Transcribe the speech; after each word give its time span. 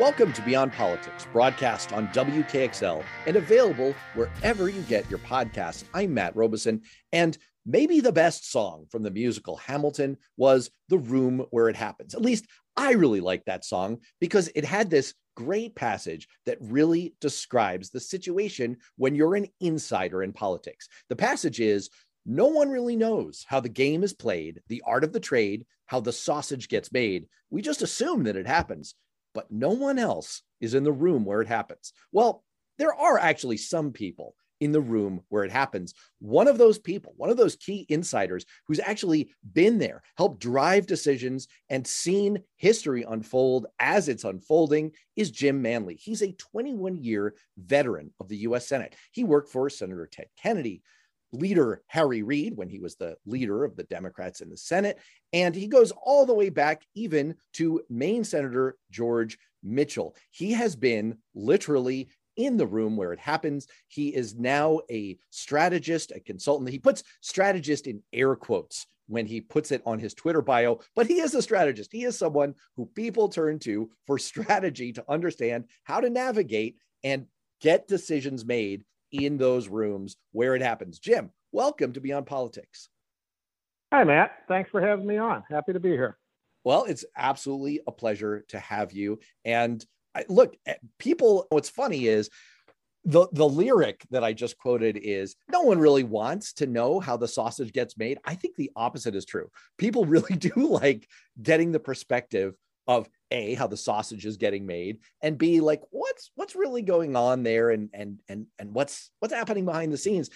Welcome 0.00 0.32
to 0.32 0.40
Beyond 0.40 0.72
Politics, 0.72 1.26
broadcast 1.30 1.92
on 1.92 2.08
WKXL 2.08 3.04
and 3.26 3.36
available 3.36 3.94
wherever 4.14 4.70
you 4.70 4.80
get 4.84 5.10
your 5.10 5.18
podcasts. 5.18 5.84
I'm 5.92 6.14
Matt 6.14 6.34
Robison, 6.34 6.80
and 7.12 7.36
maybe 7.66 8.00
the 8.00 8.10
best 8.10 8.50
song 8.50 8.86
from 8.88 9.02
the 9.02 9.10
musical 9.10 9.56
Hamilton 9.56 10.16
was 10.38 10.70
The 10.88 10.96
Room 10.96 11.44
Where 11.50 11.68
It 11.68 11.76
Happens. 11.76 12.14
At 12.14 12.22
least 12.22 12.46
I 12.78 12.92
really 12.92 13.20
like 13.20 13.44
that 13.44 13.62
song 13.62 13.98
because 14.22 14.50
it 14.54 14.64
had 14.64 14.88
this 14.88 15.12
great 15.36 15.74
passage 15.74 16.28
that 16.46 16.56
really 16.62 17.14
describes 17.20 17.90
the 17.90 18.00
situation 18.00 18.78
when 18.96 19.14
you're 19.14 19.36
an 19.36 19.48
insider 19.60 20.22
in 20.22 20.32
politics. 20.32 20.88
The 21.10 21.16
passage 21.16 21.60
is 21.60 21.90
no 22.24 22.46
one 22.46 22.70
really 22.70 22.96
knows 22.96 23.44
how 23.46 23.60
the 23.60 23.68
game 23.68 24.02
is 24.02 24.14
played, 24.14 24.62
the 24.68 24.82
art 24.86 25.04
of 25.04 25.12
the 25.12 25.20
trade, 25.20 25.66
how 25.84 26.00
the 26.00 26.10
sausage 26.10 26.68
gets 26.68 26.90
made. 26.90 27.26
We 27.50 27.60
just 27.60 27.82
assume 27.82 28.24
that 28.24 28.36
it 28.36 28.46
happens 28.46 28.94
but 29.34 29.50
no 29.50 29.70
one 29.70 29.98
else 29.98 30.42
is 30.60 30.74
in 30.74 30.84
the 30.84 30.92
room 30.92 31.24
where 31.24 31.40
it 31.40 31.48
happens. 31.48 31.92
Well, 32.12 32.44
there 32.78 32.94
are 32.94 33.18
actually 33.18 33.58
some 33.58 33.92
people 33.92 34.34
in 34.60 34.72
the 34.72 34.80
room 34.80 35.22
where 35.28 35.44
it 35.44 35.50
happens. 35.50 35.94
One 36.18 36.46
of 36.46 36.58
those 36.58 36.78
people, 36.78 37.14
one 37.16 37.30
of 37.30 37.36
those 37.36 37.56
key 37.56 37.86
insiders 37.88 38.44
who's 38.66 38.80
actually 38.80 39.30
been 39.52 39.78
there, 39.78 40.02
helped 40.16 40.40
drive 40.40 40.86
decisions 40.86 41.48
and 41.70 41.86
seen 41.86 42.42
history 42.56 43.04
unfold 43.08 43.66
as 43.78 44.08
it's 44.08 44.24
unfolding 44.24 44.92
is 45.16 45.30
Jim 45.30 45.62
Manley. 45.62 45.94
He's 45.94 46.22
a 46.22 46.32
21 46.32 47.02
year 47.02 47.34
veteran 47.56 48.12
of 48.20 48.28
the 48.28 48.38
US 48.38 48.68
Senate. 48.68 48.94
He 49.12 49.24
worked 49.24 49.50
for 49.50 49.70
Senator 49.70 50.08
Ted 50.10 50.26
Kennedy, 50.40 50.82
leader 51.32 51.82
Harry 51.86 52.22
Reid 52.22 52.56
when 52.56 52.68
he 52.68 52.78
was 52.78 52.96
the 52.96 53.16
leader 53.26 53.64
of 53.64 53.76
the 53.76 53.84
Democrats 53.84 54.40
in 54.40 54.50
the 54.50 54.56
Senate. 54.56 54.98
And 55.32 55.54
he 55.54 55.66
goes 55.66 55.92
all 55.92 56.26
the 56.26 56.34
way 56.34 56.48
back 56.48 56.82
even 56.94 57.34
to 57.54 57.82
Maine 57.88 58.24
Senator 58.24 58.76
George 58.90 59.38
Mitchell. 59.62 60.16
He 60.30 60.52
has 60.52 60.74
been 60.76 61.18
literally 61.34 62.08
in 62.36 62.56
the 62.56 62.66
room 62.66 62.96
where 62.96 63.12
it 63.12 63.18
happens. 63.18 63.66
He 63.88 64.08
is 64.08 64.34
now 64.34 64.80
a 64.90 65.18
strategist, 65.30 66.12
a 66.14 66.20
consultant. 66.20 66.70
He 66.70 66.78
puts 66.78 67.02
strategist 67.20 67.86
in 67.86 68.02
air 68.12 68.34
quotes 68.34 68.86
when 69.08 69.26
he 69.26 69.40
puts 69.40 69.72
it 69.72 69.82
on 69.84 69.98
his 69.98 70.14
Twitter 70.14 70.40
bio, 70.40 70.78
but 70.94 71.06
he 71.06 71.20
is 71.20 71.34
a 71.34 71.42
strategist. 71.42 71.92
He 71.92 72.04
is 72.04 72.16
someone 72.16 72.54
who 72.76 72.86
people 72.86 73.28
turn 73.28 73.58
to 73.60 73.90
for 74.06 74.18
strategy 74.18 74.92
to 74.92 75.04
understand 75.08 75.64
how 75.84 76.00
to 76.00 76.08
navigate 76.08 76.76
and 77.02 77.26
get 77.60 77.88
decisions 77.88 78.44
made 78.44 78.84
in 79.12 79.36
those 79.36 79.68
rooms 79.68 80.16
where 80.32 80.54
it 80.54 80.62
happens. 80.62 80.98
Jim, 80.98 81.30
welcome 81.52 81.92
to 81.92 82.00
Beyond 82.00 82.26
Politics. 82.26 82.88
Hi, 83.92 84.04
Matt. 84.04 84.32
Thanks 84.48 84.70
for 84.70 84.80
having 84.80 85.06
me 85.06 85.16
on. 85.16 85.42
Happy 85.50 85.72
to 85.72 85.80
be 85.80 85.90
here. 85.90 86.16
Well, 86.64 86.84
it's 86.84 87.04
absolutely 87.16 87.80
a 87.86 87.92
pleasure 87.92 88.44
to 88.48 88.58
have 88.58 88.92
you. 88.92 89.18
And 89.44 89.84
I, 90.14 90.24
look, 90.28 90.56
eh, 90.66 90.74
people, 90.98 91.46
what's 91.50 91.70
funny 91.70 92.06
is 92.06 92.30
the 93.04 93.28
the 93.32 93.48
lyric 93.48 94.04
that 94.10 94.22
I 94.22 94.34
just 94.34 94.58
quoted 94.58 94.98
is 94.98 95.34
no 95.50 95.62
one 95.62 95.78
really 95.78 96.04
wants 96.04 96.52
to 96.54 96.66
know 96.66 97.00
how 97.00 97.16
the 97.16 97.28
sausage 97.28 97.72
gets 97.72 97.96
made. 97.96 98.18
I 98.24 98.34
think 98.34 98.56
the 98.56 98.70
opposite 98.76 99.14
is 99.14 99.24
true. 99.24 99.48
People 99.78 100.04
really 100.06 100.36
do 100.36 100.52
like 100.54 101.08
getting 101.42 101.72
the 101.72 101.80
perspective 101.80 102.54
of 102.86 103.08
a 103.30 103.54
how 103.54 103.66
the 103.66 103.76
sausage 103.76 104.26
is 104.26 104.36
getting 104.36 104.66
made 104.66 104.98
and 105.22 105.38
b 105.38 105.60
like 105.60 105.82
what's 105.90 106.30
what's 106.34 106.56
really 106.56 106.82
going 106.82 107.16
on 107.16 107.42
there 107.42 107.70
and 107.70 107.90
and 107.92 108.20
and 108.28 108.46
and 108.58 108.74
what's 108.74 109.10
what's 109.20 109.34
happening 109.34 109.64
behind 109.64 109.92
the 109.92 109.98
scenes? 109.98 110.30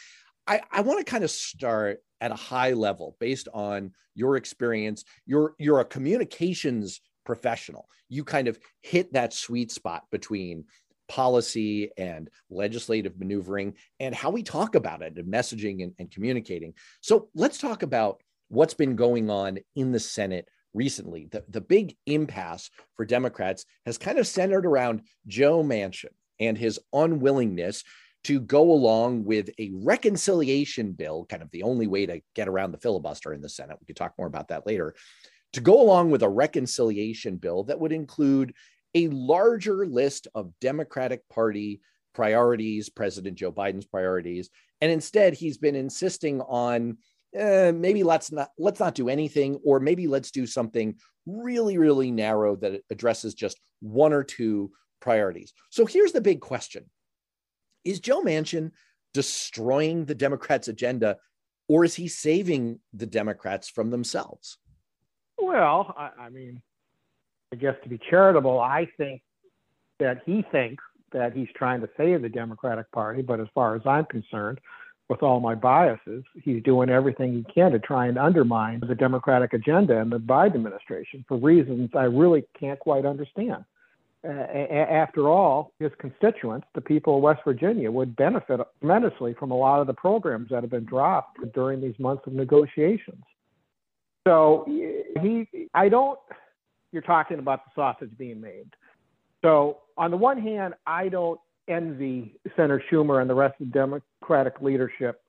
I 0.47 0.61
i 0.71 0.81
want 0.83 1.05
to 1.05 1.11
kind 1.11 1.25
of 1.25 1.31
start 1.31 2.01
at 2.21 2.31
a 2.31 2.37
high 2.37 2.73
level 2.73 3.17
based 3.21 3.49
on 3.53 3.93
your 4.15 4.37
experience. 4.37 5.05
You're 5.27 5.55
you're 5.59 5.81
a 5.81 5.85
communications 5.85 7.01
professional. 7.25 7.89
You 8.09 8.25
kind 8.25 8.49
of 8.49 8.59
hit 8.81 9.13
that 9.15 9.33
sweet 9.33 9.73
spot 9.73 10.05
between 10.11 10.65
policy 11.09 11.91
and 11.99 12.31
legislative 12.49 13.19
maneuvering 13.19 13.75
and 14.01 14.15
how 14.15 14.31
we 14.31 14.43
talk 14.43 14.75
about 14.75 15.03
it 15.03 15.19
and 15.19 15.33
messaging 15.33 15.83
and, 15.83 15.93
and 15.99 16.11
communicating. 16.11 16.75
So 17.01 17.29
let's 17.35 17.59
talk 17.59 17.83
about 17.83 18.23
what's 18.49 18.75
been 18.75 18.97
going 18.97 19.31
on 19.31 19.59
in 19.75 19.93
the 19.93 20.01
senate 20.01 20.49
recently. 20.75 21.29
The, 21.31 21.45
the 21.49 21.61
big 21.61 21.97
impasse 22.07 22.71
for 22.97 23.07
Democrats 23.07 23.65
has 23.87 23.97
kind 23.97 24.19
of 24.19 24.27
centered 24.27 24.67
around 24.67 25.03
Joe 25.27 25.63
Manchin 25.63 26.13
and 26.41 26.59
his 26.59 26.81
unwillingness 26.93 27.85
to 28.25 28.41
go 28.41 28.73
along 28.73 29.25
with 29.25 29.51
a 29.59 29.71
reconciliation 29.75 30.93
bill, 30.93 31.27
kind 31.27 31.43
of 31.43 31.51
the 31.51 31.63
only 31.63 31.87
way 31.87 32.07
to 32.07 32.21
get 32.35 32.49
around 32.49 32.73
the 32.73 32.79
filibuster 32.79 33.33
in 33.33 33.41
the 33.41 33.49
Senate. 33.49 33.77
We 33.81 33.87
could 33.87 33.97
talk 33.97 34.15
more 34.19 34.27
about 34.27 34.49
that 34.49 34.67
later. 34.67 34.95
To 35.53 35.61
go 35.61 35.81
along 35.81 36.11
with 36.11 36.23
a 36.23 36.29
reconciliation 36.29 37.37
bill 37.37 37.65
that 37.65 37.79
would 37.79 37.93
include 37.93 38.55
a 38.95 39.09
larger 39.09 39.87
list 39.87 40.27
of 40.35 40.53
Democratic 40.61 41.29
Party 41.29 41.81
priorities, 42.15 42.89
President 42.89 43.37
Joe 43.37 43.53
Biden's 43.53 43.87
priorities. 43.87 44.51
And 44.81 44.91
instead, 44.91 45.35
he's 45.35 45.59
been 45.59 45.75
insisting 45.75 46.41
on 46.41 46.97
eh, 47.35 47.73
maybe 47.73 48.03
let's 48.03 48.31
not 48.33 48.51
let's 48.59 48.81
not 48.81 48.95
do 48.95 49.09
anything 49.09 49.59
or 49.65 49.81
maybe 49.81 50.07
let's 50.07 50.31
do 50.31 50.47
something 50.47 50.97
really 51.27 51.79
really 51.79 52.11
narrow 52.11 52.57
that 52.57 52.83
addresses 52.91 53.35
just 53.35 53.61
one 53.81 54.13
or 54.13 54.23
two 54.23 54.71
priorities. 55.01 55.53
So 55.71 55.87
here's 55.87 56.13
the 56.13 56.21
big 56.21 56.41
question. 56.41 56.85
Is 57.85 58.01
joe 58.01 58.23
manchin 58.23 58.71
destroying 59.13 60.05
the 60.07 60.15
democrats 60.15 60.69
agenda 60.69 61.19
or 61.69 61.85
is 61.85 61.95
he 61.95 62.09
saving 62.09 62.81
the 62.93 63.07
democrats 63.07 63.69
from 63.69 63.91
themselves? 63.91 64.59
Well 65.39 65.95
i, 65.97 66.11
I 66.19 66.29
mean 66.31 66.63
i 67.53 67.57
guess 67.57 67.75
to 67.83 67.89
be 67.89 67.99
charitable 68.11 68.61
i 68.61 68.89
think 68.97 69.23
that 69.99 70.23
he 70.27 70.45
thinks 70.51 70.83
that 71.13 71.33
he's 71.33 71.49
trying 71.55 71.81
to 71.81 71.89
save 71.97 72.23
the 72.23 72.29
democratic 72.29 72.91
party 72.91 73.23
but 73.23 73.41
as 73.41 73.47
far 73.55 73.77
as 73.77 73.83
i'm 73.87 74.05
concerned 74.07 74.59
with 75.09 75.23
all 75.23 75.41
my 75.41 75.55
biases, 75.55 76.25
he's 76.43 76.63
doing 76.63 76.89
everything 76.89 77.35
he 77.35 77.53
can 77.53 77.73
to 77.73 77.79
try 77.79 78.07
and 78.07 78.19
undermine 78.19 78.81
the 78.81 78.95
Democratic 78.95 79.53
agenda 79.53 80.01
and 80.01 80.11
the 80.11 80.19
Biden 80.19 80.55
administration 80.55 81.25
for 81.29 81.37
reasons 81.37 81.91
I 81.95 82.05
really 82.05 82.45
can't 82.59 82.79
quite 82.79 83.05
understand. 83.05 83.65
Uh, 84.27 84.31
after 84.31 85.29
all, 85.29 85.73
his 85.79 85.93
constituents, 85.99 86.67
the 86.75 86.81
people 86.81 87.17
of 87.17 87.23
West 87.23 87.43
Virginia, 87.45 87.91
would 87.91 88.17
benefit 88.17 88.59
tremendously 88.81 89.35
from 89.35 89.51
a 89.51 89.57
lot 89.57 89.83
of 89.83 89.87
the 89.87 89.93
programs 89.93 90.49
that 90.49 90.63
have 90.63 90.71
been 90.71 90.87
dropped 90.87 91.39
during 91.53 91.83
these 91.83 91.99
months 91.99 92.23
of 92.27 92.33
negotiations. 92.33 93.23
So 94.27 94.65
he, 94.67 95.69
I 95.75 95.91
don't. 95.91 96.19
You're 96.93 97.03
talking 97.03 97.39
about 97.39 97.67
the 97.67 97.71
sausage 97.75 98.17
being 98.17 98.41
made. 98.41 98.71
So 99.43 99.81
on 99.99 100.11
the 100.11 100.17
one 100.17 100.41
hand, 100.41 100.73
I 100.87 101.11
don't 101.11 101.39
envy 101.69 102.37
Senator 102.57 102.83
Schumer 102.91 103.21
and 103.21 103.29
the 103.29 103.35
rest 103.35 103.61
of 103.61 103.67
the 103.67 103.73
Democratic 104.25 104.61
leadership 104.63 105.21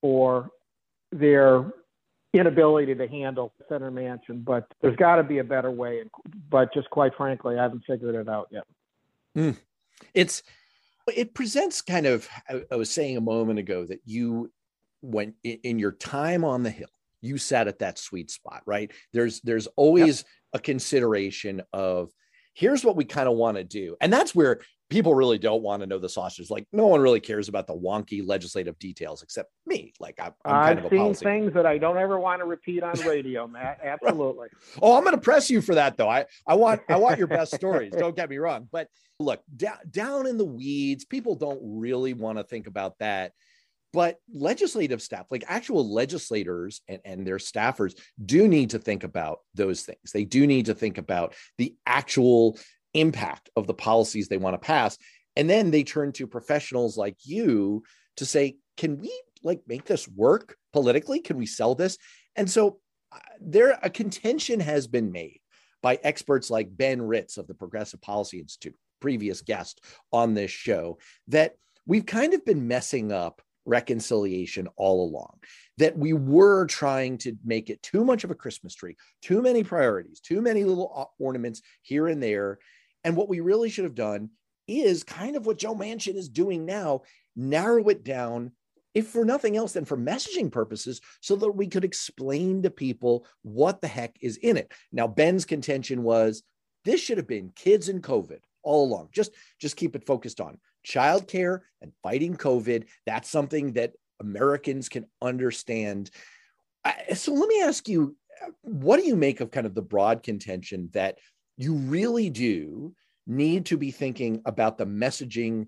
for 0.00 0.50
their 1.12 1.72
inability 2.32 2.94
to 2.94 3.06
handle 3.06 3.52
Senator 3.68 3.90
Manchin, 3.90 4.44
but 4.44 4.66
there's 4.82 4.96
got 4.96 5.16
to 5.16 5.22
be 5.22 5.38
a 5.38 5.44
better 5.44 5.70
way. 5.70 6.02
But 6.50 6.74
just 6.74 6.90
quite 6.90 7.12
frankly, 7.16 7.58
I 7.58 7.62
haven't 7.62 7.84
figured 7.86 8.14
it 8.14 8.28
out 8.28 8.48
yet. 8.50 8.64
Mm. 9.36 9.56
It's 10.12 10.42
it 11.14 11.34
presents 11.34 11.82
kind 11.82 12.06
of. 12.06 12.28
I, 12.48 12.62
I 12.70 12.76
was 12.76 12.90
saying 12.90 13.16
a 13.16 13.20
moment 13.20 13.58
ago 13.58 13.86
that 13.86 14.00
you, 14.04 14.50
when 15.02 15.34
in 15.44 15.78
your 15.78 15.92
time 15.92 16.44
on 16.44 16.62
the 16.62 16.70
Hill, 16.70 16.88
you 17.20 17.38
sat 17.38 17.68
at 17.68 17.78
that 17.78 17.98
sweet 17.98 18.30
spot, 18.30 18.62
right? 18.66 18.90
There's 19.12 19.40
there's 19.42 19.68
always 19.76 20.18
yep. 20.18 20.26
a 20.54 20.58
consideration 20.58 21.62
of 21.72 22.10
here's 22.54 22.84
what 22.84 22.96
we 22.96 23.04
kind 23.04 23.28
of 23.28 23.36
want 23.36 23.56
to 23.56 23.64
do. 23.64 23.96
And 24.00 24.12
that's 24.12 24.34
where 24.34 24.60
people 24.88 25.14
really 25.14 25.38
don't 25.38 25.62
want 25.62 25.82
to 25.82 25.86
know 25.86 25.98
the 25.98 26.08
sausage. 26.08 26.50
Like 26.50 26.66
no 26.72 26.86
one 26.86 27.00
really 27.00 27.20
cares 27.20 27.48
about 27.48 27.66
the 27.66 27.74
wonky 27.74 28.26
legislative 28.26 28.78
details 28.78 29.22
except 29.22 29.50
me. 29.66 29.92
Like 29.98 30.18
I'm, 30.20 30.32
I'm 30.44 30.52
kind 30.52 30.78
I've 30.78 30.84
of 30.86 30.92
a 30.92 30.96
seen 30.96 31.14
things 31.14 31.54
that 31.54 31.66
I 31.66 31.78
don't 31.78 31.98
ever 31.98 32.18
want 32.20 32.40
to 32.40 32.44
repeat 32.44 32.82
on 32.82 32.98
radio, 33.06 33.46
Matt. 33.46 33.80
Absolutely. 33.82 34.48
oh, 34.80 34.96
I'm 34.96 35.02
going 35.02 35.16
to 35.16 35.20
press 35.20 35.50
you 35.50 35.60
for 35.60 35.74
that 35.74 35.96
though. 35.96 36.08
I, 36.08 36.26
I 36.46 36.54
want, 36.54 36.82
I 36.88 36.96
want 36.96 37.18
your 37.18 37.26
best 37.26 37.54
stories. 37.54 37.92
Don't 37.96 38.14
get 38.14 38.30
me 38.30 38.38
wrong. 38.38 38.68
But 38.70 38.88
look, 39.18 39.42
down, 39.56 39.78
down 39.90 40.26
in 40.26 40.36
the 40.36 40.44
weeds, 40.44 41.04
people 41.04 41.34
don't 41.34 41.60
really 41.62 42.14
want 42.14 42.38
to 42.38 42.44
think 42.44 42.66
about 42.66 42.98
that. 43.00 43.32
But 43.92 44.18
legislative 44.32 45.00
staff, 45.00 45.26
like 45.30 45.44
actual 45.48 45.90
legislators 45.90 46.82
and, 46.86 47.00
and 47.04 47.26
their 47.26 47.38
staffers, 47.38 47.98
do 48.22 48.46
need 48.46 48.70
to 48.70 48.78
think 48.78 49.04
about 49.04 49.38
those 49.54 49.82
things. 49.82 50.12
They 50.12 50.24
do 50.24 50.46
need 50.46 50.66
to 50.66 50.74
think 50.74 50.98
about 50.98 51.34
the 51.56 51.74
actual 51.86 52.58
impact 52.94 53.50
of 53.56 53.66
the 53.66 53.74
policies 53.74 54.28
they 54.28 54.36
want 54.36 54.54
to 54.54 54.66
pass. 54.66 54.96
And 55.36 55.48
then 55.50 55.70
they 55.70 55.84
turn 55.84 56.12
to 56.12 56.26
professionals 56.26 56.96
like 56.96 57.16
you 57.24 57.82
to 58.16 58.24
say, 58.24 58.56
can 58.76 58.98
we 58.98 59.12
like 59.42 59.62
make 59.66 59.84
this 59.84 60.08
work 60.08 60.56
politically? 60.72 61.20
Can 61.20 61.36
we 61.36 61.46
sell 61.46 61.74
this? 61.74 61.98
And 62.36 62.50
so 62.50 62.78
uh, 63.12 63.18
there 63.40 63.78
a 63.82 63.90
contention 63.90 64.60
has 64.60 64.86
been 64.86 65.12
made 65.12 65.40
by 65.82 65.98
experts 66.02 66.50
like 66.50 66.76
Ben 66.76 67.00
Ritz 67.02 67.36
of 67.36 67.46
the 67.46 67.54
Progressive 67.54 68.00
Policy 68.00 68.40
Institute, 68.40 68.74
previous 69.00 69.42
guest 69.42 69.84
on 70.12 70.34
this 70.34 70.50
show, 70.50 70.98
that 71.28 71.56
we've 71.86 72.06
kind 72.06 72.34
of 72.34 72.44
been 72.44 72.66
messing 72.66 73.12
up 73.12 73.42
reconciliation 73.66 74.68
all 74.76 75.08
along. 75.08 75.38
That 75.78 75.98
we 75.98 76.12
were 76.12 76.66
trying 76.66 77.18
to 77.18 77.36
make 77.44 77.68
it 77.68 77.82
too 77.82 78.04
much 78.04 78.24
of 78.24 78.30
a 78.30 78.34
Christmas 78.34 78.74
tree, 78.74 78.96
too 79.22 79.42
many 79.42 79.62
priorities, 79.62 80.20
too 80.20 80.40
many 80.40 80.64
little 80.64 80.92
uh, 80.96 81.22
ornaments 81.22 81.62
here 81.82 82.08
and 82.08 82.22
there. 82.22 82.58
And 83.06 83.16
what 83.16 83.28
we 83.28 83.38
really 83.38 83.70
should 83.70 83.84
have 83.84 83.94
done 83.94 84.30
is 84.66 85.04
kind 85.04 85.36
of 85.36 85.46
what 85.46 85.58
Joe 85.58 85.76
Manchin 85.76 86.16
is 86.16 86.28
doing 86.28 86.66
now 86.66 87.02
narrow 87.36 87.88
it 87.88 88.02
down, 88.02 88.50
if 88.94 89.06
for 89.06 89.24
nothing 89.24 89.56
else 89.56 89.74
than 89.74 89.84
for 89.84 89.96
messaging 89.96 90.50
purposes, 90.50 91.00
so 91.20 91.36
that 91.36 91.52
we 91.52 91.68
could 91.68 91.84
explain 91.84 92.62
to 92.62 92.70
people 92.70 93.24
what 93.42 93.80
the 93.80 93.86
heck 93.86 94.16
is 94.20 94.38
in 94.38 94.56
it. 94.56 94.72
Now, 94.90 95.06
Ben's 95.06 95.44
contention 95.44 96.02
was 96.02 96.42
this 96.84 97.00
should 97.00 97.18
have 97.18 97.28
been 97.28 97.52
kids 97.54 97.88
and 97.88 98.02
COVID 98.02 98.40
all 98.64 98.84
along. 98.84 99.10
Just, 99.12 99.30
just 99.60 99.76
keep 99.76 99.94
it 99.94 100.04
focused 100.04 100.40
on 100.40 100.58
childcare 100.84 101.60
and 101.80 101.92
fighting 102.02 102.36
COVID. 102.36 102.86
That's 103.06 103.30
something 103.30 103.74
that 103.74 103.92
Americans 104.18 104.88
can 104.88 105.06
understand. 105.22 106.10
So 107.14 107.34
let 107.34 107.48
me 107.48 107.62
ask 107.62 107.88
you, 107.88 108.16
what 108.62 108.96
do 108.96 109.06
you 109.06 109.14
make 109.14 109.40
of 109.40 109.52
kind 109.52 109.66
of 109.66 109.74
the 109.76 109.82
broad 109.82 110.24
contention 110.24 110.90
that 110.92 111.18
you 111.56 111.74
really 111.74 112.30
do 112.30 112.94
need 113.26 113.66
to 113.66 113.76
be 113.76 113.90
thinking 113.90 114.42
about 114.44 114.78
the 114.78 114.86
messaging 114.86 115.66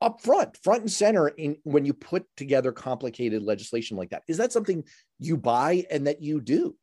up 0.00 0.20
front, 0.20 0.56
front 0.62 0.82
and 0.82 0.90
center 0.90 1.28
in 1.28 1.56
when 1.64 1.84
you 1.84 1.94
put 1.94 2.26
together 2.36 2.72
complicated 2.72 3.42
legislation 3.42 3.96
like 3.96 4.10
that. 4.10 4.22
Is 4.28 4.36
that 4.36 4.52
something 4.52 4.84
you 5.18 5.36
buy 5.36 5.86
and 5.90 6.06
that 6.06 6.22
you 6.22 6.40
do? 6.40 6.76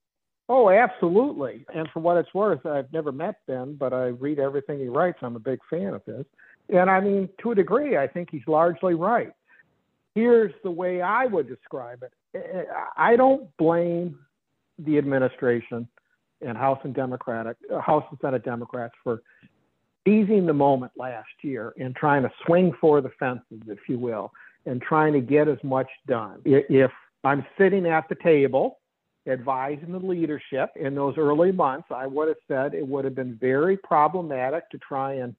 Oh, 0.49 0.69
absolutely. 0.69 1.65
And 1.73 1.87
for 1.93 1.99
what 1.99 2.17
it's 2.17 2.33
worth, 2.33 2.65
I've 2.65 2.91
never 2.91 3.11
met 3.11 3.35
Ben, 3.47 3.75
but 3.75 3.93
I 3.93 4.07
read 4.07 4.39
everything 4.39 4.79
he 4.79 4.87
writes. 4.87 5.19
I'm 5.21 5.35
a 5.35 5.39
big 5.39 5.59
fan 5.69 5.93
of 5.93 6.03
his. 6.05 6.25
And 6.69 6.89
I 6.89 6.99
mean, 6.99 7.29
to 7.41 7.51
a 7.51 7.55
degree, 7.55 7.95
I 7.97 8.07
think 8.07 8.29
he's 8.31 8.47
largely 8.47 8.93
right. 8.93 9.31
Here's 10.15 10.53
the 10.63 10.71
way 10.71 11.01
I 11.01 11.25
would 11.25 11.47
describe 11.47 12.03
it 12.03 12.67
I 12.97 13.15
don't 13.15 13.55
blame 13.57 14.19
the 14.77 14.97
administration 14.97 15.87
and 16.41 16.57
House 16.57 16.79
and 16.83 16.93
Democratic, 16.93 17.57
uh, 17.73 17.79
House 17.79 18.03
and 18.09 18.19
Senate 18.21 18.43
Democrats 18.43 18.93
for 19.03 19.21
seizing 20.05 20.45
the 20.45 20.53
moment 20.53 20.91
last 20.97 21.29
year 21.41 21.73
and 21.79 21.95
trying 21.95 22.23
to 22.23 22.31
swing 22.45 22.73
for 22.79 23.01
the 23.01 23.11
fences, 23.19 23.61
if 23.67 23.79
you 23.87 23.99
will, 23.99 24.31
and 24.65 24.81
trying 24.81 25.13
to 25.13 25.21
get 25.21 25.47
as 25.47 25.57
much 25.63 25.87
done. 26.07 26.41
If 26.45 26.91
I'm 27.23 27.45
sitting 27.57 27.85
at 27.85 28.09
the 28.09 28.15
table 28.15 28.79
advising 29.27 29.91
the 29.91 29.99
leadership 29.99 30.71
in 30.75 30.95
those 30.95 31.15
early 31.17 31.51
months, 31.51 31.87
I 31.91 32.07
would 32.07 32.27
have 32.27 32.37
said 32.47 32.73
it 32.73 32.87
would 32.87 33.05
have 33.05 33.15
been 33.15 33.35
very 33.35 33.77
problematic 33.77 34.69
to 34.71 34.79
try 34.79 35.13
and 35.13 35.35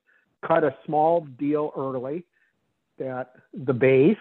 cut 0.46 0.64
a 0.64 0.74
small 0.86 1.26
deal 1.38 1.72
early 1.76 2.24
that 2.98 3.32
the 3.52 3.72
base, 3.72 4.16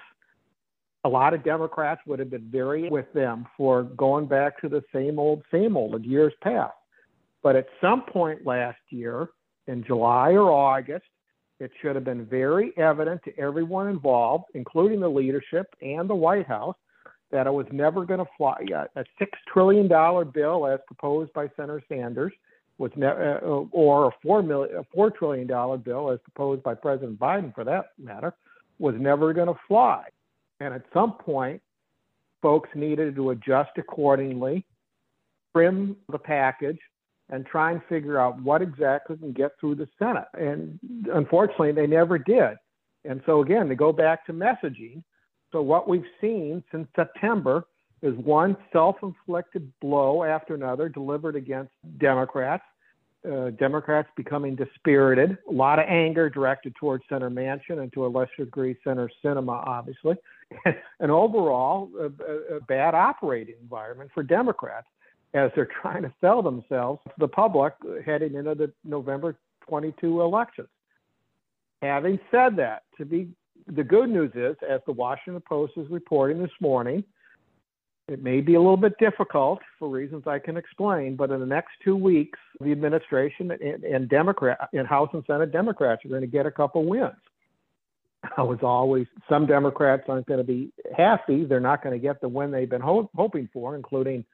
a 1.03 1.09
lot 1.09 1.33
of 1.33 1.43
Democrats 1.43 2.01
would 2.05 2.19
have 2.19 2.29
been 2.29 2.49
very 2.51 2.89
with 2.89 3.11
them 3.13 3.47
for 3.57 3.83
going 3.83 4.27
back 4.27 4.59
to 4.61 4.69
the 4.69 4.83
same 4.93 5.17
old, 5.17 5.43
same 5.51 5.75
old 5.75 5.95
in 5.95 6.03
years 6.03 6.33
past. 6.41 6.73
But 7.41 7.55
at 7.55 7.67
some 7.79 8.03
point 8.03 8.45
last 8.45 8.79
year, 8.89 9.29
in 9.67 9.83
July 9.83 10.31
or 10.31 10.51
August, 10.51 11.05
it 11.59 11.71
should 11.81 11.95
have 11.95 12.03
been 12.03 12.25
very 12.25 12.75
evident 12.77 13.21
to 13.23 13.37
everyone 13.39 13.87
involved, 13.87 14.45
including 14.53 14.99
the 14.99 15.09
leadership 15.09 15.67
and 15.81 16.09
the 16.09 16.15
White 16.15 16.47
House, 16.47 16.75
that 17.31 17.47
it 17.47 17.53
was 17.53 17.67
never 17.71 18.05
going 18.05 18.19
to 18.19 18.31
fly. 18.37 18.57
A 18.95 19.05
six 19.17 19.31
trillion 19.51 19.87
dollar 19.87 20.25
bill, 20.25 20.67
as 20.67 20.79
proposed 20.85 21.31
by 21.33 21.47
Senator 21.55 21.81
Sanders, 21.87 22.33
was 22.77 22.91
ne- 22.95 23.07
uh, 23.07 23.39
or 23.71 24.07
a 24.07 24.11
four 24.21 24.41
million, 24.41 24.75
a 24.75 24.83
four 24.93 25.11
trillion 25.11 25.47
dollar 25.47 25.77
bill, 25.77 26.11
as 26.11 26.19
proposed 26.23 26.61
by 26.63 26.73
President 26.73 27.19
Biden, 27.19 27.53
for 27.53 27.63
that 27.63 27.91
matter, 27.97 28.33
was 28.79 28.95
never 28.97 29.33
going 29.33 29.47
to 29.47 29.59
fly. 29.67 30.03
And 30.61 30.75
at 30.75 30.83
some 30.93 31.13
point, 31.13 31.59
folks 32.39 32.69
needed 32.75 33.15
to 33.15 33.31
adjust 33.31 33.71
accordingly, 33.77 34.63
trim 35.53 35.97
the 36.11 36.19
package, 36.19 36.77
and 37.29 37.45
try 37.47 37.71
and 37.71 37.81
figure 37.89 38.19
out 38.19 38.39
what 38.43 38.61
exactly 38.61 39.17
can 39.17 39.31
get 39.31 39.53
through 39.59 39.75
the 39.75 39.87
Senate. 39.97 40.27
And 40.35 40.79
unfortunately, 41.11 41.71
they 41.71 41.87
never 41.87 42.19
did. 42.19 42.57
And 43.05 43.21
so, 43.25 43.41
again, 43.41 43.69
to 43.69 43.75
go 43.75 43.91
back 43.91 44.23
to 44.27 44.33
messaging, 44.33 45.03
so 45.51 45.63
what 45.63 45.89
we've 45.89 46.05
seen 46.21 46.63
since 46.71 46.87
September 46.95 47.65
is 48.03 48.13
one 48.17 48.55
self 48.71 48.97
inflicted 49.01 49.71
blow 49.81 50.23
after 50.23 50.53
another 50.53 50.89
delivered 50.89 51.35
against 51.35 51.71
Democrats. 51.97 52.63
Uh, 53.29 53.51
Democrats 53.51 54.09
becoming 54.15 54.55
dispirited, 54.55 55.37
a 55.47 55.51
lot 55.51 55.77
of 55.77 55.85
anger 55.87 56.27
directed 56.27 56.73
towards 56.75 57.03
Senator 57.07 57.29
Manchin 57.29 57.79
and 57.79 57.93
to 57.93 58.05
a 58.05 58.07
lesser 58.07 58.45
degree 58.45 58.75
Senator 58.83 59.11
Sinema, 59.23 59.63
obviously, 59.67 60.15
and 60.99 61.11
overall 61.11 61.91
a, 61.99 62.05
a, 62.05 62.57
a 62.57 62.61
bad 62.61 62.95
operating 62.95 63.53
environment 63.61 64.09
for 64.11 64.23
Democrats 64.23 64.87
as 65.35 65.51
they're 65.55 65.69
trying 65.81 66.01
to 66.01 66.11
sell 66.19 66.41
themselves 66.41 66.99
to 67.05 67.13
the 67.19 67.27
public 67.27 67.73
heading 68.03 68.33
into 68.33 68.55
the 68.55 68.71
November 68.83 69.37
22 69.67 70.21
elections. 70.21 70.67
Having 71.81 72.19
said 72.31 72.55
that, 72.57 72.83
to 72.97 73.05
be 73.05 73.29
the 73.67 73.83
good 73.83 74.09
news 74.09 74.31
is, 74.35 74.55
as 74.67 74.81
the 74.85 74.91
Washington 74.93 75.41
Post 75.47 75.73
is 75.77 75.89
reporting 75.89 76.41
this 76.41 76.51
morning, 76.59 77.03
it 78.11 78.21
may 78.21 78.41
be 78.41 78.55
a 78.55 78.59
little 78.59 78.77
bit 78.77 78.97
difficult 78.99 79.59
for 79.79 79.87
reasons 79.87 80.23
I 80.27 80.39
can 80.39 80.57
explain, 80.57 81.15
but 81.15 81.31
in 81.31 81.39
the 81.39 81.45
next 81.45 81.71
two 81.83 81.95
weeks, 81.95 82.37
the 82.59 82.71
administration 82.71 83.51
and, 83.51 83.83
and 83.83 84.09
Democrat 84.09 84.69
and 84.73 84.87
House 84.87 85.09
and 85.13 85.23
Senate 85.25 85.51
Democrats 85.51 86.03
are 86.05 86.09
going 86.09 86.21
to 86.21 86.27
get 86.27 86.45
a 86.45 86.51
couple 86.51 86.85
wins. 86.85 87.13
I 88.37 88.43
was 88.43 88.59
always 88.61 89.07
some 89.27 89.47
Democrats 89.47 90.03
aren't 90.07 90.27
going 90.27 90.39
to 90.39 90.43
be 90.43 90.71
happy; 90.95 91.45
they're 91.45 91.59
not 91.59 91.83
going 91.83 91.93
to 91.93 91.99
get 91.99 92.21
the 92.21 92.29
win 92.29 92.51
they've 92.51 92.69
been 92.69 92.81
ho- 92.81 93.09
hoping 93.15 93.49
for, 93.51 93.75
including 93.75 94.25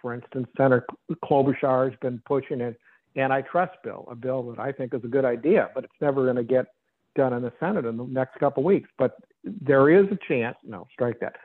for 0.00 0.14
instance, 0.14 0.46
Senator 0.56 0.86
Klobuchar 1.24 1.90
has 1.90 1.98
been 2.00 2.22
pushing 2.26 2.60
an 2.60 2.76
antitrust 3.16 3.76
bill, 3.82 4.06
a 4.10 4.14
bill 4.14 4.50
that 4.50 4.58
I 4.58 4.72
think 4.72 4.94
is 4.94 5.04
a 5.04 5.08
good 5.08 5.24
idea, 5.24 5.70
but 5.74 5.84
it's 5.84 5.92
never 6.00 6.24
going 6.24 6.36
to 6.36 6.44
get 6.44 6.66
done 7.16 7.32
in 7.32 7.42
the 7.42 7.52
Senate 7.58 7.84
in 7.84 7.96
the 7.96 8.04
next 8.04 8.38
couple 8.38 8.62
of 8.62 8.66
weeks. 8.66 8.88
But 8.98 9.16
there 9.44 9.90
is 9.90 10.06
a 10.10 10.18
chance, 10.28 10.56
no, 10.64 10.86
strike 10.92 11.20
that. 11.20 11.36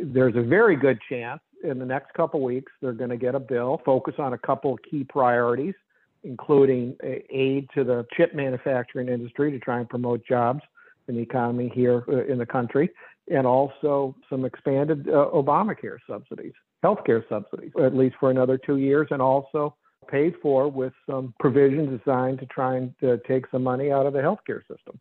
There's 0.00 0.36
a 0.36 0.42
very 0.42 0.76
good 0.76 0.98
chance 1.08 1.40
in 1.62 1.78
the 1.78 1.86
next 1.86 2.12
couple 2.14 2.42
weeks 2.42 2.72
they're 2.82 2.92
going 2.92 3.10
to 3.10 3.16
get 3.16 3.34
a 3.34 3.40
bill, 3.40 3.80
focus 3.84 4.14
on 4.18 4.32
a 4.32 4.38
couple 4.38 4.74
of 4.74 4.80
key 4.82 5.04
priorities, 5.04 5.74
including 6.22 6.96
aid 7.02 7.68
to 7.74 7.84
the 7.84 8.06
chip 8.16 8.34
manufacturing 8.34 9.08
industry 9.08 9.50
to 9.50 9.58
try 9.58 9.78
and 9.78 9.88
promote 9.88 10.26
jobs 10.26 10.60
in 11.08 11.16
the 11.16 11.20
economy 11.20 11.70
here 11.74 12.04
uh, 12.08 12.24
in 12.24 12.38
the 12.38 12.46
country, 12.46 12.90
and 13.30 13.46
also 13.46 14.14
some 14.30 14.44
expanded 14.44 15.08
uh, 15.08 15.28
Obamacare 15.32 15.98
subsidies 16.08 16.54
healthcare 16.84 17.26
subsidies, 17.28 17.72
at 17.82 17.96
least 17.96 18.14
for 18.20 18.30
another 18.30 18.58
two 18.58 18.76
years, 18.76 19.08
and 19.10 19.22
also 19.22 19.74
paid 20.08 20.34
for 20.42 20.68
with 20.68 20.92
some 21.08 21.32
provisions 21.40 21.98
designed 21.98 22.38
to 22.38 22.46
try 22.46 22.76
and 22.76 22.94
uh, 23.02 23.16
take 23.26 23.46
some 23.50 23.62
money 23.62 23.90
out 23.90 24.04
of 24.04 24.12
the 24.12 24.18
healthcare 24.18 24.60
system. 24.68 25.00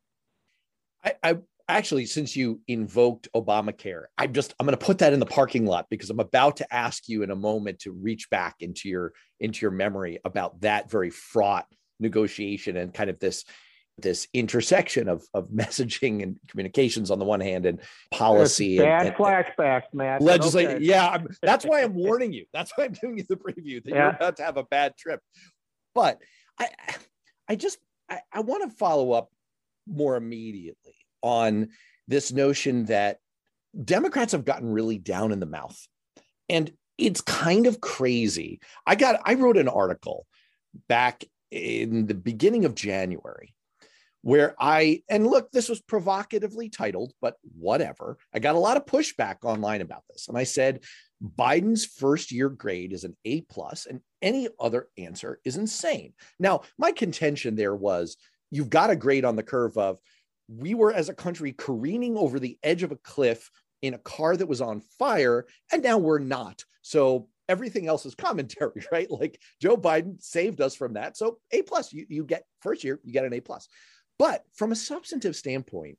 I, 1.03 1.13
I 1.21 1.37
actually, 1.67 2.05
since 2.05 2.35
you 2.35 2.61
invoked 2.67 3.27
Obamacare, 3.35 4.03
I'm 4.17 4.33
just 4.33 4.53
I'm 4.59 4.65
going 4.65 4.77
to 4.77 4.85
put 4.85 4.99
that 4.99 5.13
in 5.13 5.19
the 5.19 5.25
parking 5.25 5.65
lot 5.65 5.87
because 5.89 6.09
I'm 6.09 6.19
about 6.19 6.57
to 6.57 6.73
ask 6.73 7.07
you 7.07 7.23
in 7.23 7.31
a 7.31 7.35
moment 7.35 7.79
to 7.79 7.91
reach 7.91 8.29
back 8.29 8.55
into 8.59 8.89
your 8.89 9.13
into 9.39 9.61
your 9.61 9.71
memory 9.71 10.19
about 10.25 10.61
that 10.61 10.89
very 10.89 11.09
fraught 11.09 11.65
negotiation 11.99 12.77
and 12.77 12.93
kind 12.93 13.09
of 13.09 13.19
this 13.19 13.45
this 13.99 14.27
intersection 14.33 15.07
of, 15.07 15.23
of 15.33 15.47
messaging 15.53 16.23
and 16.23 16.37
communications 16.47 17.11
on 17.11 17.19
the 17.19 17.25
one 17.25 17.39
hand 17.39 17.65
and 17.65 17.79
policy 18.11 18.77
bad 18.77 19.07
and, 19.07 19.15
flashbacks 19.15 19.83
Matt. 19.93 20.21
legislation 20.21 20.77
okay. 20.77 20.83
yeah 20.83 21.07
I'm, 21.07 21.27
that's 21.43 21.63
why 21.63 21.83
i'm 21.83 21.93
warning 21.93 22.33
you 22.33 22.45
that's 22.53 22.71
why 22.75 22.85
i'm 22.85 22.93
giving 22.93 23.19
you 23.19 23.25
the 23.29 23.35
preview 23.35 23.83
that 23.83 23.89
yeah. 23.91 23.95
you're 23.95 24.09
about 24.09 24.37
to 24.37 24.43
have 24.43 24.57
a 24.57 24.63
bad 24.63 24.97
trip 24.97 25.21
but 25.93 26.17
i 26.59 26.69
i 27.47 27.55
just 27.55 27.77
i, 28.09 28.19
I 28.31 28.39
want 28.41 28.69
to 28.69 28.75
follow 28.75 29.11
up 29.11 29.29
more 29.85 30.15
immediately 30.15 30.95
on 31.23 31.69
this 32.07 32.31
notion 32.31 32.85
that 32.85 33.17
democrats 33.83 34.33
have 34.33 34.45
gotten 34.45 34.71
really 34.71 34.99
down 34.99 35.31
in 35.31 35.39
the 35.39 35.45
mouth 35.45 35.79
and 36.49 36.71
it's 36.97 37.21
kind 37.21 37.65
of 37.65 37.81
crazy 37.81 38.59
i 38.85 38.93
got 38.93 39.19
i 39.25 39.33
wrote 39.33 39.57
an 39.57 39.67
article 39.67 40.27
back 40.87 41.23
in 41.49 42.05
the 42.05 42.13
beginning 42.13 42.65
of 42.65 42.75
january 42.75 43.55
where 44.23 44.55
I, 44.57 45.03
and 45.09 45.27
look, 45.27 45.51
this 45.51 45.67
was 45.67 45.81
provocatively 45.81 46.69
titled, 46.69 47.11
but 47.21 47.35
whatever. 47.59 48.17
I 48.33 48.39
got 48.39 48.55
a 48.55 48.59
lot 48.59 48.77
of 48.77 48.85
pushback 48.85 49.43
online 49.43 49.81
about 49.81 50.03
this. 50.09 50.29
And 50.29 50.37
I 50.37 50.45
said, 50.45 50.79
Biden's 51.21 51.85
first 51.85 52.31
year 52.31 52.49
grade 52.49 52.93
is 52.93 53.03
an 53.03 53.15
A 53.25 53.41
plus, 53.41 53.85
and 53.85 53.99
any 54.21 54.47
other 54.59 54.87
answer 54.97 55.39
is 55.43 55.57
insane. 55.57 56.13
Now, 56.39 56.61
my 56.77 56.93
contention 56.93 57.55
there 57.55 57.75
was 57.75 58.15
you've 58.49 58.69
got 58.69 58.89
a 58.89 58.95
grade 58.95 59.25
on 59.25 59.35
the 59.35 59.43
curve 59.43 59.77
of 59.77 59.99
we 60.57 60.73
were 60.73 60.93
as 60.93 61.09
a 61.09 61.13
country 61.13 61.53
careening 61.53 62.17
over 62.17 62.39
the 62.39 62.57
edge 62.63 62.83
of 62.83 62.91
a 62.91 62.97
cliff 62.97 63.49
in 63.81 63.93
a 63.93 63.99
car 63.99 64.35
that 64.37 64.47
was 64.47 64.61
on 64.61 64.81
fire, 64.99 65.45
and 65.71 65.83
now 65.83 65.97
we're 65.97 66.19
not. 66.19 66.63
So 66.81 67.27
everything 67.49 67.87
else 67.87 68.05
is 68.05 68.15
commentary, 68.15 68.83
right? 68.91 69.09
Like 69.09 69.39
Joe 69.61 69.77
Biden 69.77 70.21
saved 70.21 70.61
us 70.61 70.75
from 70.75 70.93
that. 70.93 71.17
So 71.17 71.39
A 71.51 71.61
plus, 71.61 71.93
you, 71.93 72.05
you 72.09 72.23
get 72.23 72.45
first 72.61 72.83
year, 72.83 72.99
you 73.03 73.13
get 73.13 73.25
an 73.25 73.33
A 73.33 73.39
plus. 73.39 73.67
But 74.19 74.43
from 74.53 74.71
a 74.71 74.75
substantive 74.75 75.35
standpoint, 75.35 75.97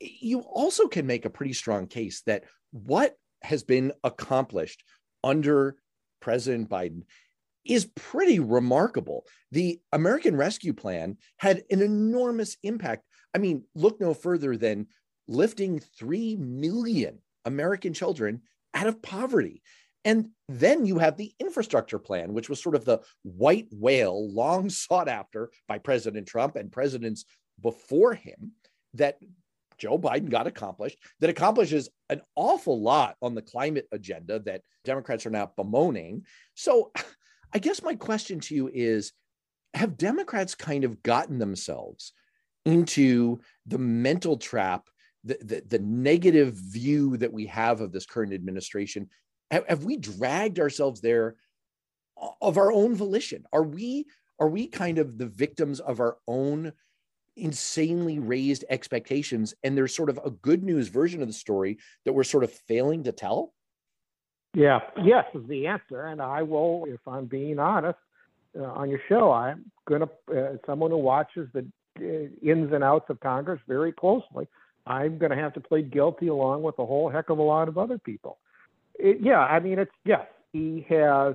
you 0.00 0.40
also 0.40 0.86
can 0.86 1.06
make 1.06 1.24
a 1.24 1.30
pretty 1.30 1.52
strong 1.52 1.86
case 1.86 2.22
that 2.26 2.44
what 2.70 3.16
has 3.42 3.62
been 3.62 3.92
accomplished 4.04 4.84
under 5.22 5.76
President 6.20 6.68
Biden 6.68 7.02
is 7.64 7.90
pretty 7.94 8.38
remarkable. 8.38 9.24
The 9.52 9.80
American 9.92 10.36
Rescue 10.36 10.72
Plan 10.72 11.18
had 11.36 11.64
an 11.70 11.82
enormous 11.82 12.56
impact. 12.62 13.04
I 13.34 13.38
mean, 13.38 13.64
look 13.74 14.00
no 14.00 14.14
further 14.14 14.56
than 14.56 14.88
lifting 15.28 15.78
3 15.78 16.36
million 16.36 17.18
American 17.44 17.94
children 17.94 18.42
out 18.74 18.86
of 18.86 19.02
poverty. 19.02 19.62
And 20.04 20.30
then 20.48 20.86
you 20.86 20.98
have 20.98 21.16
the 21.16 21.32
infrastructure 21.38 21.98
plan, 21.98 22.32
which 22.32 22.48
was 22.48 22.62
sort 22.62 22.74
of 22.74 22.84
the 22.84 23.00
white 23.22 23.68
whale 23.70 24.32
long 24.32 24.70
sought 24.70 25.08
after 25.08 25.50
by 25.68 25.78
President 25.78 26.26
Trump 26.26 26.56
and 26.56 26.72
presidents 26.72 27.24
before 27.60 28.14
him 28.14 28.52
that 28.94 29.18
Joe 29.78 29.98
Biden 29.98 30.30
got 30.30 30.46
accomplished, 30.46 30.98
that 31.20 31.30
accomplishes 31.30 31.88
an 32.08 32.20
awful 32.34 32.80
lot 32.80 33.16
on 33.22 33.34
the 33.34 33.42
climate 33.42 33.88
agenda 33.92 34.38
that 34.40 34.62
Democrats 34.84 35.26
are 35.26 35.30
now 35.30 35.50
bemoaning. 35.56 36.24
So 36.54 36.92
I 37.52 37.58
guess 37.58 37.82
my 37.82 37.94
question 37.94 38.40
to 38.40 38.54
you 38.54 38.70
is 38.72 39.12
Have 39.74 39.96
Democrats 39.96 40.54
kind 40.54 40.84
of 40.84 41.02
gotten 41.02 41.38
themselves 41.38 42.12
into 42.64 43.40
the 43.66 43.78
mental 43.78 44.36
trap, 44.36 44.88
the, 45.24 45.38
the, 45.40 45.62
the 45.68 45.78
negative 45.78 46.54
view 46.54 47.16
that 47.18 47.32
we 47.32 47.46
have 47.46 47.80
of 47.80 47.92
this 47.92 48.06
current 48.06 48.32
administration? 48.32 49.08
Have, 49.50 49.66
have 49.68 49.84
we 49.84 49.96
dragged 49.96 50.58
ourselves 50.58 51.00
there 51.00 51.36
of 52.40 52.58
our 52.58 52.72
own 52.72 52.94
volition? 52.94 53.44
Are 53.52 53.62
we 53.62 54.06
are 54.40 54.48
we 54.48 54.66
kind 54.66 54.98
of 54.98 55.18
the 55.18 55.26
victims 55.26 55.80
of 55.80 56.00
our 56.00 56.16
own 56.26 56.72
insanely 57.36 58.18
raised 58.18 58.64
expectations 58.68 59.54
and 59.62 59.76
there's 59.76 59.94
sort 59.94 60.10
of 60.10 60.18
a 60.24 60.30
good 60.30 60.64
news 60.64 60.88
version 60.88 61.22
of 61.22 61.28
the 61.28 61.34
story 61.34 61.78
that 62.04 62.12
we're 62.12 62.24
sort 62.24 62.42
of 62.42 62.52
failing 62.52 63.04
to 63.04 63.12
tell 63.12 63.54
yeah 64.54 64.80
yes 65.02 65.24
is 65.34 65.46
the 65.48 65.66
answer 65.66 66.06
and 66.06 66.20
i 66.20 66.42
will 66.42 66.84
if 66.88 67.00
i'm 67.06 67.26
being 67.26 67.58
honest 67.58 67.98
uh, 68.58 68.64
on 68.64 68.90
your 68.90 69.00
show 69.08 69.30
i'm 69.30 69.64
going 69.86 70.02
to 70.02 70.36
uh, 70.36 70.56
someone 70.66 70.90
who 70.90 70.98
watches 70.98 71.48
the 71.54 71.64
Uh, 72.00 72.48
ins 72.48 72.72
and 72.72 72.82
outs 72.82 73.10
of 73.10 73.20
congress 73.20 73.60
very 73.68 73.92
closely 73.92 74.48
i'm 74.86 75.18
going 75.18 75.30
to 75.30 75.36
have 75.36 75.52
to 75.52 75.60
plead 75.60 75.92
guilty 75.92 76.28
along 76.28 76.62
with 76.62 76.78
a 76.78 76.86
whole 76.86 77.10
heck 77.10 77.28
of 77.28 77.38
a 77.38 77.42
lot 77.42 77.68
of 77.68 77.76
other 77.76 77.98
people 77.98 78.38
it, 78.98 79.18
yeah 79.20 79.40
i 79.40 79.60
mean 79.60 79.78
it's 79.78 79.90
yes 80.04 80.26
he 80.52 80.86
has 80.88 81.34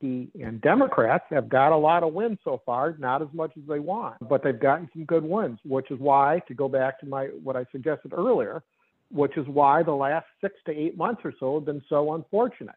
he 0.00 0.28
and 0.42 0.60
Democrats 0.60 1.24
have 1.30 1.48
got 1.48 1.72
a 1.72 1.76
lot 1.76 2.02
of 2.02 2.12
wins 2.12 2.38
so 2.44 2.60
far, 2.66 2.94
not 2.98 3.22
as 3.22 3.28
much 3.32 3.52
as 3.56 3.62
they 3.68 3.78
want, 3.78 4.16
but 4.28 4.42
they've 4.42 4.58
gotten 4.58 4.88
some 4.92 5.04
good 5.04 5.24
wins, 5.24 5.58
which 5.64 5.90
is 5.90 5.98
why, 5.98 6.42
to 6.48 6.54
go 6.54 6.68
back 6.68 7.00
to 7.00 7.06
my 7.06 7.26
what 7.42 7.56
I 7.56 7.64
suggested 7.72 8.12
earlier, 8.12 8.62
which 9.10 9.36
is 9.36 9.46
why 9.46 9.82
the 9.82 9.92
last 9.92 10.26
six 10.40 10.54
to 10.66 10.72
eight 10.72 10.96
months 10.96 11.22
or 11.24 11.32
so 11.40 11.54
have 11.54 11.64
been 11.64 11.82
so 11.88 12.14
unfortunate. 12.14 12.74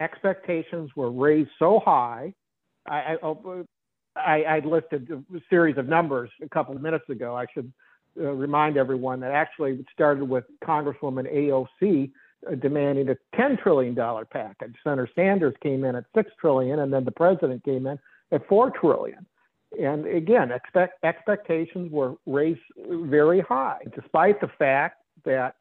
Expectations 0.00 0.90
were 0.96 1.10
raised 1.10 1.50
so 1.58 1.80
high. 1.84 2.34
I, 2.86 2.96
I, 2.96 3.16
oh, 3.22 3.64
I, 4.16 4.42
I 4.42 4.58
listed 4.60 5.10
a 5.34 5.40
series 5.48 5.78
of 5.78 5.88
numbers 5.88 6.30
a 6.42 6.48
couple 6.48 6.74
of 6.74 6.82
minutes 6.82 7.08
ago. 7.08 7.36
I 7.36 7.46
should 7.52 7.72
uh, 8.18 8.24
remind 8.32 8.76
everyone 8.76 9.20
that 9.20 9.32
actually 9.32 9.72
it 9.72 9.86
started 9.92 10.24
with 10.24 10.44
Congresswoman 10.64 11.32
AOC 11.32 12.10
uh, 12.50 12.54
demanding 12.56 13.08
a 13.08 13.16
$10 13.36 13.62
trillion 13.62 13.94
package. 13.94 14.74
Senator 14.82 15.08
Sanders 15.14 15.54
came 15.62 15.84
in 15.84 15.94
at 15.94 16.04
6 16.14 16.30
trillion, 16.40 16.80
and 16.80 16.92
then 16.92 17.04
the 17.04 17.12
president 17.12 17.64
came 17.64 17.86
in 17.86 17.98
at 18.32 18.46
4 18.48 18.72
trillion. 18.72 19.26
And 19.80 20.06
again, 20.06 20.50
expect, 20.50 21.04
expectations 21.04 21.92
were 21.92 22.16
raised 22.26 22.60
very 22.88 23.40
high, 23.40 23.78
despite 23.94 24.40
the 24.40 24.50
fact 24.58 24.96
that 25.24 25.54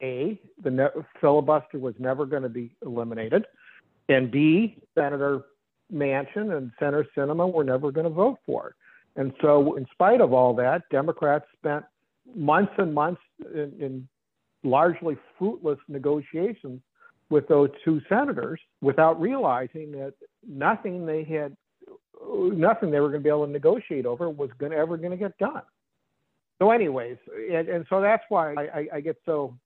A, 0.00 0.40
the 0.62 0.70
ne- 0.70 1.02
filibuster 1.20 1.78
was 1.78 1.94
never 1.98 2.26
going 2.26 2.44
to 2.44 2.48
be 2.48 2.76
eliminated, 2.84 3.46
and 4.08 4.30
B, 4.30 4.78
Senator 4.94 5.42
Manchin 5.92 6.56
and 6.56 6.72
center 6.78 7.06
Sinema 7.16 7.52
were 7.52 7.64
never 7.64 7.90
going 7.90 8.04
to 8.04 8.10
vote 8.10 8.38
for 8.44 8.68
it. 8.68 8.74
And 9.20 9.32
so, 9.40 9.76
in 9.76 9.86
spite 9.92 10.20
of 10.20 10.32
all 10.32 10.54
that, 10.54 10.82
Democrats 10.90 11.46
spent 11.58 11.84
months 12.34 12.72
and 12.78 12.92
months 12.92 13.20
in, 13.54 13.72
in 13.80 14.08
largely 14.62 15.16
fruitless 15.38 15.78
negotiations 15.88 16.80
with 17.30 17.48
those 17.48 17.70
two 17.84 18.00
senators 18.08 18.60
without 18.80 19.20
realizing 19.20 19.92
that 19.92 20.14
nothing 20.46 21.06
they 21.06 21.24
had 21.24 21.56
nothing 22.52 22.90
they 22.90 23.00
were 23.00 23.08
going 23.08 23.20
to 23.20 23.24
be 23.24 23.28
able 23.28 23.46
to 23.46 23.52
negotiate 23.52 24.06
over 24.06 24.30
was 24.30 24.50
going 24.58 24.72
to, 24.72 24.78
ever 24.78 24.96
going 24.96 25.10
to 25.10 25.16
get 25.16 25.36
done. 25.38 25.62
So, 26.58 26.70
anyways, 26.70 27.18
and, 27.52 27.68
and 27.68 27.86
so 27.90 28.00
that's 28.00 28.24
why 28.28 28.54
I, 28.54 28.88
I, 28.94 29.00
get 29.00 29.16
so 29.26 29.56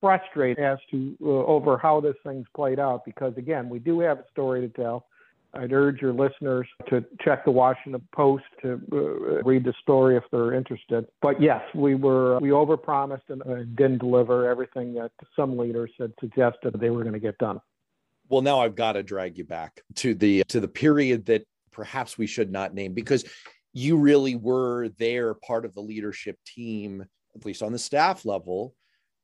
frustrated 0.00 0.62
as 0.62 0.78
to 0.90 1.16
uh, 1.22 1.28
over 1.28 1.78
how 1.78 2.00
this 2.00 2.14
thing's 2.24 2.46
played 2.54 2.78
out 2.78 3.04
because 3.06 3.32
again, 3.38 3.70
we 3.70 3.78
do 3.78 4.00
have 4.00 4.18
a 4.18 4.24
story 4.30 4.60
to 4.60 4.68
tell. 4.68 5.06
I'd 5.56 5.72
urge 5.72 6.00
your 6.00 6.12
listeners 6.12 6.66
to 6.88 7.04
check 7.20 7.44
the 7.44 7.50
Washington 7.50 8.06
Post 8.14 8.44
to 8.62 8.80
uh, 8.92 9.42
read 9.42 9.64
the 9.64 9.74
story 9.80 10.16
if 10.16 10.24
they're 10.30 10.54
interested. 10.54 11.06
But 11.22 11.40
yes, 11.40 11.62
we 11.74 11.94
were 11.94 12.38
we 12.40 12.50
overpromised 12.50 13.28
and 13.28 13.42
uh, 13.42 13.64
didn't 13.74 13.98
deliver 13.98 14.48
everything 14.48 14.94
that 14.94 15.12
some 15.36 15.56
leaders 15.56 15.90
had 15.98 16.12
suggested 16.20 16.78
they 16.78 16.90
were 16.90 17.02
going 17.02 17.14
to 17.14 17.20
get 17.20 17.38
done. 17.38 17.60
Well, 18.28 18.42
now 18.42 18.60
I've 18.60 18.74
got 18.74 18.92
to 18.92 19.02
drag 19.02 19.38
you 19.38 19.44
back 19.44 19.80
to 19.96 20.14
the 20.14 20.44
to 20.48 20.60
the 20.60 20.68
period 20.68 21.26
that 21.26 21.44
perhaps 21.70 22.16
we 22.16 22.26
should 22.26 22.50
not 22.50 22.74
name 22.74 22.94
because 22.94 23.24
you 23.72 23.96
really 23.96 24.36
were 24.36 24.88
there 24.98 25.34
part 25.34 25.64
of 25.64 25.74
the 25.74 25.80
leadership 25.80 26.38
team 26.46 27.04
at 27.34 27.44
least 27.44 27.62
on 27.62 27.72
the 27.72 27.78
staff 27.78 28.24
level 28.24 28.74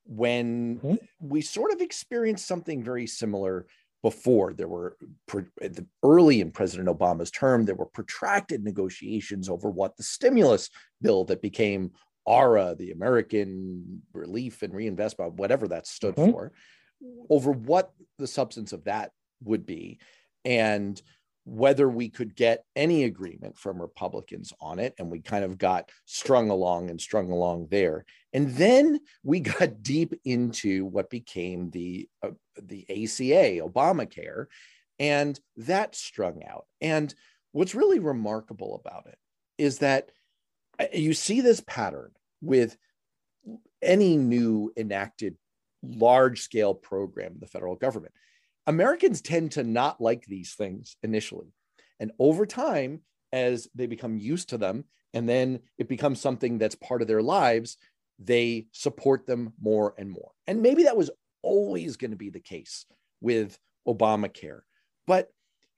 when 0.04 0.78
mm-hmm. 0.78 0.94
we 1.20 1.40
sort 1.40 1.72
of 1.72 1.80
experienced 1.80 2.46
something 2.46 2.82
very 2.82 3.06
similar 3.06 3.66
before 4.02 4.52
there 4.52 4.68
were 4.68 4.96
early 6.02 6.40
in 6.40 6.50
president 6.50 6.88
obama's 6.88 7.30
term 7.30 7.64
there 7.64 7.74
were 7.74 7.86
protracted 7.86 8.64
negotiations 8.64 9.48
over 9.48 9.70
what 9.70 9.96
the 9.96 10.02
stimulus 10.02 10.70
bill 11.02 11.24
that 11.24 11.42
became 11.42 11.90
ARRA 12.26 12.74
the 12.76 12.92
american 12.92 14.02
relief 14.12 14.62
and 14.62 14.74
reinvestment 14.74 15.34
whatever 15.34 15.68
that 15.68 15.86
stood 15.86 16.14
mm-hmm. 16.16 16.30
for 16.30 16.52
over 17.28 17.52
what 17.52 17.92
the 18.18 18.26
substance 18.26 18.72
of 18.72 18.84
that 18.84 19.10
would 19.42 19.66
be 19.66 19.98
and 20.44 21.00
whether 21.44 21.88
we 21.88 22.08
could 22.08 22.36
get 22.36 22.64
any 22.76 23.04
agreement 23.04 23.56
from 23.56 23.80
Republicans 23.80 24.52
on 24.60 24.78
it. 24.78 24.94
And 24.98 25.10
we 25.10 25.20
kind 25.20 25.44
of 25.44 25.58
got 25.58 25.90
strung 26.04 26.50
along 26.50 26.90
and 26.90 27.00
strung 27.00 27.30
along 27.30 27.68
there. 27.70 28.04
And 28.32 28.54
then 28.56 29.00
we 29.22 29.40
got 29.40 29.82
deep 29.82 30.14
into 30.24 30.84
what 30.84 31.10
became 31.10 31.70
the, 31.70 32.08
uh, 32.22 32.30
the 32.62 32.84
ACA, 32.88 33.60
Obamacare, 33.66 34.46
and 34.98 35.38
that 35.56 35.94
strung 35.94 36.44
out. 36.44 36.66
And 36.80 37.14
what's 37.52 37.74
really 37.74 37.98
remarkable 37.98 38.80
about 38.84 39.06
it 39.06 39.18
is 39.56 39.78
that 39.78 40.10
uh, 40.78 40.86
you 40.92 41.14
see 41.14 41.40
this 41.40 41.62
pattern 41.66 42.10
with 42.42 42.76
any 43.82 44.16
new 44.16 44.72
enacted 44.76 45.36
large 45.82 46.42
scale 46.42 46.74
program 46.74 47.36
the 47.40 47.46
federal 47.46 47.74
government 47.74 48.12
Americans 48.66 49.20
tend 49.20 49.52
to 49.52 49.64
not 49.64 50.00
like 50.00 50.24
these 50.26 50.54
things 50.54 50.96
initially. 51.02 51.52
And 51.98 52.12
over 52.18 52.46
time, 52.46 53.00
as 53.32 53.68
they 53.74 53.86
become 53.86 54.16
used 54.16 54.50
to 54.50 54.58
them, 54.58 54.84
and 55.12 55.28
then 55.28 55.60
it 55.78 55.88
becomes 55.88 56.20
something 56.20 56.58
that's 56.58 56.74
part 56.74 57.02
of 57.02 57.08
their 57.08 57.22
lives, 57.22 57.76
they 58.18 58.66
support 58.72 59.26
them 59.26 59.52
more 59.60 59.94
and 59.98 60.10
more. 60.10 60.30
And 60.46 60.62
maybe 60.62 60.84
that 60.84 60.96
was 60.96 61.10
always 61.42 61.96
going 61.96 62.10
to 62.12 62.16
be 62.16 62.30
the 62.30 62.40
case 62.40 62.84
with 63.20 63.58
Obamacare. 63.86 64.60
But 65.06 65.28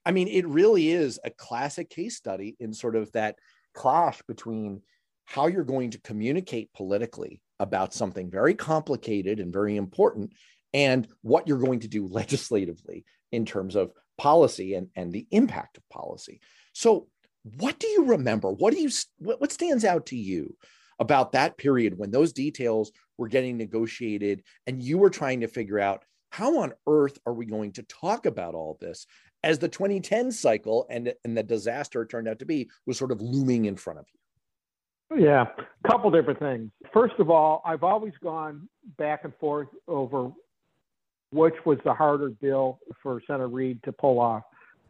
I 0.05 0.11
mean, 0.11 0.27
it 0.27 0.47
really 0.47 0.89
is 0.89 1.19
a 1.23 1.29
classic 1.29 1.89
case 1.89 2.17
study 2.17 2.55
in 2.59 2.73
sort 2.73 2.95
of 2.95 3.11
that 3.13 3.37
clash 3.73 4.21
between 4.27 4.81
how 5.25 5.47
you're 5.47 5.63
going 5.63 5.91
to 5.91 6.01
communicate 6.01 6.73
politically 6.73 7.41
about 7.59 7.93
something 7.93 8.29
very 8.29 8.53
complicated 8.53 9.39
and 9.39 9.53
very 9.53 9.77
important 9.77 10.33
and 10.73 11.07
what 11.21 11.47
you're 11.47 11.57
going 11.59 11.81
to 11.81 11.87
do 11.87 12.07
legislatively 12.19 13.05
in 13.31 13.45
terms 13.45 13.75
of 13.75 13.91
policy 14.17 14.75
and, 14.75 14.89
and 14.95 15.11
the 15.11 15.27
impact 15.31 15.77
of 15.77 15.89
policy. 15.89 16.39
So, 16.73 17.07
What 17.57 17.79
do 17.79 17.87
you 17.87 18.05
remember? 18.05 18.49
What 18.51 18.73
do 18.73 18.79
you 18.79 18.89
what, 19.17 19.51
stands 19.51 19.83
out 19.83 20.05
to 20.07 20.15
you 20.15 20.55
about 20.99 21.33
that 21.33 21.57
period 21.57 21.97
when 21.97 22.11
those 22.11 22.31
details 22.31 22.91
were 23.17 23.27
getting 23.27 23.57
negotiated 23.57 24.43
and 24.67 24.81
you 24.81 24.97
were 24.97 25.09
trying 25.09 25.41
to 25.41 25.47
figure 25.47 25.79
out 25.79 26.03
how 26.29 26.59
on 26.59 26.73
earth 26.87 27.19
are 27.25 27.33
we 27.33 27.45
going 27.45 27.71
to 27.73 27.83
talk 27.83 28.25
about 28.25 28.55
all 28.55 28.77
this 28.79 29.05
as 29.43 29.59
the 29.59 29.67
2010 29.67 30.31
cycle 30.31 30.87
and, 30.89 31.13
and 31.25 31.37
the 31.37 31.43
disaster 31.43 32.05
turned 32.05 32.27
out 32.27 32.39
to 32.39 32.45
be 32.45 32.69
was 32.85 32.97
sort 32.97 33.11
of 33.11 33.21
looming 33.21 33.65
in 33.65 33.75
front 33.75 33.99
of 33.99 34.05
you? 34.13 34.19
Yeah, 35.25 35.45
a 35.85 35.87
couple 35.87 36.09
different 36.09 36.39
things. 36.39 36.71
First 36.91 37.15
of 37.19 37.29
all, 37.29 37.61
I've 37.65 37.83
always 37.83 38.13
gone 38.23 38.67
back 38.97 39.25
and 39.25 39.33
forth 39.35 39.67
over 39.87 40.31
which 41.33 41.55
was 41.65 41.77
the 41.83 41.93
harder 41.93 42.29
bill 42.29 42.79
for 43.01 43.21
Senator 43.25 43.47
Reid 43.47 43.81
to 43.83 43.91
pull 43.91 44.19
off 44.19 44.43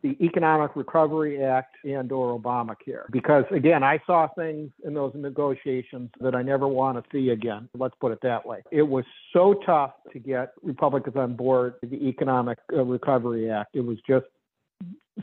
the 0.03 0.17
Economic 0.19 0.75
Recovery 0.75 1.41
Act 1.41 1.77
and 1.85 2.11
or 2.11 2.37
Obamacare. 2.37 3.09
Because 3.09 3.45
again, 3.51 3.83
I 3.83 4.01
saw 4.05 4.27
things 4.37 4.69
in 4.83 4.93
those 4.93 5.13
negotiations 5.15 6.09
that 6.19 6.35
I 6.35 6.41
never 6.41 6.67
want 6.67 6.97
to 6.97 7.03
see 7.09 7.29
again. 7.29 7.69
Let's 7.73 7.95
put 8.01 8.11
it 8.11 8.19
that 8.21 8.45
way. 8.45 8.63
It 8.69 8.81
was 8.81 9.05
so 9.31 9.55
tough 9.65 9.93
to 10.11 10.19
get 10.19 10.53
Republicans 10.61 11.15
on 11.15 11.35
board 11.35 11.75
the 11.81 12.07
Economic 12.07 12.59
uh, 12.73 12.83
Recovery 12.83 13.49
Act. 13.49 13.75
It 13.75 13.81
was 13.81 13.97
just 14.05 14.25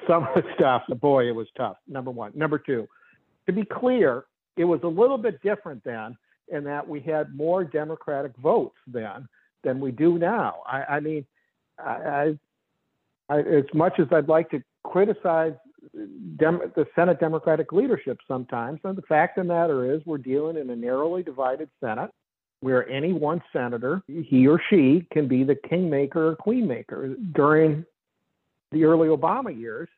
some 0.09 0.25
of 0.25 0.35
the 0.35 0.43
stuff, 0.55 0.83
boy, 0.99 1.29
it 1.29 1.35
was 1.35 1.49
tough. 1.57 1.77
Number 1.87 2.11
one. 2.11 2.33
Number 2.35 2.59
two, 2.59 2.89
to 3.47 3.53
be 3.53 3.65
clear, 3.65 4.25
it 4.57 4.65
was 4.65 4.81
a 4.83 4.89
little 4.89 5.19
bit 5.19 5.43
different 5.43 5.85
then 5.85 6.17
in 6.49 6.65
that 6.65 6.89
we 6.89 7.01
had 7.01 7.35
more 7.37 7.65
Democratic 7.65 8.33
votes 8.39 8.77
then 8.87 9.29
than 9.65 9.81
we 9.81 9.91
do 9.91 10.19
now. 10.19 10.63
I, 10.67 10.97
I 10.97 11.01
mean, 11.01 11.25
I, 11.79 12.35
I, 13.29 13.39
as 13.39 13.65
much 13.75 13.95
as 13.99 14.07
I'd 14.13 14.29
like 14.29 14.51
to 14.51 14.63
criticize 14.85 15.55
Dem- 16.37 16.73
the 16.77 16.87
Senate 16.95 17.21
Democratic 17.21 17.73
leadership 17.73 18.19
sometimes, 18.29 18.81
and 18.85 18.97
the 18.97 19.03
fact 19.03 19.39
of 19.39 19.47
the 19.47 19.53
matter 19.53 19.95
is 19.95 20.03
we're 20.05 20.19
dealing 20.19 20.57
in 20.57 20.69
a 20.71 20.77
narrowly 20.77 21.23
divided 21.23 21.71
Senate 21.81 22.11
where 22.61 22.87
any 22.91 23.13
one 23.13 23.43
senator, 23.53 24.03
he 24.07 24.47
or 24.47 24.61
she, 24.69 25.07
can 25.13 25.27
be 25.27 25.45
the 25.45 25.55
kingmaker 25.69 26.29
or 26.29 26.37
queenmaker. 26.37 27.17
During 27.35 27.87
the 28.71 28.85
early 28.85 29.09
Obama 29.09 29.59
years, 29.59 29.89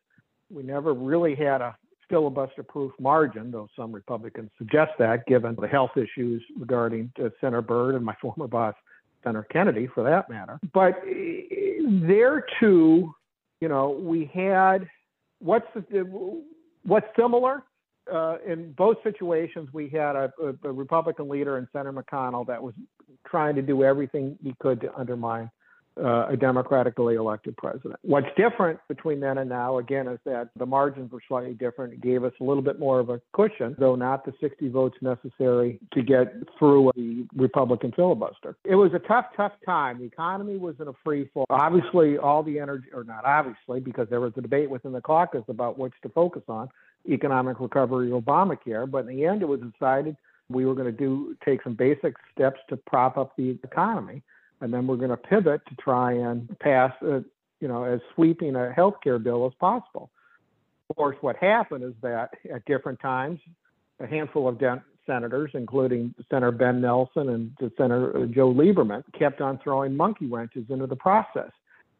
we 0.49 0.63
never 0.63 0.93
really 0.93 1.35
had 1.35 1.61
a 1.61 1.75
filibuster 2.09 2.63
proof 2.63 2.91
margin, 2.99 3.51
though 3.51 3.67
some 3.75 3.91
Republicans 3.91 4.49
suggest 4.57 4.91
that, 4.99 5.25
given 5.25 5.57
the 5.59 5.67
health 5.67 5.91
issues 5.97 6.41
regarding 6.57 7.11
uh, 7.19 7.29
Senator 7.41 7.61
Byrd 7.61 7.95
and 7.95 8.05
my 8.05 8.15
former 8.21 8.47
boss, 8.47 8.75
Senator 9.23 9.47
Kennedy, 9.51 9.87
for 9.87 10.03
that 10.03 10.29
matter. 10.29 10.59
But 10.73 10.97
uh, 10.97 11.11
there 12.07 12.45
too, 12.59 13.13
you 13.61 13.69
know, 13.69 13.91
we 13.91 14.29
had 14.33 14.87
what's 15.39 15.67
the, 15.75 16.41
what's 16.83 17.07
similar 17.17 17.63
uh, 18.11 18.37
in 18.45 18.73
both 18.73 18.97
situations. 19.03 19.69
We 19.73 19.89
had 19.89 20.15
a, 20.15 20.31
a, 20.41 20.69
a 20.69 20.71
Republican 20.71 21.29
leader 21.29 21.57
in 21.57 21.67
Senator 21.71 21.93
McConnell 21.93 22.45
that 22.47 22.61
was 22.61 22.73
trying 23.27 23.55
to 23.55 23.61
do 23.61 23.83
everything 23.83 24.37
he 24.43 24.53
could 24.59 24.81
to 24.81 24.93
undermine 24.95 25.49
uh, 25.97 26.27
a 26.29 26.37
democratically 26.37 27.15
elected 27.15 27.55
president. 27.57 27.99
What's 28.01 28.27
different 28.35 28.79
between 28.87 29.19
then 29.19 29.37
and 29.37 29.49
now, 29.49 29.77
again, 29.77 30.07
is 30.07 30.19
that 30.25 30.49
the 30.57 30.65
margins 30.65 31.11
were 31.11 31.21
slightly 31.27 31.53
different. 31.53 31.93
It 31.93 32.01
gave 32.01 32.23
us 32.23 32.33
a 32.41 32.43
little 32.43 32.63
bit 32.63 32.79
more 32.79 32.99
of 32.99 33.09
a 33.09 33.21
cushion, 33.33 33.75
though 33.77 33.95
not 33.95 34.25
the 34.25 34.33
60 34.41 34.69
votes 34.69 34.97
necessary 35.01 35.79
to 35.93 36.01
get 36.01 36.33
through 36.57 36.91
the 36.95 37.27
Republican 37.35 37.91
filibuster. 37.91 38.55
It 38.63 38.75
was 38.75 38.91
a 38.93 38.99
tough, 38.99 39.25
tough 39.35 39.53
time. 39.65 39.99
The 39.99 40.05
economy 40.05 40.57
was 40.57 40.75
in 40.79 40.87
a 40.87 40.93
free 41.03 41.29
fall. 41.33 41.45
Obviously, 41.49 42.17
all 42.17 42.43
the 42.43 42.59
energy, 42.59 42.87
or 42.93 43.03
not 43.03 43.25
obviously, 43.25 43.79
because 43.79 44.07
there 44.09 44.21
was 44.21 44.33
a 44.37 44.41
debate 44.41 44.69
within 44.69 44.91
the 44.91 45.01
caucus 45.01 45.43
about 45.47 45.77
which 45.77 45.93
to 46.01 46.09
focus 46.09 46.43
on 46.47 46.69
economic 47.09 47.59
recovery 47.59 48.09
Obamacare. 48.09 48.89
But 48.89 49.07
in 49.07 49.15
the 49.15 49.25
end, 49.25 49.41
it 49.41 49.47
was 49.47 49.59
decided 49.59 50.15
we 50.49 50.65
were 50.65 50.75
going 50.75 50.91
to 50.91 50.97
do 50.97 51.35
take 51.45 51.63
some 51.63 51.73
basic 51.73 52.15
steps 52.33 52.59
to 52.69 52.77
prop 52.77 53.17
up 53.17 53.35
the 53.37 53.57
economy 53.63 54.21
and 54.63 54.73
then 54.73 54.87
we're 54.87 54.95
going 54.95 55.09
to 55.09 55.17
pivot 55.17 55.61
to 55.67 55.75
try 55.75 56.13
and 56.13 56.57
pass, 56.59 56.93
a, 57.01 57.21
you 57.59 57.67
know, 57.67 57.83
as 57.83 57.99
sweeping 58.15 58.55
a 58.55 58.71
health 58.71 58.95
care 59.03 59.19
bill 59.19 59.45
as 59.45 59.51
possible. 59.59 60.09
Of 60.89 60.95
course, 60.95 61.17
what 61.19 61.35
happened 61.35 61.83
is 61.83 61.93
that 62.01 62.29
at 62.51 62.63
different 62.63 63.01
times, 63.01 63.41
a 63.99 64.07
handful 64.07 64.47
of 64.47 64.57
senators, 65.05 65.51
including 65.53 66.15
Senator 66.29 66.53
Ben 66.53 66.79
Nelson 66.79 67.29
and 67.29 67.71
Senator 67.77 68.23
uh, 68.23 68.25
Joe 68.27 68.53
Lieberman, 68.53 69.03
kept 69.19 69.41
on 69.41 69.59
throwing 69.61 69.97
monkey 69.97 70.27
wrenches 70.27 70.63
into 70.69 70.87
the 70.87 70.95
process. 70.95 71.51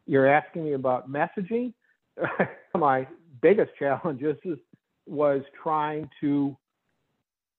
You're 0.06 0.26
asking 0.26 0.64
me 0.64 0.72
about 0.72 1.10
messaging. 1.12 1.74
My 2.74 3.06
biggest 3.42 3.72
challenges 3.78 4.36
was 5.06 5.42
trying 5.62 6.08
to 6.22 6.56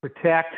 protect 0.02 0.56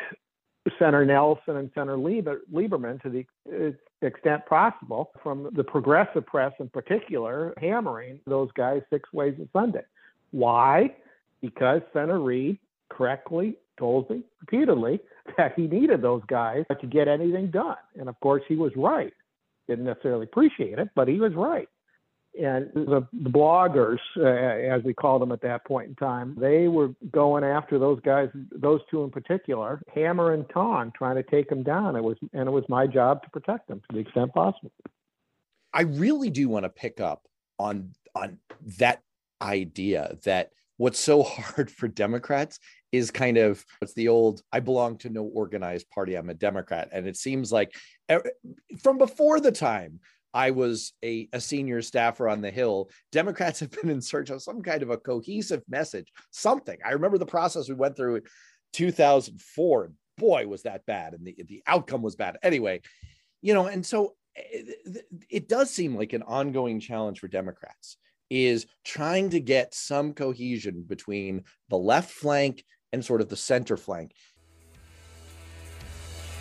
Senator 0.78 1.04
Nelson 1.04 1.56
and 1.56 1.70
Senator 1.74 1.96
Lieber, 1.96 2.42
Lieberman 2.52 3.00
to 3.02 3.10
the 3.10 3.26
uh, 3.52 4.06
extent 4.06 4.46
possible 4.46 5.10
from 5.22 5.50
the 5.54 5.64
progressive 5.64 6.26
press 6.26 6.52
in 6.60 6.68
particular, 6.68 7.54
hammering 7.58 8.20
those 8.26 8.50
guys 8.52 8.82
six 8.90 9.12
ways 9.12 9.34
a 9.40 9.48
Sunday. 9.52 9.84
Why? 10.30 10.94
Because 11.40 11.82
Senator 11.92 12.20
Reid 12.20 12.58
correctly 12.88 13.56
told 13.78 14.10
me 14.10 14.22
repeatedly 14.40 15.00
that 15.36 15.54
he 15.54 15.66
needed 15.66 16.02
those 16.02 16.22
guys 16.26 16.64
to 16.80 16.86
get 16.86 17.08
anything 17.08 17.50
done. 17.50 17.76
And 17.98 18.08
of 18.08 18.18
course, 18.20 18.42
he 18.48 18.56
was 18.56 18.72
right. 18.76 19.12
Didn't 19.68 19.84
necessarily 19.84 20.24
appreciate 20.24 20.78
it, 20.78 20.88
but 20.94 21.08
he 21.08 21.20
was 21.20 21.34
right 21.34 21.68
and 22.38 22.70
the, 22.74 23.06
the 23.12 23.30
bloggers, 23.30 23.98
uh, 24.16 24.24
as 24.24 24.82
we 24.84 24.94
called 24.94 25.22
them 25.22 25.32
at 25.32 25.40
that 25.42 25.64
point 25.64 25.88
in 25.88 25.94
time, 25.96 26.36
they 26.38 26.68
were 26.68 26.94
going 27.10 27.44
after 27.44 27.78
those 27.78 28.00
guys, 28.00 28.28
those 28.52 28.80
two 28.90 29.02
in 29.02 29.10
particular, 29.10 29.82
hammer 29.94 30.32
and 30.32 30.48
tong, 30.50 30.92
trying 30.96 31.16
to 31.16 31.22
take 31.22 31.48
them 31.48 31.62
down. 31.62 31.96
It 31.96 32.02
was, 32.02 32.16
and 32.32 32.48
it 32.48 32.52
was 32.52 32.64
my 32.68 32.86
job 32.86 33.22
to 33.24 33.30
protect 33.30 33.68
them 33.68 33.80
to 33.80 33.94
the 33.94 34.00
extent 34.00 34.32
possible. 34.32 34.72
I 35.72 35.82
really 35.82 36.30
do 36.30 36.48
want 36.48 36.64
to 36.64 36.70
pick 36.70 37.00
up 37.00 37.26
on 37.58 37.92
on 38.14 38.38
that 38.78 39.02
idea 39.42 40.16
that 40.24 40.50
what's 40.76 40.98
so 40.98 41.22
hard 41.24 41.70
for 41.70 41.88
Democrats 41.88 42.58
is 42.92 43.10
kind 43.10 43.36
of 43.36 43.64
it's 43.82 43.94
the 43.94 44.08
old 44.08 44.42
I 44.52 44.60
belong 44.60 44.98
to 44.98 45.10
no 45.10 45.24
organized 45.24 45.90
party. 45.90 46.14
I'm 46.14 46.30
a 46.30 46.34
Democrat. 46.34 46.88
And 46.92 47.06
it 47.06 47.16
seems 47.16 47.52
like 47.52 47.74
from 48.82 48.98
before 48.98 49.40
the 49.40 49.52
time 49.52 50.00
I 50.34 50.50
was 50.50 50.92
a, 51.04 51.28
a 51.32 51.40
senior 51.40 51.82
staffer 51.82 52.28
on 52.28 52.40
the 52.40 52.50
Hill, 52.50 52.90
Democrats 53.12 53.60
have 53.60 53.70
been 53.70 53.90
in 53.90 54.00
search 54.00 54.30
of 54.30 54.42
some 54.42 54.62
kind 54.62 54.82
of 54.82 54.90
a 54.90 54.98
cohesive 54.98 55.62
message, 55.68 56.12
something. 56.30 56.78
I 56.84 56.92
remember 56.92 57.18
the 57.18 57.26
process 57.26 57.68
we 57.68 57.74
went 57.74 57.96
through 57.96 58.16
in 58.16 58.22
2004. 58.72 59.92
Boy, 60.18 60.46
was 60.46 60.62
that 60.62 60.84
bad. 60.84 61.14
And 61.14 61.24
the, 61.24 61.36
the 61.46 61.62
outcome 61.66 62.02
was 62.02 62.16
bad. 62.16 62.38
Anyway, 62.42 62.80
you 63.40 63.54
know, 63.54 63.66
and 63.66 63.86
so 63.86 64.14
it, 64.34 64.78
eh, 64.86 65.18
it 65.30 65.48
does 65.48 65.70
seem 65.70 65.96
like 65.96 66.12
an 66.12 66.22
ongoing 66.22 66.80
challenge 66.80 67.20
for 67.20 67.28
Democrats 67.28 67.96
is 68.30 68.66
trying 68.84 69.30
to 69.30 69.40
get 69.40 69.74
some 69.74 70.12
cohesion 70.12 70.84
between 70.86 71.44
the 71.70 71.78
left 71.78 72.10
flank 72.10 72.64
and 72.92 73.04
sort 73.04 73.20
of 73.20 73.28
the 73.28 73.36
center 73.36 73.76
flank. 73.76 74.12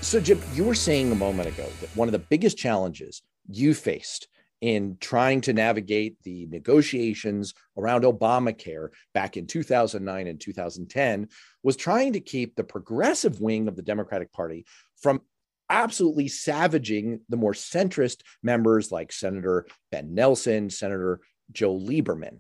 So, 0.02 0.20
Jim, 0.20 0.42
you 0.54 0.64
were 0.64 0.76
saying 0.76 1.12
a 1.12 1.16
moment 1.16 1.50
ago 1.50 1.68
that 1.82 1.96
one 1.96 2.08
of 2.08 2.12
the 2.12 2.20
biggest 2.20 2.58
challenges 2.58 3.22
you 3.48 3.74
faced 3.74 4.28
in 4.62 4.98
trying 5.00 5.42
to 5.42 5.54
navigate 5.54 6.18
the 6.24 6.48
negotiations 6.48 7.54
around 7.78 8.04
Obamacare 8.04 8.90
back 9.14 9.38
in 9.38 9.46
2009 9.46 10.28
and 10.28 10.40
2010 10.40 11.28
was 11.62 11.76
trying 11.76 12.14
to 12.14 12.20
keep 12.20 12.56
the 12.56 12.64
progressive 12.64 13.40
wing 13.40 13.68
of 13.68 13.76
the 13.76 13.84
Democratic 13.84 14.32
Party 14.32 14.66
from 15.00 15.22
absolutely 15.70 16.28
savaging 16.28 17.20
the 17.30 17.38
more 17.38 17.54
centrist 17.54 18.22
members 18.42 18.92
like 18.92 19.12
Senator 19.12 19.68
Ben 19.92 20.16
Nelson, 20.16 20.70
Senator 20.70 21.20
Joe 21.52 21.78
Lieberman. 21.78 22.40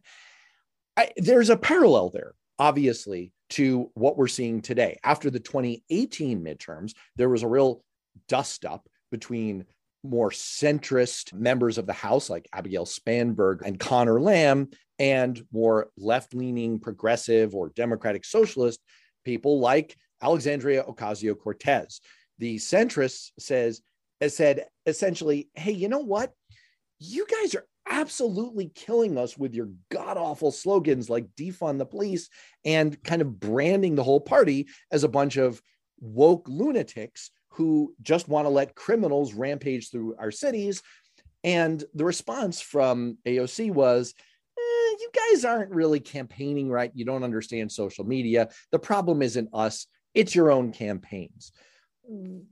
I, 0.95 1.11
there's 1.17 1.49
a 1.49 1.57
parallel 1.57 2.09
there, 2.09 2.33
obviously, 2.57 3.31
to 3.49 3.91
what 3.93 4.17
we're 4.17 4.27
seeing 4.27 4.61
today. 4.61 4.97
After 5.03 5.29
the 5.29 5.39
2018 5.39 6.43
midterms, 6.43 6.93
there 7.15 7.29
was 7.29 7.43
a 7.43 7.47
real 7.47 7.83
dust 8.27 8.65
up 8.65 8.89
between 9.11 9.65
more 10.09 10.31
centrist 10.31 11.33
members 11.33 11.77
of 11.77 11.85
the 11.85 11.93
House, 11.93 12.29
like 12.29 12.47
Abigail 12.53 12.85
Spanberger 12.85 13.61
and 13.65 13.79
Conor 13.79 14.19
Lamb, 14.19 14.69
and 14.99 15.43
more 15.51 15.89
left 15.97 16.33
leaning 16.33 16.79
progressive 16.79 17.53
or 17.53 17.69
democratic 17.69 18.25
socialist 18.25 18.79
people 19.23 19.59
like 19.59 19.95
Alexandria 20.21 20.83
Ocasio 20.83 21.37
Cortez. 21.37 22.01
The 22.39 22.57
centrist 22.57 23.31
says, 23.37 23.81
said 24.27 24.65
essentially, 24.85 25.49
hey, 25.53 25.71
you 25.73 25.89
know 25.89 25.99
what? 25.99 26.31
You 26.99 27.27
guys 27.27 27.53
are 27.55 27.65
absolutely 27.89 28.71
killing 28.73 29.17
us 29.17 29.37
with 29.37 29.53
your 29.53 29.69
god 29.89 30.17
awful 30.17 30.51
slogans 30.51 31.09
like 31.09 31.27
defund 31.39 31.77
the 31.77 31.85
police 31.85 32.29
and 32.65 33.01
kind 33.03 33.21
of 33.21 33.39
branding 33.39 33.95
the 33.95 34.03
whole 34.03 34.19
party 34.19 34.67
as 34.91 35.03
a 35.03 35.09
bunch 35.09 35.37
of 35.37 35.61
woke 35.99 36.47
lunatics 36.49 37.31
who 37.57 37.95
just 38.03 38.29
want 38.29 38.45
to 38.45 38.49
let 38.49 38.75
criminals 38.75 39.33
rampage 39.33 39.89
through 39.89 40.15
our 40.19 40.29
cities. 40.29 40.83
And 41.43 41.83
the 41.95 42.05
response 42.05 42.61
from 42.61 43.17
AOC 43.25 43.71
was, 43.71 44.13
eh, 44.57 44.95
you 44.99 45.09
guys 45.31 45.43
aren't 45.43 45.71
really 45.71 45.99
campaigning 45.99 46.69
right. 46.69 46.91
You 46.93 47.03
don't 47.03 47.23
understand 47.23 47.71
social 47.71 48.05
media. 48.05 48.49
The 48.71 48.77
problem 48.77 49.23
isn't 49.23 49.49
us, 49.53 49.87
it's 50.13 50.35
your 50.35 50.51
own 50.51 50.71
campaigns. 50.71 51.51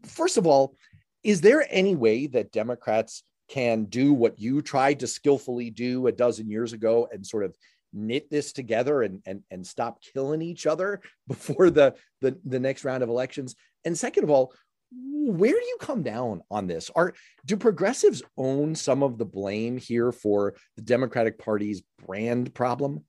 First 0.06 0.38
of 0.38 0.48
all, 0.48 0.76
is 1.24 1.40
there 1.42 1.68
any 1.70 1.96
way 1.96 2.26
that 2.28 2.52
Democrats 2.52 3.24
can 3.48 3.86
do 3.86 4.12
what 4.12 4.40
you 4.40 4.62
tried 4.64 5.02
to 5.02 5.08
skillfully 5.08 5.70
do 5.70 6.08
a 6.08 6.12
dozen 6.12 6.50
years 6.50 6.74
ago 6.74 7.08
and 7.12 7.26
sort 7.26 7.46
of 7.46 7.56
knit 7.94 8.30
this 8.30 8.52
together 8.52 9.04
and 9.04 9.22
and, 9.26 9.42
and 9.52 9.66
stop 9.66 10.02
killing 10.02 10.42
each 10.42 10.66
other 10.66 11.00
before 11.28 11.70
the, 11.70 11.96
the 12.22 12.38
the 12.44 12.60
next 12.60 12.84
round 12.84 13.04
of 13.04 13.10
elections 13.10 13.56
and 13.86 13.98
second 13.98 14.24
of 14.24 14.30
all 14.30 14.52
where 14.92 15.52
do 15.52 15.66
you 15.66 15.78
come 15.82 16.04
down 16.04 16.42
on 16.52 16.68
this 16.68 16.92
are 16.96 17.14
do 17.46 17.58
progressives 17.58 18.22
own 18.38 18.76
some 18.76 19.04
of 19.04 19.18
the 19.18 19.26
blame 19.26 19.78
here 19.78 20.12
for 20.12 20.54
the 20.76 20.82
democratic 20.82 21.38
party's 21.40 21.82
brand 22.06 22.54
problem 22.54 23.04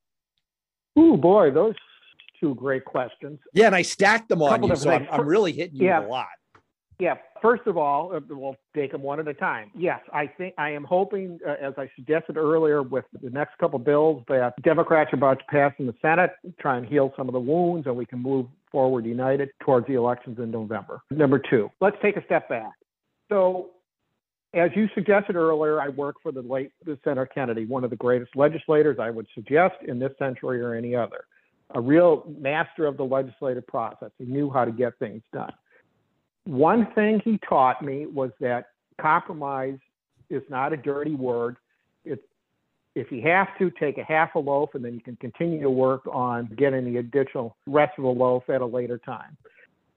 oh 0.96 1.16
boy 1.16 1.50
those 1.50 1.74
two 2.40 2.54
great 2.54 2.84
questions 2.84 3.38
yeah 3.52 3.66
and 3.66 3.74
i 3.74 3.82
stacked 3.82 4.28
them 4.28 4.42
on 4.42 4.62
you 4.62 4.74
so 4.76 4.90
I'm, 4.90 5.06
I'm, 5.10 5.26
really 5.26 5.52
hitting 5.52 5.76
you 5.76 5.86
yeah. 5.86 6.04
a 6.04 6.08
lot 6.08 6.26
yeah. 6.98 7.14
First 7.42 7.66
of 7.66 7.76
all, 7.76 8.14
uh, 8.14 8.20
we'll 8.30 8.56
take 8.74 8.92
them 8.92 9.02
one 9.02 9.20
at 9.20 9.28
a 9.28 9.34
time. 9.34 9.70
Yes, 9.74 10.00
I 10.12 10.26
think 10.26 10.54
I 10.56 10.70
am 10.70 10.84
hoping, 10.84 11.38
uh, 11.46 11.54
as 11.60 11.74
I 11.76 11.90
suggested 11.94 12.38
earlier, 12.38 12.82
with 12.82 13.04
the 13.22 13.30
next 13.30 13.58
couple 13.58 13.78
bills 13.78 14.24
that 14.28 14.54
Democrats 14.62 15.12
are 15.12 15.16
about 15.16 15.38
to 15.40 15.44
pass 15.50 15.74
in 15.78 15.86
the 15.86 15.94
Senate, 16.00 16.32
try 16.58 16.78
and 16.78 16.86
heal 16.86 17.12
some 17.16 17.28
of 17.28 17.34
the 17.34 17.40
wounds, 17.40 17.86
and 17.86 17.94
we 17.96 18.06
can 18.06 18.20
move 18.20 18.46
forward 18.76 19.06
united 19.06 19.48
towards 19.60 19.86
the 19.86 19.94
elections 19.94 20.38
in 20.38 20.50
November. 20.50 21.00
Number 21.10 21.38
two, 21.38 21.70
let's 21.80 21.96
take 22.02 22.16
a 22.16 22.24
step 22.26 22.48
back. 22.48 22.72
So, 23.30 23.70
as 24.52 24.70
you 24.74 24.88
suggested 24.94 25.36
earlier, 25.36 25.80
I 25.80 25.88
work 25.88 26.16
for 26.22 26.32
the 26.32 26.42
late 26.42 26.72
Senator 27.02 27.26
Kennedy, 27.26 27.64
one 27.64 27.84
of 27.84 27.90
the 27.90 27.96
greatest 27.96 28.36
legislators 28.36 28.98
I 29.00 29.08
would 29.08 29.26
suggest 29.34 29.76
in 29.86 29.98
this 29.98 30.12
century 30.18 30.60
or 30.60 30.74
any 30.74 30.94
other. 30.94 31.24
A 31.74 31.80
real 31.80 32.30
master 32.38 32.86
of 32.86 32.98
the 32.98 33.04
legislative 33.04 33.66
process. 33.66 34.10
He 34.18 34.24
knew 34.24 34.50
how 34.50 34.64
to 34.66 34.72
get 34.72 34.98
things 34.98 35.22
done 35.32 35.52
one 36.46 36.86
thing 36.94 37.20
he 37.24 37.38
taught 37.46 37.82
me 37.82 38.06
was 38.06 38.30
that 38.40 38.66
compromise 39.00 39.78
is 40.30 40.42
not 40.48 40.72
a 40.72 40.76
dirty 40.76 41.14
word. 41.14 41.56
If 42.96 43.12
you 43.12 43.20
have 43.22 43.48
to 43.58 43.70
take 43.70 43.98
a 43.98 44.02
half 44.02 44.34
a 44.36 44.38
loaf 44.38 44.70
and 44.74 44.82
then 44.82 44.94
you 44.94 45.00
can 45.00 45.16
continue 45.16 45.60
to 45.60 45.68
work 45.68 46.06
on 46.10 46.46
getting 46.56 46.86
the 46.86 46.96
additional 46.96 47.54
rest 47.66 47.92
of 47.98 48.04
the 48.04 48.10
loaf 48.10 48.48
at 48.48 48.62
a 48.62 48.66
later 48.66 48.96
time. 48.96 49.36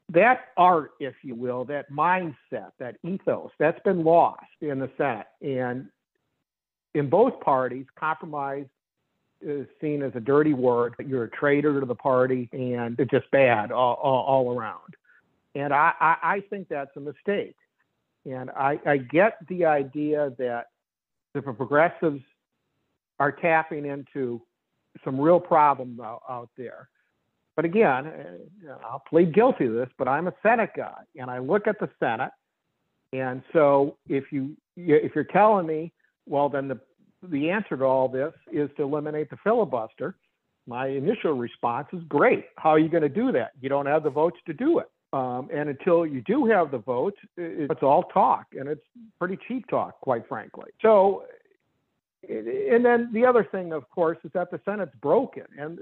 That 0.10 0.50
art, 0.58 0.92
if 1.00 1.16
you 1.22 1.34
will, 1.34 1.64
that 1.66 1.90
mindset, 1.90 2.72
that 2.78 2.98
ethos, 3.06 3.52
that's 3.58 3.80
been 3.84 4.04
lost 4.04 4.44
in 4.60 4.80
the 4.80 4.90
Senate. 4.98 5.28
And 5.42 5.88
in 6.94 7.10
both 7.10 7.40
parties, 7.40 7.86
compromise 7.98 8.66
is 9.40 9.66
seen 9.80 10.04
as 10.04 10.12
a 10.16 10.20
dirty 10.20 10.54
word. 10.54 10.96
You're 11.00 11.24
a 11.24 11.30
traitor 11.30 11.80
to 11.80 11.86
the 11.86 11.96
party 11.96 12.50
and 12.52 13.00
it's 13.00 13.12
just 13.12 13.32
bad 13.32 13.72
all, 13.72 13.94
all, 13.94 14.26
all 14.26 14.58
around. 14.60 14.96
And 15.56 15.74
I, 15.74 15.94
I, 16.02 16.16
I 16.22 16.44
think 16.50 16.68
that's 16.68 16.92
a 16.98 17.00
mistake. 17.00 17.56
And 18.30 18.50
I, 18.50 18.78
I 18.86 18.98
get 18.98 19.38
the 19.48 19.64
idea 19.64 20.34
that 20.38 20.66
the 21.34 21.42
progressives 21.42 22.22
are 23.19 23.32
tapping 23.32 23.86
into 23.86 24.41
some 25.03 25.19
real 25.19 25.39
problems 25.39 25.99
out, 25.99 26.21
out 26.29 26.49
there. 26.58 26.89
But 27.55 27.65
again, 27.65 28.08
uh, 28.08 28.77
I'll 28.89 29.03
plead 29.10 29.34
guilty 29.34 29.65
to 29.65 29.73
this, 29.73 29.89
but 29.97 30.08
I'm 30.08 30.27
a 30.27 30.34
Senate 30.41 30.71
guy, 30.75 31.01
and 31.17 31.29
I 31.29 31.39
look 31.39 31.67
at 31.67 31.79
the 31.79 31.89
Senate, 31.99 32.32
and 33.12 33.41
so 33.51 33.97
if 34.08 34.32
you 34.32 34.55
if 34.77 35.13
you're 35.13 35.25
telling 35.25 35.67
me, 35.67 35.91
well, 36.25 36.47
then 36.47 36.69
the 36.69 36.79
the 37.23 37.49
answer 37.49 37.75
to 37.75 37.84
all 37.84 38.08
this 38.08 38.34
is 38.51 38.69
to 38.77 38.84
eliminate 38.84 39.29
the 39.29 39.38
filibuster. 39.43 40.15
My 40.67 40.88
initial 40.88 41.34
response 41.34 41.88
is 41.91 42.01
great. 42.08 42.45
How 42.55 42.69
are 42.69 42.79
you 42.79 42.89
going 42.89 43.03
to 43.03 43.10
do 43.10 43.32
that? 43.34 43.51
You 43.60 43.67
don't 43.67 43.88
have 43.88 44.03
the 44.03 44.10
votes 44.10 44.38
to 44.45 44.53
do 44.53 44.79
it. 44.79 44.89
Um, 45.12 45.49
and 45.51 45.69
until 45.69 46.05
you 46.05 46.21
do 46.21 46.45
have 46.45 46.69
the 46.69 46.77
votes, 46.77 47.17
it's 47.36 47.82
all 47.82 48.03
talk, 48.03 48.45
and 48.53 48.69
it's 48.69 48.86
pretty 49.17 49.39
cheap 49.47 49.67
talk, 49.67 49.99
quite 50.01 50.27
frankly. 50.29 50.69
So, 50.84 51.23
and 52.27 52.86
then 52.86 53.10
the 53.13 53.25
other 53.25 53.43
thing, 53.43 53.71
of 53.71 53.89
course, 53.89 54.17
is 54.23 54.32
that 54.34 54.51
the 54.51 54.60
Senate's 54.65 54.95
broken, 55.01 55.45
and 55.58 55.79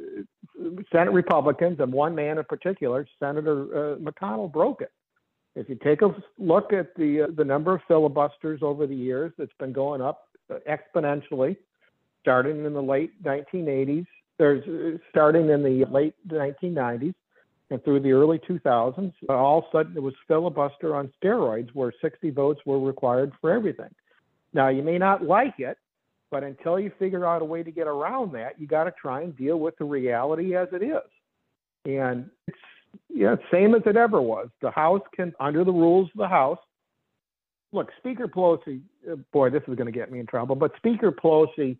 Senate 0.92 1.12
Republicans, 1.12 1.80
and 1.80 1.92
one 1.92 2.14
man 2.14 2.38
in 2.38 2.44
particular, 2.44 3.08
Senator 3.20 3.64
uh, 3.94 3.98
McConnell, 3.98 4.52
broke 4.52 4.82
it. 4.82 4.92
If 5.56 5.68
you 5.68 5.76
take 5.84 6.04
a 6.04 6.16
look 6.38 6.74
at 6.74 6.96
the 6.96 7.24
uh, 7.24 7.28
the 7.36 7.44
number 7.44 7.74
of 7.74 7.82
filibusters 7.88 8.62
over 8.62 8.86
the 8.86 8.96
years, 8.96 9.34
it's 9.40 9.54
been 9.60 9.74
going 9.74 10.02
up 10.02 10.30
exponentially, 10.70 11.58
starting 12.22 12.64
in 12.66 12.74
the 12.74 12.82
late 12.82 13.22
1980s. 13.24 14.06
There's 14.38 14.64
uh, 14.68 15.00
starting 15.10 15.50
in 15.50 15.64
the 15.64 15.86
late 15.86 16.14
1990s 16.28 17.16
and 17.70 17.84
through 17.84 18.00
the 18.00 18.12
early 18.12 18.40
2000s, 18.40 19.14
all 19.30 19.60
of 19.60 19.64
a 19.66 19.68
sudden 19.72 19.98
it 19.98 20.04
was 20.04 20.14
filibuster 20.28 20.96
on 20.96 21.12
steroids 21.22 21.70
where 21.74 21.92
60 22.02 22.30
votes 22.32 22.62
were 22.66 22.80
required 22.80 23.34
for 23.42 23.52
everything. 23.52 23.94
Now, 24.54 24.70
you 24.70 24.84
may 24.84 24.98
not 24.98 25.24
like 25.24 25.56
it, 25.60 25.78
but 26.32 26.44
until 26.44 26.80
you 26.80 26.92
figure 27.00 27.26
out 27.26 27.42
a 27.42 27.46
way 27.46 27.64
to 27.64 27.72
get 27.72 27.88
around 27.88 28.34
that, 28.34 28.60
you 28.60 28.68
got 28.68 28.86
to 28.86 28.94
try 29.00 29.22
and 29.22 29.36
deal 29.38 29.60
with 29.60 29.78
the 29.78 29.86
reality 29.86 30.56
as 30.56 30.68
it 30.72 30.84
is. 30.84 31.10
And 31.86 32.30
it's 32.48 32.58
yeah, 33.10 33.36
same 33.52 33.76
as 33.76 33.82
it 33.86 33.96
ever 33.96 34.22
was. 34.22 34.50
The 34.62 34.72
House 34.72 35.02
can, 35.16 35.34
under 35.40 35.64
the 35.64 35.72
rules 35.72 36.10
of 36.14 36.18
the 36.18 36.28
House, 36.28 36.60
look, 37.72 37.90
Speaker 37.98 38.28
Pelosi, 38.28 38.82
uh, 39.10 39.16
boy, 39.32 39.50
this 39.50 39.64
is 39.68 39.76
going 39.76 39.86
to 39.86 39.92
get 39.92 40.12
me 40.12 40.20
in 40.20 40.26
trouble, 40.26 40.56
but 40.56 40.72
Speaker 40.78 41.12
Pelosi 41.12 41.78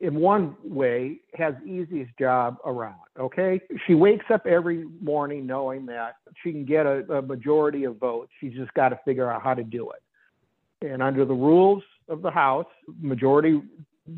in 0.00 0.14
one 0.14 0.56
way, 0.62 1.20
has 1.34 1.54
easiest 1.66 2.16
job 2.18 2.58
around. 2.64 2.94
Okay, 3.18 3.60
she 3.86 3.94
wakes 3.94 4.26
up 4.32 4.46
every 4.46 4.84
morning 5.00 5.44
knowing 5.44 5.86
that 5.86 6.16
she 6.42 6.52
can 6.52 6.64
get 6.64 6.86
a, 6.86 7.00
a 7.12 7.22
majority 7.22 7.84
of 7.84 7.96
votes. 7.96 8.30
She's 8.40 8.52
just 8.52 8.72
got 8.74 8.90
to 8.90 9.00
figure 9.04 9.30
out 9.30 9.42
how 9.42 9.54
to 9.54 9.64
do 9.64 9.90
it. 9.90 10.88
And 10.88 11.02
under 11.02 11.24
the 11.24 11.34
rules 11.34 11.82
of 12.08 12.22
the 12.22 12.30
House, 12.30 12.66
majority 13.00 13.62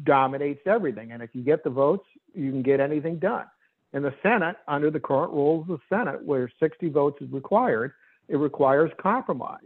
dominates 0.05 0.61
everything. 0.67 1.13
And 1.13 1.23
if 1.23 1.31
you 1.35 1.43
get 1.43 1.65
the 1.65 1.71
votes, 1.71 2.07
you 2.35 2.51
can 2.51 2.63
get 2.63 2.81
anything 2.81 3.19
done. 3.19 3.47
In 3.93 4.03
the 4.03 4.15
Senate, 4.23 4.57
under 4.69 4.91
the 4.91 5.01
current 5.01 5.33
rules 5.33 5.69
of 5.69 5.79
the 5.79 5.97
Senate, 5.97 6.23
where 6.25 6.51
60 6.61 6.89
votes 6.91 7.21
is 7.21 7.31
required, 7.33 7.93
it 8.29 8.37
requires 8.37 8.91
compromise. 9.01 9.59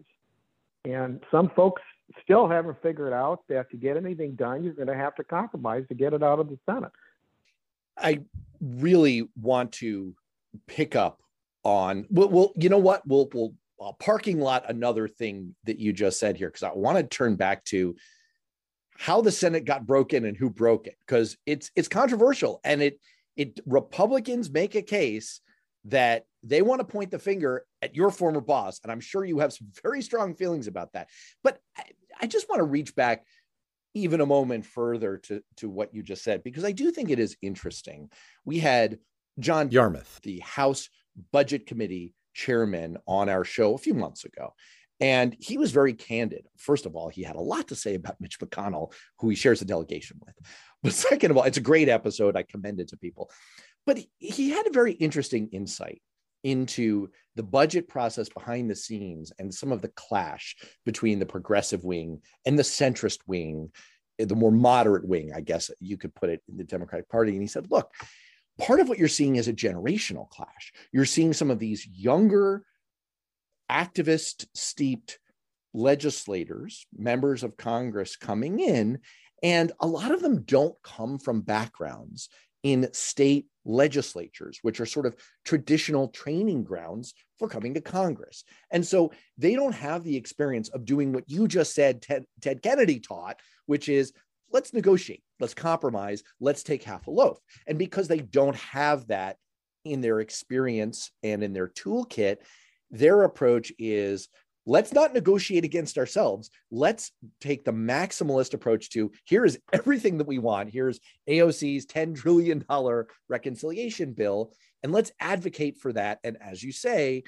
And 0.84 1.20
some 1.30 1.50
folks 1.54 1.82
still 2.22 2.48
haven't 2.48 2.80
figured 2.82 3.12
out 3.12 3.40
that 3.48 3.70
to 3.70 3.76
get 3.76 3.96
anything 3.96 4.34
done, 4.34 4.62
you're 4.62 4.72
going 4.72 4.88
to 4.88 4.96
have 4.96 5.14
to 5.16 5.24
compromise 5.24 5.84
to 5.88 5.94
get 5.94 6.12
it 6.12 6.22
out 6.22 6.38
of 6.38 6.48
the 6.48 6.58
Senate. 6.66 6.92
I 7.96 8.22
really 8.60 9.28
want 9.40 9.72
to 9.72 10.14
pick 10.66 10.96
up 10.96 11.20
on 11.64 12.06
well, 12.10 12.28
well 12.28 12.52
you 12.56 12.68
know 12.68 12.78
what 12.78 13.06
we'll 13.06 13.28
we'll 13.32 13.54
uh, 13.84 13.92
parking 13.92 14.40
lot 14.40 14.68
another 14.68 15.06
thing 15.06 15.54
that 15.64 15.78
you 15.78 15.92
just 15.92 16.18
said 16.18 16.36
here 16.36 16.48
because 16.48 16.62
I 16.62 16.72
want 16.72 16.96
to 16.96 17.04
turn 17.04 17.36
back 17.36 17.64
to 17.66 17.96
how 18.96 19.20
the 19.20 19.32
Senate 19.32 19.64
got 19.64 19.86
broken 19.86 20.24
and 20.24 20.36
who 20.36 20.48
broke 20.48 20.86
it 20.86 20.96
because 21.06 21.36
it's 21.46 21.70
it's 21.76 21.88
controversial 21.88 22.60
and 22.64 22.80
it 22.80 23.00
it 23.36 23.60
Republicans 23.66 24.50
make 24.50 24.74
a 24.74 24.82
case 24.82 25.40
that 25.86 26.24
they 26.42 26.62
want 26.62 26.80
to 26.80 26.84
point 26.84 27.10
the 27.10 27.18
finger 27.18 27.66
at 27.82 27.94
your 27.94 28.10
former 28.10 28.40
boss. 28.40 28.80
And 28.82 28.90
I'm 28.90 29.00
sure 29.00 29.24
you 29.24 29.40
have 29.40 29.52
some 29.52 29.68
very 29.82 30.00
strong 30.00 30.34
feelings 30.34 30.66
about 30.66 30.92
that. 30.94 31.08
But 31.42 31.58
I, 31.76 31.82
I 32.22 32.26
just 32.26 32.48
want 32.48 32.60
to 32.60 32.64
reach 32.64 32.94
back 32.94 33.24
even 33.92 34.20
a 34.20 34.26
moment 34.26 34.64
further 34.64 35.18
to, 35.18 35.42
to 35.58 35.68
what 35.68 35.94
you 35.94 36.02
just 36.02 36.24
said, 36.24 36.42
because 36.42 36.64
I 36.64 36.72
do 36.72 36.90
think 36.90 37.10
it 37.10 37.18
is 37.18 37.36
interesting. 37.42 38.08
We 38.44 38.58
had 38.58 38.98
John 39.38 39.70
Yarmuth, 39.70 40.20
the 40.22 40.40
House 40.40 40.88
Budget 41.32 41.66
Committee 41.66 42.14
chairman, 42.34 42.98
on 43.06 43.28
our 43.28 43.44
show 43.44 43.74
a 43.74 43.78
few 43.78 43.94
months 43.94 44.24
ago. 44.24 44.52
And 45.00 45.36
he 45.40 45.58
was 45.58 45.72
very 45.72 45.92
candid. 45.92 46.46
First 46.56 46.86
of 46.86 46.94
all, 46.94 47.08
he 47.08 47.22
had 47.22 47.36
a 47.36 47.40
lot 47.40 47.68
to 47.68 47.74
say 47.74 47.94
about 47.94 48.20
Mitch 48.20 48.38
McConnell, 48.38 48.92
who 49.18 49.28
he 49.28 49.36
shares 49.36 49.62
a 49.62 49.64
delegation 49.66 50.18
with. 50.24 50.34
But 50.82 50.92
second 50.92 51.30
of 51.30 51.38
all, 51.38 51.44
it's 51.44 51.56
a 51.56 51.62
great 51.62 51.88
episode. 51.88 52.36
I 52.36 52.42
commend 52.42 52.78
it 52.78 52.88
to 52.88 52.98
people. 52.98 53.30
But 53.86 54.00
he 54.18 54.50
had 54.50 54.66
a 54.66 54.70
very 54.70 54.92
interesting 54.92 55.48
insight 55.50 56.02
into 56.42 57.08
the 57.36 57.42
budget 57.42 57.88
process 57.88 58.28
behind 58.28 58.70
the 58.70 58.76
scenes 58.76 59.32
and 59.38 59.52
some 59.52 59.72
of 59.72 59.80
the 59.80 59.88
clash 59.88 60.56
between 60.84 61.18
the 61.18 61.26
progressive 61.26 61.84
wing 61.84 62.20
and 62.44 62.58
the 62.58 62.62
centrist 62.62 63.20
wing, 63.26 63.70
the 64.18 64.36
more 64.36 64.52
moderate 64.52 65.08
wing, 65.08 65.32
I 65.34 65.40
guess 65.40 65.70
you 65.80 65.96
could 65.96 66.14
put 66.14 66.28
it 66.28 66.42
in 66.48 66.58
the 66.58 66.64
Democratic 66.64 67.08
Party. 67.08 67.32
And 67.32 67.40
he 67.40 67.48
said, 67.48 67.70
look, 67.70 67.90
part 68.58 68.80
of 68.80 68.88
what 68.88 68.98
you're 68.98 69.08
seeing 69.08 69.36
is 69.36 69.48
a 69.48 69.52
generational 69.52 70.28
clash. 70.28 70.72
You're 70.92 71.04
seeing 71.04 71.32
some 71.32 71.50
of 71.50 71.58
these 71.58 71.86
younger, 71.86 72.64
activist 73.70 74.46
steeped 74.54 75.18
legislators, 75.72 76.86
members 76.96 77.42
of 77.42 77.56
Congress 77.56 78.16
coming 78.16 78.60
in, 78.60 79.00
and 79.42 79.72
a 79.80 79.86
lot 79.86 80.12
of 80.12 80.22
them 80.22 80.42
don't 80.42 80.76
come 80.82 81.18
from 81.18 81.42
backgrounds 81.42 82.28
in 82.62 82.88
state 82.92 83.46
legislatures, 83.66 84.58
which 84.62 84.80
are 84.80 84.86
sort 84.86 85.06
of 85.06 85.16
traditional 85.44 86.08
training 86.08 86.64
grounds 86.64 87.14
for 87.38 87.48
coming 87.48 87.74
to 87.74 87.80
Congress. 87.80 88.44
And 88.70 88.86
so 88.86 89.12
they 89.36 89.54
don't 89.54 89.74
have 89.74 90.04
the 90.04 90.16
experience 90.16 90.68
of 90.70 90.84
doing 90.84 91.12
what 91.12 91.28
you 91.28 91.46
just 91.46 91.74
said, 91.74 92.00
Ted, 92.00 92.24
Ted 92.40 92.62
Kennedy 92.62 93.00
taught, 93.00 93.40
which 93.66 93.88
is 93.88 94.12
let's 94.54 94.72
negotiate, 94.72 95.22
let's 95.40 95.52
compromise, 95.52 96.22
let's 96.40 96.62
take 96.62 96.84
half 96.84 97.08
a 97.08 97.10
loaf. 97.10 97.38
And 97.66 97.76
because 97.76 98.06
they 98.06 98.20
don't 98.20 98.56
have 98.56 99.08
that 99.08 99.36
in 99.84 100.00
their 100.00 100.20
experience 100.20 101.10
and 101.24 101.42
in 101.42 101.52
their 101.52 101.68
toolkit, 101.68 102.36
their 102.90 103.24
approach 103.24 103.72
is 103.80 104.28
let's 104.64 104.92
not 104.92 105.12
negotiate 105.12 105.64
against 105.64 105.98
ourselves. 105.98 106.50
Let's 106.70 107.10
take 107.40 107.64
the 107.64 107.72
maximalist 107.72 108.54
approach 108.54 108.90
to 108.90 109.10
here 109.24 109.44
is 109.44 109.58
everything 109.72 110.18
that 110.18 110.28
we 110.28 110.38
want. 110.38 110.70
Here's 110.70 111.00
AOC's 111.28 111.84
$10 111.86 112.16
trillion 112.16 112.64
reconciliation 113.28 114.12
bill. 114.12 114.52
And 114.84 114.92
let's 114.92 115.12
advocate 115.18 115.78
for 115.78 115.92
that. 115.94 116.20
And 116.22 116.38
as 116.40 116.62
you 116.62 116.70
say, 116.70 117.24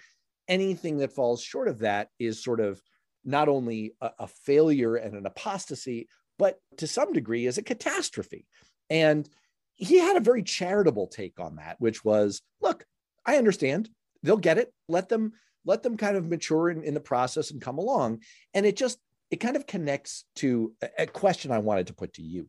anything 0.47 0.99
that 0.99 1.13
falls 1.13 1.43
short 1.43 1.67
of 1.67 1.81
that 1.81 2.09
is 2.21 2.43
sort 2.43 2.61
of 2.61 2.81
not 3.25 3.49
only 3.49 3.95
a, 4.01 4.11
a 4.21 4.29
failure 4.29 4.95
and 4.95 5.17
an 5.17 5.27
apostasy, 5.27 6.09
but 6.39 6.59
to 6.79 6.87
some 6.87 7.13
degree 7.13 7.47
is 7.47 7.59
a 7.59 7.63
catastrophe. 7.63 8.47
And 8.91 9.29
he 9.75 9.99
had 9.99 10.17
a 10.17 10.21
very 10.21 10.43
charitable 10.43 11.07
take 11.09 11.39
on 11.39 11.57
that, 11.57 11.77
which 11.81 12.05
was 12.05 12.43
look, 12.61 12.85
I 13.25 13.37
understand. 13.37 13.91
They'll 14.23 14.37
get 14.37 14.59
it. 14.59 14.73
Let 14.89 15.09
them 15.09 15.33
let 15.65 15.83
them 15.83 15.97
kind 15.97 16.17
of 16.17 16.29
mature 16.29 16.71
in, 16.71 16.83
in 16.83 16.95
the 16.95 17.01
process 17.01 17.51
and 17.51 17.61
come 17.61 17.79
along. 17.79 18.21
And 18.55 18.65
it 18.65 18.77
just 18.77 18.99
it 19.31 19.37
kind 19.37 19.57
of 19.57 19.67
connects 19.67 20.25
to 20.37 20.73
a, 20.81 20.89
a 21.01 21.07
question 21.07 21.51
I 21.51 21.59
wanted 21.59 21.89
to 21.89 21.95
put 21.95 22.15
to 22.15 22.23
you. 22.23 22.49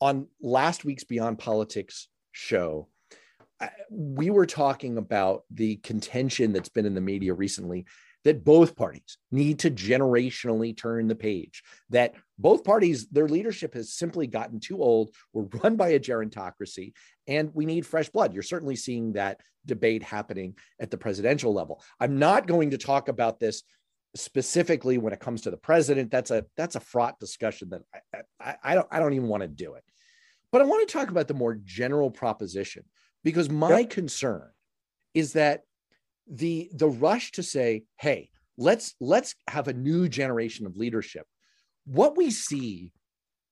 On 0.00 0.26
last 0.42 0.84
week's 0.84 1.04
Beyond 1.04 1.38
Politics 1.38 2.08
show, 2.32 2.88
we 3.90 4.28
were 4.30 4.46
talking 4.46 4.98
about 4.98 5.44
the 5.50 5.76
contention 5.76 6.52
that's 6.52 6.68
been 6.68 6.84
in 6.84 6.94
the 6.94 7.00
media 7.00 7.32
recently 7.32 7.86
that 8.26 8.42
both 8.42 8.74
parties 8.74 9.18
need 9.30 9.60
to 9.60 9.70
generationally 9.70 10.76
turn 10.76 11.06
the 11.06 11.14
page, 11.14 11.62
that 11.90 12.16
both 12.40 12.64
parties, 12.64 13.06
their 13.06 13.28
leadership 13.28 13.72
has 13.72 13.94
simply 13.94 14.26
gotten 14.26 14.58
too 14.58 14.82
old. 14.82 15.14
We're 15.32 15.44
run 15.62 15.76
by 15.76 15.90
a 15.90 16.00
gerontocracy 16.00 16.92
and 17.28 17.54
we 17.54 17.66
need 17.66 17.86
fresh 17.86 18.08
blood. 18.08 18.34
You're 18.34 18.42
certainly 18.42 18.74
seeing 18.74 19.12
that 19.12 19.40
debate 19.64 20.02
happening 20.02 20.56
at 20.80 20.90
the 20.90 20.98
presidential 20.98 21.54
level. 21.54 21.80
I'm 22.00 22.18
not 22.18 22.48
going 22.48 22.70
to 22.70 22.78
talk 22.78 23.06
about 23.06 23.38
this 23.38 23.62
specifically 24.16 24.98
when 24.98 25.12
it 25.12 25.20
comes 25.20 25.42
to 25.42 25.52
the 25.52 25.56
president. 25.56 26.10
That's 26.10 26.32
a 26.32 26.46
that's 26.56 26.74
a 26.74 26.80
fraught 26.80 27.20
discussion 27.20 27.68
that 27.68 27.82
I, 28.12 28.22
I, 28.40 28.56
I 28.64 28.74
don't 28.74 28.88
I 28.90 28.98
don't 28.98 29.14
even 29.14 29.28
want 29.28 29.42
to 29.42 29.48
do 29.48 29.74
it. 29.74 29.84
But 30.50 30.62
I 30.62 30.64
want 30.64 30.88
to 30.88 30.92
talk 30.92 31.10
about 31.10 31.28
the 31.28 31.34
more 31.34 31.54
general 31.54 32.10
proposition 32.10 32.86
because 33.22 33.48
my 33.48 33.80
yep. 33.80 33.90
concern 33.90 34.50
is 35.14 35.34
that 35.34 35.62
the 36.28 36.70
the 36.74 36.88
rush 36.88 37.32
to 37.32 37.42
say 37.42 37.84
hey 37.98 38.30
let's 38.58 38.94
let's 39.00 39.34
have 39.48 39.68
a 39.68 39.72
new 39.72 40.08
generation 40.08 40.66
of 40.66 40.76
leadership. 40.76 41.26
What 41.84 42.16
we 42.16 42.30
see 42.30 42.92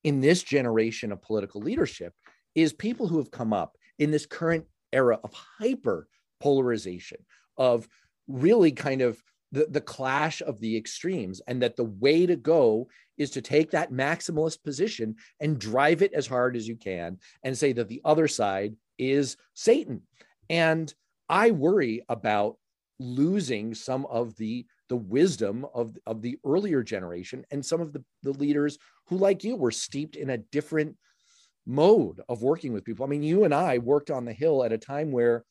in 0.03 0.21
this 0.21 0.43
generation 0.43 1.11
of 1.11 1.21
political 1.21 1.61
leadership 1.61 2.13
is 2.53 2.73
people 2.73 3.07
who 3.07 3.17
have 3.17 3.31
come 3.31 3.53
up 3.53 3.77
in 3.99 4.11
this 4.11 4.25
current 4.25 4.65
era 4.91 5.19
of 5.23 5.33
hyper 5.33 6.07
polarization 6.39 7.17
of 7.57 7.87
really 8.27 8.71
kind 8.71 9.01
of 9.01 9.21
the, 9.51 9.67
the 9.69 9.81
clash 9.81 10.41
of 10.41 10.59
the 10.59 10.75
extremes 10.75 11.41
and 11.47 11.61
that 11.61 11.75
the 11.75 11.85
way 11.85 12.25
to 12.25 12.35
go 12.35 12.87
is 13.17 13.29
to 13.31 13.41
take 13.41 13.71
that 13.71 13.91
maximalist 13.91 14.63
position 14.63 15.15
and 15.39 15.59
drive 15.59 16.01
it 16.01 16.13
as 16.13 16.27
hard 16.27 16.55
as 16.55 16.67
you 16.67 16.75
can 16.75 17.17
and 17.43 17.57
say 17.57 17.71
that 17.71 17.87
the 17.87 18.01
other 18.03 18.27
side 18.27 18.75
is 18.97 19.37
satan. 19.53 20.01
And 20.49 20.93
i 21.29 21.51
worry 21.51 22.03
about 22.09 22.57
losing 22.99 23.73
some 23.73 24.05
of 24.07 24.35
the 24.37 24.65
the 24.87 24.95
wisdom 24.95 25.65
of, 25.73 25.97
of 26.05 26.21
the 26.21 26.37
earlier 26.45 26.83
generation 26.83 27.43
and 27.51 27.65
some 27.65 27.81
of 27.81 27.91
the, 27.91 28.03
the 28.23 28.33
leaders 28.33 28.77
who 29.07 29.17
like 29.17 29.43
you 29.43 29.55
were 29.55 29.71
steeped 29.71 30.15
in 30.15 30.29
a 30.29 30.37
different 30.37 30.95
mode 31.65 32.21
of 32.29 32.43
working 32.43 32.71
with 32.71 32.85
people. 32.85 33.05
I 33.05 33.09
mean 33.09 33.23
you 33.23 33.43
and 33.43 33.53
i 33.53 33.79
worked 33.79 34.11
on 34.11 34.25
the 34.25 34.33
hill 34.33 34.63
at 34.63 34.71
a 34.71 34.77
time 34.77 35.11
where 35.11 35.43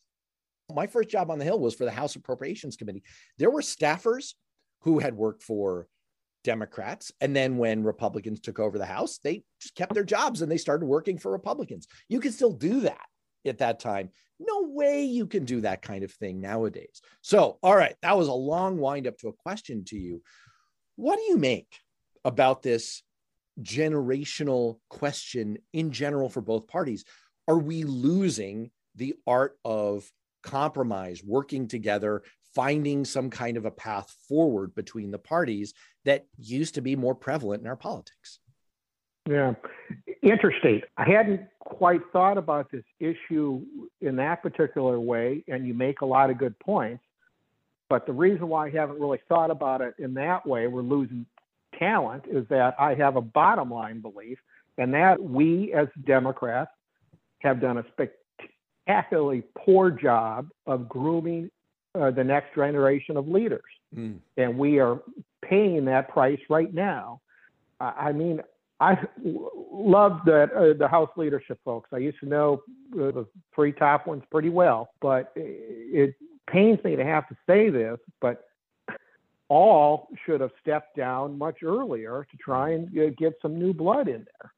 my 0.74 0.87
first 0.87 1.11
job 1.11 1.30
on 1.30 1.38
the 1.38 1.44
hill 1.44 1.59
was 1.59 1.74
for 1.74 1.85
the 1.85 1.90
house 1.90 2.16
appropriations 2.16 2.76
committee. 2.76 3.02
There 3.38 3.50
were 3.50 3.61
staffers 3.61 4.35
who 4.83 4.98
had 4.98 5.14
worked 5.14 5.42
for 5.42 5.88
democrats 6.44 7.11
and 7.22 7.35
then 7.35 7.57
when 7.57 7.83
republicans 7.83 8.38
took 8.38 8.59
over 8.59 8.76
the 8.76 8.85
house 8.85 9.18
they 9.24 9.42
just 9.59 9.74
kept 9.74 9.94
their 9.94 10.04
jobs 10.04 10.42
and 10.42 10.52
they 10.52 10.59
started 10.59 10.87
working 10.87 11.18
for 11.18 11.33
republicans. 11.33 11.87
You 12.09 12.20
can 12.20 12.33
still 12.33 12.52
do 12.52 12.80
that 12.80 13.07
at 13.46 13.59
that 13.59 13.80
time. 13.80 14.11
No 14.38 14.62
way 14.62 15.04
you 15.04 15.26
can 15.26 15.44
do 15.44 15.61
that 15.61 15.83
kind 15.83 16.04
of 16.04 16.12
thing 16.12 16.40
nowadays. 16.40 17.00
So, 17.22 17.59
all 17.62 17.76
right, 17.76 17.94
that 18.02 18.16
was 18.16 18.28
a 18.28 18.33
long 18.33 18.78
wind 18.78 19.07
up 19.07 19.18
to 19.18 19.28
a 19.28 19.33
question 19.33 19.85
to 19.87 19.96
you. 19.96 20.22
What 20.96 21.16
do 21.16 21.22
you 21.22 21.37
make 21.37 21.80
about 22.24 22.62
this 22.62 23.02
generational 23.61 24.78
question 24.88 25.59
in 25.72 25.92
general 25.92 26.28
for 26.28 26.40
both 26.40 26.66
parties? 26.66 27.04
Are 27.46 27.59
we 27.59 27.85
losing 27.85 28.70
the 28.96 29.14
art 29.26 29.57
of 29.64 30.11
compromise, 30.42 31.22
working 31.22 31.68
together, 31.68 32.22
finding 32.54 33.04
some 33.04 33.30
kind 33.30 33.57
of 33.57 33.64
a 33.64 33.70
path 33.70 34.14
forward 34.28 34.74
between 34.74 35.11
the 35.11 35.18
parties 35.18 35.74
that 36.04 36.26
used 36.38 36.74
to 36.74 36.80
be 36.80 36.96
more 36.96 37.14
prevalent 37.14 37.62
in 37.62 37.68
our 37.68 37.76
politics? 37.76 38.38
Yeah, 39.28 39.54
interstate. 40.22 40.84
I 40.98 41.08
hadn't 41.08 41.40
quite 41.60 42.00
thought 42.12 42.37
about 42.37 42.70
this 42.70 42.84
issue 43.00 43.62
in 44.02 44.16
that 44.16 44.42
particular 44.42 45.00
way, 45.00 45.42
and 45.48 45.66
you 45.66 45.72
make 45.72 46.02
a 46.02 46.06
lot 46.06 46.28
of 46.28 46.37
good 46.37 46.58
points. 46.58 47.02
But 47.88 48.06
the 48.06 48.12
reason 48.12 48.48
why 48.48 48.66
I 48.66 48.70
haven't 48.70 49.00
really 49.00 49.20
thought 49.28 49.50
about 49.50 49.80
it 49.80 49.94
in 49.98 50.14
that 50.14 50.46
way, 50.46 50.66
we're 50.66 50.82
losing 50.82 51.24
talent, 51.78 52.24
is 52.30 52.46
that 52.48 52.74
I 52.78 52.94
have 52.94 53.16
a 53.16 53.22
bottom 53.22 53.70
line 53.70 54.00
belief, 54.00 54.38
and 54.76 54.92
that 54.92 55.22
we 55.22 55.72
as 55.72 55.88
Democrats 56.06 56.70
have 57.38 57.60
done 57.60 57.78
a 57.78 57.84
spectacularly 57.92 59.42
poor 59.56 59.90
job 59.90 60.48
of 60.66 60.88
grooming 60.88 61.50
uh, 61.98 62.10
the 62.10 62.24
next 62.24 62.54
generation 62.54 63.16
of 63.16 63.28
leaders. 63.28 63.62
Mm. 63.96 64.18
And 64.37 64.58
we 64.58 64.80
are 64.80 65.00
paying 65.42 65.84
that 65.87 66.08
price 66.08 66.40
right 66.50 66.72
now. 66.74 67.20
I 67.80 68.12
mean, 68.12 68.40
I 68.84 68.98
love 69.72 70.20
that 70.26 70.52
uh, 70.52 70.76
the 70.78 70.86
House 70.86 71.08
leadership 71.16 71.58
folks. 71.64 71.88
I 71.92 71.98
used 71.98 72.20
to 72.20 72.26
know 72.26 72.62
uh, 72.92 73.12
the 73.12 73.26
three 73.54 73.72
top 73.72 74.06
ones 74.06 74.22
pretty 74.30 74.50
well, 74.50 74.90
but 75.00 75.32
it 75.36 76.14
pains 76.50 76.78
me 76.84 76.94
to 76.94 77.04
have 77.04 77.26
to 77.28 77.36
say 77.46 77.70
this, 77.70 77.98
but 78.20 78.44
all 79.48 80.08
should 80.26 80.42
have 80.42 80.50
stepped 80.60 80.96
down 80.96 81.38
much 81.38 81.62
earlier 81.62 82.26
to 82.30 82.36
try 82.36 82.72
and 82.72 82.88
uh, 82.98 83.10
get 83.16 83.32
some 83.40 83.58
new 83.58 83.72
blood 83.72 84.06
in 84.06 84.26
there. 84.40 84.52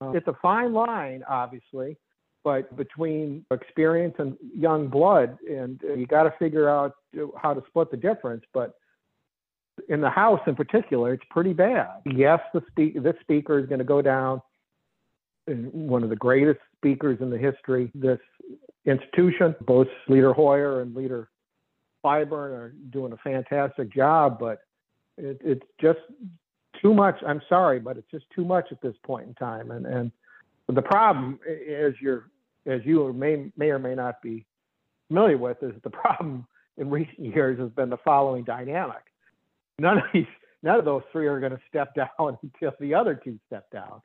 Uh, 0.00 0.12
it's 0.12 0.28
a 0.28 0.36
fine 0.40 0.72
line, 0.72 1.24
obviously, 1.28 1.96
but 2.44 2.76
between 2.76 3.44
experience 3.50 4.14
and 4.18 4.36
young 4.56 4.86
blood, 4.86 5.36
and 5.48 5.80
uh, 5.84 5.94
you 5.94 6.06
got 6.06 6.24
to 6.24 6.34
figure 6.38 6.68
out 6.68 6.94
uh, 7.20 7.26
how 7.40 7.52
to 7.54 7.62
split 7.68 7.90
the 7.90 7.96
difference. 7.96 8.44
But 8.54 8.74
in 9.88 10.00
the 10.00 10.10
House 10.10 10.40
in 10.46 10.54
particular, 10.54 11.14
it's 11.14 11.24
pretty 11.30 11.52
bad. 11.52 11.88
Yes, 12.04 12.40
the 12.52 12.62
this 12.76 13.14
speaker 13.20 13.58
is 13.58 13.66
going 13.66 13.78
to 13.78 13.84
go 13.84 14.02
down 14.02 14.40
one 15.46 16.02
of 16.02 16.10
the 16.10 16.16
greatest 16.16 16.60
speakers 16.76 17.18
in 17.20 17.30
the 17.30 17.38
history 17.38 17.90
this 17.94 18.18
institution. 18.84 19.54
Both 19.62 19.88
Leader 20.08 20.32
Hoyer 20.32 20.82
and 20.82 20.94
Leader 20.94 21.28
Clyburn 22.04 22.52
are 22.52 22.74
doing 22.90 23.12
a 23.12 23.16
fantastic 23.18 23.92
job, 23.92 24.38
but 24.38 24.60
it, 25.18 25.40
it's 25.44 25.66
just 25.80 26.00
too 26.80 26.94
much. 26.94 27.16
I'm 27.26 27.42
sorry, 27.48 27.80
but 27.80 27.96
it's 27.96 28.10
just 28.10 28.26
too 28.34 28.44
much 28.44 28.68
at 28.70 28.80
this 28.80 28.94
point 29.04 29.28
in 29.28 29.34
time. 29.34 29.70
And 29.70 29.86
and 29.86 30.12
the 30.68 30.82
problem, 30.82 31.38
as 31.48 31.94
you're 32.00 32.30
as 32.66 32.80
you 32.84 33.12
may 33.12 33.50
may 33.56 33.70
or 33.70 33.78
may 33.78 33.94
not 33.94 34.22
be 34.22 34.46
familiar 35.08 35.38
with, 35.38 35.62
is 35.62 35.74
the 35.82 35.90
problem 35.90 36.46
in 36.76 36.90
recent 36.90 37.18
years 37.18 37.58
has 37.58 37.70
been 37.70 37.90
the 37.90 37.98
following 37.98 38.44
dynamic 38.44 39.11
none 39.78 39.98
of 39.98 40.04
these 40.12 40.26
none 40.62 40.78
of 40.78 40.84
those 40.84 41.02
three 41.12 41.26
are 41.26 41.40
going 41.40 41.52
to 41.52 41.60
step 41.68 41.94
down 41.96 42.38
until 42.42 42.72
the 42.80 42.94
other 42.94 43.14
two 43.14 43.38
step 43.46 43.70
down. 43.70 44.02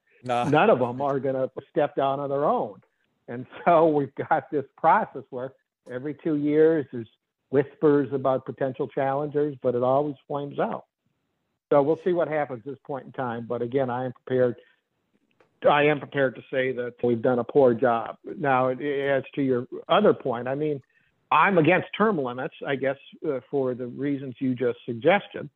None 0.52 0.70
of 0.70 0.80
them 0.80 1.02
are 1.02 1.20
going 1.20 1.36
to 1.36 1.50
step 1.70 1.96
down 1.96 2.20
on 2.20 2.30
their 2.30 2.46
own. 2.46 2.82
And 3.28 3.46
so 3.64 3.88
we've 3.96 4.14
got 4.16 4.50
this 4.52 4.66
process 4.78 5.24
where 5.30 5.52
every 5.92 6.16
two 6.24 6.36
years 6.36 6.86
there's 6.92 7.08
whispers 7.50 8.10
about 8.12 8.46
potential 8.46 8.88
challengers, 8.88 9.56
but 9.62 9.76
it 9.76 9.84
always 9.84 10.16
flames 10.28 10.60
out. 10.60 10.86
So 11.70 11.82
we'll 11.82 12.00
see 12.04 12.14
what 12.14 12.28
happens 12.28 12.60
at 12.60 12.66
this 12.66 12.80
point 12.86 13.06
in 13.06 13.12
time. 13.12 13.46
But 13.48 13.62
again, 13.62 13.90
I 13.90 14.06
am 14.06 14.14
prepared. 14.14 14.56
I 15.70 15.84
am 15.84 16.00
prepared 16.00 16.36
to 16.36 16.42
say 16.52 16.72
that 16.74 16.94
we've 17.04 17.22
done 17.22 17.40
a 17.40 17.44
poor 17.44 17.74
job. 17.74 18.18
Now, 18.24 18.70
as 18.70 19.24
to 19.36 19.42
your 19.42 19.68
other 19.90 20.14
point, 20.14 20.48
I 20.48 20.56
mean, 20.56 20.82
I'm 21.32 21.58
against 21.58 21.88
term 21.98 22.18
limits, 22.18 22.56
I 22.66 22.76
guess, 22.76 22.98
uh, 23.28 23.40
for 23.52 23.74
the 23.74 23.88
reasons 23.88 24.36
you 24.40 24.56
just 24.56 24.80
suggested. 24.86 25.50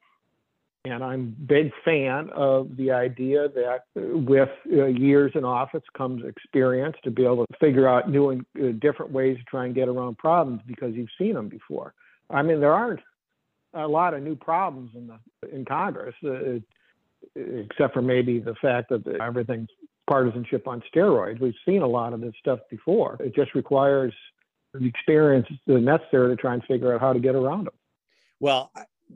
And 0.83 1.03
I'm 1.03 1.35
big 1.45 1.71
fan 1.85 2.31
of 2.33 2.75
the 2.75 2.91
idea 2.91 3.47
that 3.49 3.83
with 3.95 4.49
uh, 4.71 4.85
years 4.85 5.31
in 5.35 5.45
office 5.45 5.83
comes 5.95 6.23
experience 6.25 6.95
to 7.03 7.11
be 7.11 7.23
able 7.23 7.45
to 7.45 7.57
figure 7.59 7.87
out 7.87 8.09
new 8.09 8.31
and 8.31 8.45
uh, 8.59 8.71
different 8.81 9.11
ways 9.11 9.37
to 9.37 9.43
try 9.43 9.65
and 9.65 9.75
get 9.75 9.87
around 9.87 10.17
problems 10.17 10.61
because 10.65 10.95
you've 10.95 11.09
seen 11.19 11.35
them 11.35 11.49
before. 11.49 11.93
I 12.31 12.41
mean, 12.41 12.59
there 12.59 12.73
aren't 12.73 12.99
a 13.75 13.87
lot 13.87 14.15
of 14.15 14.23
new 14.23 14.35
problems 14.35 14.91
in 14.95 15.07
the 15.07 15.55
in 15.55 15.65
Congress, 15.65 16.15
uh, 16.25 16.59
except 17.35 17.93
for 17.93 18.01
maybe 18.01 18.39
the 18.39 18.55
fact 18.55 18.89
that 18.89 19.05
everything's 19.21 19.69
partisanship 20.07 20.67
on 20.67 20.81
steroids. 20.93 21.39
We've 21.39 21.53
seen 21.63 21.83
a 21.83 21.87
lot 21.87 22.13
of 22.13 22.21
this 22.21 22.33
stuff 22.39 22.59
before. 22.69 23.17
It 23.19 23.35
just 23.35 23.53
requires 23.53 24.13
the 24.73 24.85
experience 24.85 25.47
necessary 25.67 26.35
to 26.35 26.41
try 26.41 26.53
and 26.53 26.63
figure 26.65 26.93
out 26.93 27.01
how 27.01 27.13
to 27.13 27.19
get 27.19 27.35
around 27.35 27.65
them. 27.65 27.73
Well, 28.39 28.71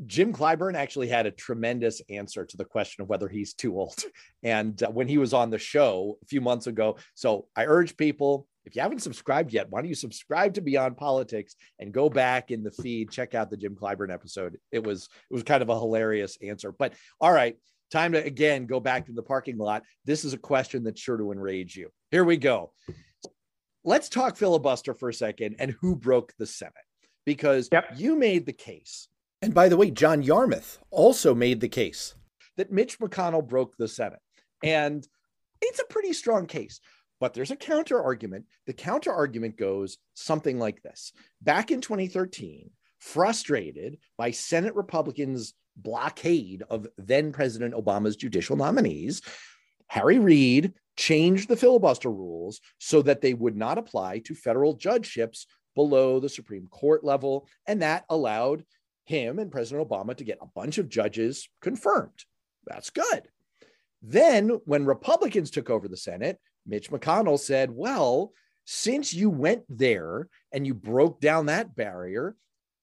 Jim 0.06 0.34
Clyburn 0.34 0.76
actually 0.76 1.08
had 1.08 1.26
a 1.26 1.32
tremendous 1.32 2.02
answer 2.10 2.46
to 2.46 2.58
the 2.58 2.66
question 2.66 3.02
of 3.02 3.10
whether 3.10 3.28
he's 3.28 3.54
too 3.54 3.78
old. 3.80 3.98
And 4.44 4.82
uh, 4.84 4.90
when 4.90 5.08
he 5.08 5.18
was 5.18 5.34
on 5.34 5.50
the 5.50 5.58
show 5.58 6.20
a 6.22 6.26
few 6.28 6.40
months 6.40 6.68
ago, 6.68 6.98
so 7.16 7.48
I 7.56 7.66
urge 7.66 7.98
people 7.98 8.48
if 8.66 8.76
you 8.76 8.82
haven't 8.82 9.02
subscribed 9.02 9.54
yet, 9.54 9.70
why 9.70 9.82
don't 9.82 9.90
you 9.90 9.96
subscribe 9.96 10.56
to 10.56 10.62
Beyond 10.62 10.98
Politics 10.98 11.56
and 11.80 11.94
go 11.94 12.10
back 12.10 12.52
in 12.52 12.64
the 12.64 12.72
feed, 12.72 13.12
check 13.12 13.36
out 13.36 13.50
the 13.50 13.58
Jim 13.58 13.76
Clyburn 13.76 14.12
episode. 14.12 14.58
It 14.72 14.84
was 14.84 15.08
it 15.30 15.34
was 15.34 15.44
kind 15.44 15.62
of 15.62 15.70
a 15.70 15.80
hilarious 15.80 16.38
answer. 16.42 16.72
But 16.72 16.94
all 17.22 17.32
right, 17.32 17.58
time 17.92 18.14
to 18.14 18.24
again 18.24 18.66
go 18.66 18.80
back 18.80 19.06
to 19.06 19.14
the 19.14 19.24
parking 19.24 19.58
lot. 19.58 19.84
This 20.04 20.26
is 20.26 20.34
a 20.34 20.38
question 20.38 20.84
that's 20.84 21.00
sure 21.00 21.18
to 21.18 21.32
enrage 21.32 21.76
you. 21.76 21.90
Here 22.12 22.24
we 22.24 22.38
go. 22.38 22.72
Let's 23.86 24.10
talk 24.10 24.36
filibuster 24.36 24.94
for 24.94 25.08
a 25.10 25.14
second 25.14 25.56
and 25.60 25.72
who 25.80 25.96
broke 25.96 26.34
the 26.38 26.46
Senate 26.46 26.74
because 27.26 27.70
yep. 27.72 27.94
you 27.96 28.18
made 28.18 28.46
the 28.46 28.54
case 28.54 29.08
and 29.46 29.54
by 29.54 29.70
the 29.70 29.78
way, 29.78 29.92
John 29.92 30.24
Yarmuth 30.24 30.80
also 30.90 31.36
made 31.36 31.62
the 31.62 31.70
case 31.70 32.16
that 32.58 32.72
Mitch 32.72 32.98
McConnell 32.98 33.48
broke 33.48 33.78
the 33.78 33.88
Senate. 33.88 34.20
And 34.64 35.08
it's 35.62 35.80
a 35.80 35.86
pretty 35.86 36.14
strong 36.14 36.48
case. 36.48 36.80
But 37.20 37.36
there's 37.36 37.52
a 37.52 37.56
counter 37.56 38.02
argument. 38.02 38.46
The 38.66 38.74
counter 38.74 39.14
argument 39.14 39.56
goes 39.56 40.00
something 40.16 40.58
like 40.58 40.82
this 40.82 41.14
Back 41.42 41.70
in 41.70 41.80
2013, 41.80 42.72
frustrated 42.98 44.00
by 44.18 44.32
Senate 44.32 44.74
Republicans' 44.74 45.54
blockade 45.78 46.64
of 46.68 46.88
then 46.98 47.32
President 47.32 47.76
Obama's 47.76 48.16
judicial 48.16 48.56
nominees, 48.56 49.22
Harry 49.88 50.18
Reid 50.18 50.74
changed 50.98 51.48
the 51.50 51.58
filibuster 51.58 52.12
rules 52.12 52.62
so 52.80 53.02
that 53.02 53.22
they 53.22 53.34
would 53.34 53.56
not 53.56 53.78
apply 53.78 54.20
to 54.20 54.36
federal 54.36 54.74
judgeships 54.74 55.48
below 55.76 56.20
the 56.20 56.30
Supreme 56.30 56.68
Court 56.68 57.04
level. 57.04 57.48
And 57.68 57.82
that 57.82 58.06
allowed 58.10 58.66
him 59.06 59.40
and 59.40 59.52
President 59.52 59.88
Obama 59.88 60.16
to 60.16 60.24
get 60.24 60.40
a 60.42 60.48
bunch 60.48 60.78
of 60.78 60.90
judges 60.90 61.50
confirmed. 61.62 62.26
That's 62.66 62.90
good. 62.90 63.28
Then, 64.02 64.50
when 64.66 64.86
Republicans 64.86 65.52
took 65.52 65.70
over 65.70 65.88
the 65.88 65.98
Senate, 65.98 66.40
Mitch 66.66 66.90
McConnell 66.92 67.40
said, 67.40 67.72
Well, 67.72 68.32
since 68.66 69.14
you 69.14 69.30
went 69.30 69.64
there 69.70 70.28
and 70.52 70.66
you 70.66 70.74
broke 70.74 71.22
down 71.22 71.48
that 71.48 71.76
barrier, 71.76 72.36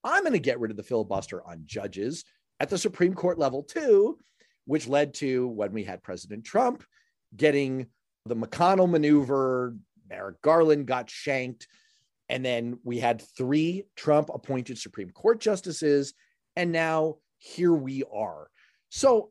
I'm 0.05 0.22
going 0.22 0.33
to 0.33 0.38
get 0.38 0.61
rid 0.61 0.70
of 0.70 0.77
the 0.77 0.83
filibuster 0.83 1.46
on 1.46 1.62
judges 1.64 2.25
at 2.61 2.70
the 2.70 2.79
Supreme 2.79 3.14
Court 3.14 3.38
level, 3.38 3.62
too, 3.62 4.18
which 4.64 4.88
led 4.88 5.14
to 5.14 5.48
when 5.48 5.72
we 5.72 5.85
had 5.85 6.03
President 6.03 6.44
Trump 6.44 6.85
getting 7.37 7.87
the 8.26 8.37
McConnell 8.37 8.88
maneuver, 8.88 9.74
Merrick 10.08 10.40
Garland 10.42 10.87
got 10.87 11.11
shanked. 11.11 11.66
And 12.28 12.44
then 12.44 12.78
we 12.85 12.98
had 12.98 13.22
three 13.37 13.85
Trump 13.96 14.30
appointed 14.32 14.78
Supreme 14.78 15.11
Court 15.11 15.40
justices. 15.40 16.14
And 16.56 16.72
now 16.72 17.16
here 17.38 17.72
we 17.72 18.04
are. 18.14 18.48
So, 18.90 19.30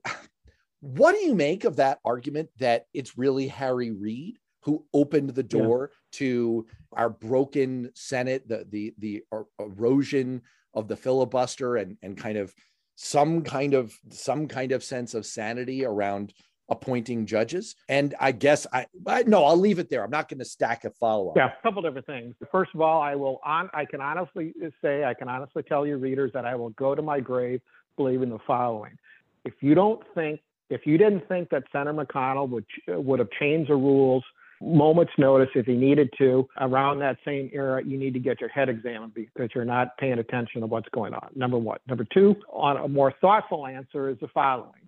what 0.82 1.14
do 1.14 1.20
you 1.20 1.36
make 1.36 1.64
of 1.64 1.76
that 1.76 2.00
argument 2.04 2.50
that 2.58 2.86
it's 2.94 3.18
really 3.18 3.48
Harry 3.48 3.92
Reid 3.92 4.38
who 4.64 4.86
opened 4.94 5.30
the 5.32 5.44
door 5.44 5.92
yeah. 5.92 5.98
to 6.20 6.68
our 6.94 7.10
broken 7.10 7.92
Senate, 7.94 8.48
the, 8.48 8.66
the, 8.70 8.94
the 9.00 9.24
er, 9.34 9.46
erosion 9.60 10.42
of 10.74 10.88
the 10.88 10.96
filibuster 10.96 11.78
and, 11.78 11.98
and 12.02 12.18
kind 12.18 12.38
of 12.38 12.54
some 12.96 13.42
kind 13.42 13.74
of 13.74 13.94
some 14.12 14.48
kind 14.48 14.72
of 14.72 14.84
sense 14.84 15.14
of 15.14 15.26
sanity 15.26 15.86
around 15.86 16.34
appointing 16.72 17.26
judges. 17.26 17.76
And 17.90 18.16
I 18.20 18.32
guess 18.32 18.66
I, 18.74 18.88
I 19.06 19.24
no, 19.24 19.46
I'll 19.46 19.58
leave 19.58 19.78
it 19.78 19.90
there. 19.90 20.04
I'm 20.04 20.10
not 20.10 20.30
going 20.30 20.40
to 20.40 20.46
stack 20.46 20.86
a 20.86 20.90
follow 20.90 21.30
up. 21.30 21.38
Yeah, 21.38 21.50
a 21.50 21.62
couple 21.62 21.82
different 21.82 22.08
things. 22.08 22.34
First 22.52 22.72
of 22.74 22.82
all, 22.82 23.02
I 23.02 23.14
will 23.14 23.40
on 23.46 23.70
I 23.74 23.86
can 23.86 24.02
honestly 24.02 24.54
say 24.82 25.04
I 25.04 25.14
can 25.14 25.28
honestly 25.28 25.64
tell 25.64 25.86
your 25.86 25.98
readers 25.98 26.32
that 26.34 26.46
I 26.46 26.56
will 26.56 26.70
go 26.72 26.96
to 26.96 27.02
my 27.02 27.20
grave 27.20 27.62
believing 27.98 28.30
the 28.30 28.40
following. 28.48 28.98
If 29.44 29.54
you 29.60 29.76
don't 29.76 30.02
think 30.16 30.40
if 30.70 30.88
you 30.88 30.98
didn't 30.98 31.28
think 31.28 31.50
that 31.50 31.64
Senator 31.72 31.94
McConnell 31.94 32.50
would 32.50 32.66
would 32.88 33.20
have 33.20 33.30
changed 33.38 33.70
the 33.70 33.76
rules 33.76 34.24
moments 34.62 35.12
notice 35.18 35.50
if 35.56 35.66
he 35.66 35.74
needed 35.74 36.08
to 36.20 36.48
around 36.60 37.00
that 37.00 37.18
same 37.26 37.50
era 37.52 37.84
you 37.84 37.98
need 37.98 38.14
to 38.14 38.20
get 38.20 38.40
your 38.40 38.50
head 38.50 38.70
examined 38.70 39.12
because 39.12 39.50
you're 39.56 39.66
not 39.66 39.98
paying 39.98 40.20
attention 40.20 40.62
to 40.62 40.68
what's 40.68 40.88
going 40.90 41.16
on 41.16 41.30
number 41.36 41.58
one 41.58 41.80
number 41.88 42.06
two 42.14 42.36
on 42.54 42.78
a 42.78 42.88
more 42.88 43.12
thoughtful 43.22 43.66
answer 43.66 44.08
is 44.08 44.18
the 44.22 44.28
following 44.28 44.88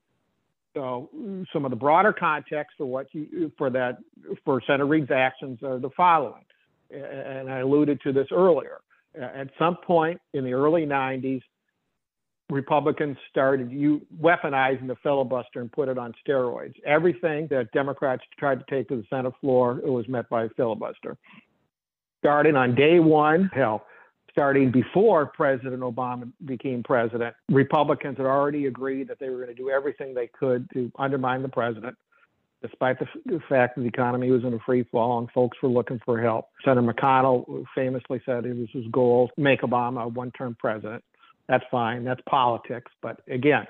some 0.75 1.65
of 1.65 1.69
the 1.69 1.75
broader 1.75 2.13
context 2.13 2.75
for 2.77 2.85
what 2.85 3.07
you 3.13 3.51
for 3.57 3.69
that 3.69 3.97
for 4.43 4.61
Senator 4.65 4.87
Reid's 4.87 5.11
actions 5.11 5.59
are 5.63 5.79
the 5.79 5.89
following, 5.95 6.45
and 6.91 7.49
I 7.49 7.59
alluded 7.59 8.01
to 8.01 8.13
this 8.13 8.27
earlier. 8.31 8.79
At 9.15 9.49
some 9.59 9.77
point 9.85 10.19
in 10.33 10.43
the 10.43 10.53
early 10.53 10.85
90s, 10.85 11.41
Republicans 12.49 13.17
started 13.29 13.71
you 13.71 14.05
weaponizing 14.21 14.87
the 14.87 14.95
filibuster 15.03 15.61
and 15.61 15.71
put 15.71 15.87
it 15.87 15.97
on 15.97 16.13
steroids. 16.27 16.73
Everything 16.85 17.47
that 17.49 17.71
Democrats 17.73 18.23
tried 18.39 18.59
to 18.59 18.65
take 18.69 18.89
to 18.89 18.97
the 18.97 19.05
Senate 19.09 19.33
floor, 19.39 19.79
it 19.85 19.89
was 19.89 20.07
met 20.07 20.27
by 20.29 20.45
a 20.45 20.49
filibuster. 20.49 21.17
Starting 22.19 22.55
on 22.55 22.73
day 22.73 22.99
one, 22.99 23.49
hell, 23.53 23.85
starting 24.33 24.71
before 24.71 25.27
President 25.27 25.81
Obama 25.81 26.29
became 26.43 26.83
president, 26.83 27.35
Republicans 27.49 28.17
had 28.17 28.25
already 28.25 28.65
agreed 28.65 29.07
that 29.07 29.19
they 29.19 29.29
were 29.29 29.37
going 29.37 29.47
to 29.47 29.53
do 29.53 29.69
everything 29.69 30.13
they 30.13 30.27
could 30.27 30.67
to 30.73 30.91
undermine 30.97 31.43
the 31.43 31.49
president, 31.49 31.95
despite 32.61 32.97
the, 32.97 33.05
f- 33.05 33.21
the 33.27 33.39
fact 33.47 33.75
that 33.75 33.83
the 33.83 33.87
economy 33.87 34.31
was 34.31 34.43
in 34.43 34.53
a 34.53 34.59
free 34.65 34.83
fall 34.91 35.19
and 35.19 35.29
folks 35.31 35.57
were 35.61 35.69
looking 35.69 35.99
for 36.03 36.19
help. 36.19 36.49
Senator 36.65 36.81
McConnell 36.81 37.63
famously 37.75 38.21
said 38.25 38.45
it 38.45 38.57
was 38.57 38.69
his 38.73 38.85
goal 38.91 39.29
to 39.35 39.41
make 39.41 39.61
Obama 39.61 40.03
a 40.03 40.07
one 40.07 40.31
term 40.31 40.57
president. 40.59 41.03
That's 41.47 41.63
fine, 41.69 42.03
that's 42.03 42.21
politics. 42.27 42.91
But 43.03 43.21
again, 43.29 43.67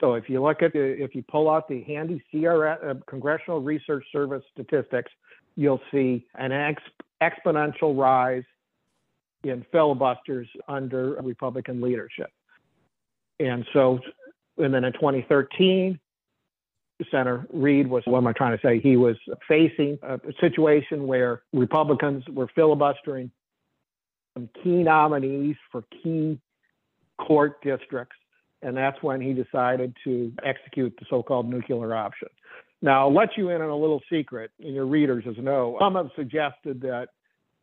so 0.00 0.14
if 0.14 0.28
you 0.28 0.42
look 0.42 0.60
at 0.62 0.72
the, 0.72 0.80
if 0.80 1.14
you 1.14 1.22
pull 1.22 1.48
out 1.48 1.68
the 1.68 1.82
handy 1.82 2.22
CRS, 2.34 2.84
uh, 2.84 2.94
Congressional 3.06 3.60
Research 3.60 4.04
Service 4.10 4.42
statistics, 4.52 5.12
you'll 5.54 5.82
see 5.92 6.26
an 6.34 6.50
ex- 6.50 6.82
exponential 7.22 7.96
rise 7.96 8.44
in 9.44 9.64
filibusters 9.72 10.48
under 10.68 11.14
Republican 11.22 11.80
leadership. 11.80 12.30
And 13.38 13.64
so, 13.72 13.98
and 14.58 14.74
then 14.74 14.84
in 14.84 14.92
2013, 14.92 15.98
Senator 17.10 17.46
Reid 17.50 17.86
was, 17.86 18.02
what 18.04 18.18
am 18.18 18.26
I 18.26 18.32
trying 18.32 18.58
to 18.58 18.62
say? 18.62 18.78
He 18.78 18.96
was 18.96 19.16
facing 19.48 19.98
a 20.02 20.20
situation 20.40 21.06
where 21.06 21.42
Republicans 21.52 22.24
were 22.28 22.48
filibustering 22.54 23.30
some 24.34 24.50
key 24.62 24.82
nominees 24.82 25.56
for 25.72 25.82
key 26.02 26.38
court 27.18 27.62
districts. 27.62 28.16
And 28.62 28.76
that's 28.76 29.02
when 29.02 29.22
he 29.22 29.32
decided 29.32 29.96
to 30.04 30.32
execute 30.44 30.94
the 30.98 31.06
so 31.08 31.22
called 31.22 31.48
nuclear 31.48 31.94
option. 31.94 32.28
Now, 32.82 33.06
I'll 33.06 33.14
let 33.14 33.36
you 33.36 33.48
in 33.48 33.62
on 33.62 33.70
a 33.70 33.76
little 33.76 34.02
secret, 34.10 34.50
and 34.60 34.74
your 34.74 34.86
readers 34.86 35.24
as 35.26 35.36
know. 35.38 35.76
Some 35.80 35.94
have 35.94 36.10
suggested 36.14 36.82
that 36.82 37.08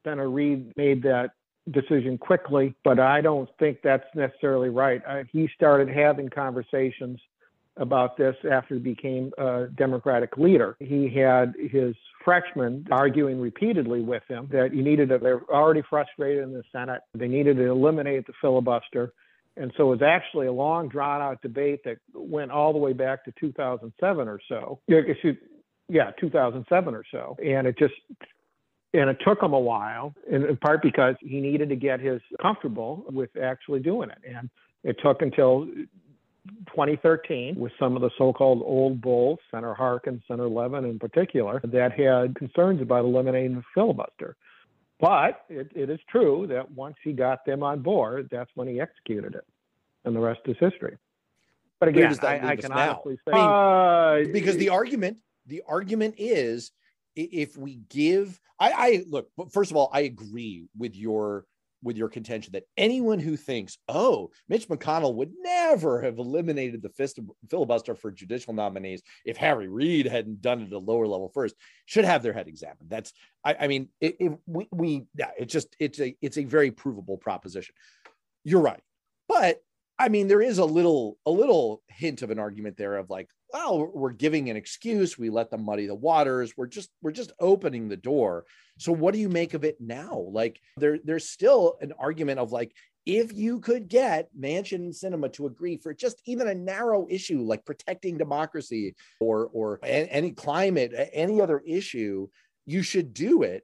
Senator 0.03 0.29
Reid 0.29 0.73
made 0.75 1.03
that 1.03 1.31
decision 1.71 2.17
quickly, 2.17 2.75
but 2.83 2.99
I 2.99 3.21
don't 3.21 3.49
think 3.59 3.79
that's 3.83 4.05
necessarily 4.15 4.69
right. 4.69 5.01
I, 5.07 5.23
he 5.31 5.49
started 5.55 5.89
having 5.89 6.29
conversations 6.29 7.19
about 7.77 8.17
this 8.17 8.35
after 8.49 8.75
he 8.75 8.79
became 8.79 9.31
a 9.37 9.67
Democratic 9.75 10.37
leader. 10.37 10.75
He 10.79 11.13
had 11.13 11.53
his 11.71 11.95
freshmen 12.23 12.87
arguing 12.91 13.39
repeatedly 13.39 14.01
with 14.01 14.23
him 14.27 14.49
that 14.51 14.73
you 14.73 14.83
needed 14.83 15.09
to, 15.09 15.17
they're 15.17 15.43
already 15.49 15.83
frustrated 15.87 16.43
in 16.43 16.53
the 16.53 16.63
Senate. 16.71 17.01
They 17.13 17.27
needed 17.27 17.57
to 17.57 17.65
eliminate 17.69 18.25
the 18.27 18.33
filibuster. 18.41 19.13
And 19.55 19.71
so 19.77 19.83
it 19.91 19.99
was 19.99 20.01
actually 20.01 20.47
a 20.47 20.51
long, 20.51 20.87
drawn 20.87 21.21
out 21.21 21.41
debate 21.41 21.81
that 21.85 21.97
went 22.13 22.51
all 22.51 22.73
the 22.73 22.79
way 22.79 22.93
back 22.93 23.25
to 23.25 23.33
2007 23.39 24.27
or 24.27 24.39
so. 24.47 24.79
Yeah, 25.89 26.11
2007 26.19 26.93
or 26.93 27.03
so. 27.11 27.37
And 27.43 27.65
it 27.65 27.77
just 27.77 27.93
and 28.93 29.09
it 29.09 29.17
took 29.25 29.41
him 29.41 29.53
a 29.53 29.59
while, 29.59 30.13
in, 30.29 30.55
part 30.57 30.81
because 30.81 31.15
he 31.19 31.39
needed 31.39 31.69
to 31.69 31.75
get 31.75 31.99
his 31.99 32.21
comfortable 32.41 33.05
with 33.09 33.29
actually 33.37 33.79
doing 33.79 34.09
it. 34.09 34.19
And 34.27 34.49
it 34.83 34.97
took 35.03 35.21
until 35.21 35.67
2013 36.67 37.55
with 37.55 37.71
some 37.79 37.95
of 37.95 38.01
the 38.01 38.09
so-called 38.17 38.61
old 38.65 39.01
bulls, 39.01 39.39
Senator 39.51 39.73
Harkin, 39.73 40.21
Senator 40.27 40.49
Levin 40.49 40.85
in 40.85 40.99
particular, 40.99 41.61
that 41.63 41.91
had 41.91 42.35
concerns 42.35 42.81
about 42.81 43.05
eliminating 43.05 43.55
the 43.55 43.63
filibuster. 43.73 44.35
But 44.99 45.45
it, 45.49 45.71
it 45.75 45.89
is 45.89 45.99
true 46.09 46.47
that 46.47 46.71
once 46.71 46.95
he 47.03 47.13
got 47.13 47.45
them 47.45 47.61
on 47.63 47.81
board, 47.81 48.29
that's 48.31 48.49
when 48.55 48.67
he 48.67 48.81
executed 48.81 49.35
it, 49.35 49.45
and 50.05 50.15
the 50.15 50.19
rest 50.19 50.41
is 50.45 50.55
history. 50.59 50.97
But 51.79 51.89
again, 51.89 52.15
I, 52.23 52.51
I, 52.51 52.55
can 52.55 52.71
honestly 52.71 53.17
say 53.17 53.31
I 53.33 54.17
mean, 54.17 54.29
uh, 54.29 54.33
because 54.33 54.57
the 54.57 54.69
argument, 54.69 55.19
the 55.45 55.61
argument 55.67 56.15
is 56.17 56.71
if 57.17 57.57
we 57.57 57.79
give 57.89 58.39
I, 58.59 58.71
I 58.71 59.03
look 59.09 59.29
first 59.51 59.71
of 59.71 59.77
all 59.77 59.89
i 59.93 60.01
agree 60.01 60.67
with 60.77 60.95
your 60.95 61.45
with 61.83 61.97
your 61.97 62.09
contention 62.09 62.53
that 62.53 62.63
anyone 62.75 63.19
who 63.19 63.37
thinks, 63.37 63.77
oh, 63.87 64.31
Mitch 64.49 64.67
McConnell 64.67 65.15
would 65.15 65.31
never 65.41 66.01
have 66.01 66.17
eliminated 66.17 66.81
the 66.81 67.25
filibuster 67.49 67.95
for 67.95 68.11
judicial 68.11 68.53
nominees 68.53 69.01
if 69.25 69.37
Harry 69.37 69.67
Reid 69.67 70.07
hadn't 70.07 70.41
done 70.41 70.61
it 70.61 70.67
at 70.67 70.73
a 70.73 70.79
lower 70.79 71.07
level 71.07 71.29
first, 71.33 71.55
should 71.85 72.05
have 72.05 72.23
their 72.23 72.33
head 72.33 72.47
examined. 72.47 72.89
That's, 72.89 73.13
I, 73.43 73.55
I 73.61 73.67
mean, 73.67 73.89
it, 74.01 74.17
it, 74.19 74.31
we, 74.47 74.67
we, 74.71 75.03
yeah, 75.15 75.31
it's 75.37 75.53
just, 75.53 75.75
it's 75.79 75.99
a, 75.99 76.15
it's 76.21 76.37
a 76.37 76.45
very 76.45 76.71
provable 76.71 77.17
proposition. 77.17 77.75
You're 78.43 78.61
right, 78.61 78.81
but 79.27 79.61
I 79.99 80.09
mean, 80.09 80.27
there 80.27 80.41
is 80.41 80.59
a 80.59 80.65
little, 80.65 81.17
a 81.25 81.31
little 81.31 81.81
hint 81.87 82.21
of 82.21 82.29
an 82.29 82.39
argument 82.39 82.77
there 82.77 82.97
of 82.97 83.09
like, 83.09 83.29
well, 83.51 83.89
we're 83.93 84.11
giving 84.11 84.49
an 84.49 84.57
excuse. 84.57 85.17
We 85.17 85.29
let 85.29 85.49
them 85.49 85.63
muddy 85.63 85.87
the 85.87 85.95
waters. 85.95 86.53
We're 86.57 86.67
just 86.67 86.89
we're 87.01 87.11
just 87.11 87.31
opening 87.39 87.87
the 87.87 87.97
door. 87.97 88.45
So 88.77 88.91
what 88.91 89.13
do 89.13 89.19
you 89.19 89.29
make 89.29 89.53
of 89.53 89.63
it 89.63 89.77
now? 89.79 90.27
Like 90.29 90.59
there 90.77 90.99
there's 91.03 91.29
still 91.29 91.77
an 91.81 91.93
argument 91.97 92.39
of 92.39 92.51
like 92.51 92.73
if 93.05 93.33
you 93.33 93.61
could 93.61 93.87
get 93.87 94.29
Manchin 94.37 94.75
and 94.75 94.93
Sinema 94.93 95.31
to 95.33 95.45
agree 95.45 95.77
for 95.77 95.93
just 95.93 96.21
even 96.25 96.49
a 96.49 96.53
narrow 96.53 97.07
issue 97.09 97.41
like 97.41 97.65
protecting 97.65 98.17
democracy 98.17 98.95
or 99.21 99.49
or 99.53 99.79
any 99.81 100.31
climate, 100.31 100.93
any 101.13 101.39
other 101.39 101.59
issue, 101.59 102.27
you 102.65 102.83
should 102.83 103.13
do 103.13 103.43
it. 103.43 103.63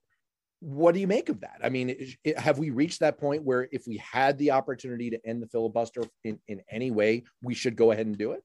What 0.63 0.93
do 0.93 1.01
you 1.01 1.07
make 1.07 1.27
of 1.27 1.41
that? 1.41 1.59
I 1.61 1.67
mean, 1.67 2.15
have 2.37 2.57
we 2.57 2.69
reached 2.69 3.01
that 3.01 3.19
point 3.19 3.43
where 3.43 3.67
if 3.73 3.85
we 3.85 3.97
had 3.97 4.37
the 4.37 4.51
opportunity 4.51 5.09
to 5.09 5.19
end 5.25 5.43
the 5.43 5.47
filibuster 5.47 6.03
in, 6.23 6.39
in 6.47 6.61
any 6.71 6.89
way, 6.89 7.23
we 7.41 7.53
should 7.53 7.75
go 7.75 7.91
ahead 7.91 8.05
and 8.05 8.17
do 8.17 8.31
it? 8.31 8.41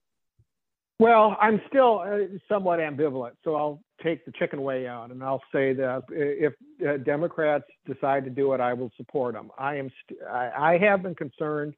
Well, 0.98 1.36
I'm 1.40 1.60
still 1.68 2.00
uh, 2.00 2.38
somewhat 2.48 2.80
ambivalent, 2.80 3.34
so 3.44 3.54
I'll 3.54 3.80
take 4.02 4.24
the 4.24 4.32
chicken 4.32 4.62
way 4.62 4.88
out, 4.88 5.12
and 5.12 5.22
I'll 5.22 5.42
say 5.52 5.72
that 5.74 6.02
if 6.10 6.54
uh, 6.84 6.96
Democrats 7.04 7.66
decide 7.86 8.24
to 8.24 8.30
do 8.30 8.52
it, 8.52 8.60
I 8.60 8.72
will 8.72 8.90
support 8.96 9.34
them. 9.34 9.50
I 9.56 9.76
am, 9.76 9.88
st- 10.02 10.20
I, 10.28 10.72
I 10.72 10.78
have 10.78 11.04
been 11.04 11.14
concerned, 11.14 11.74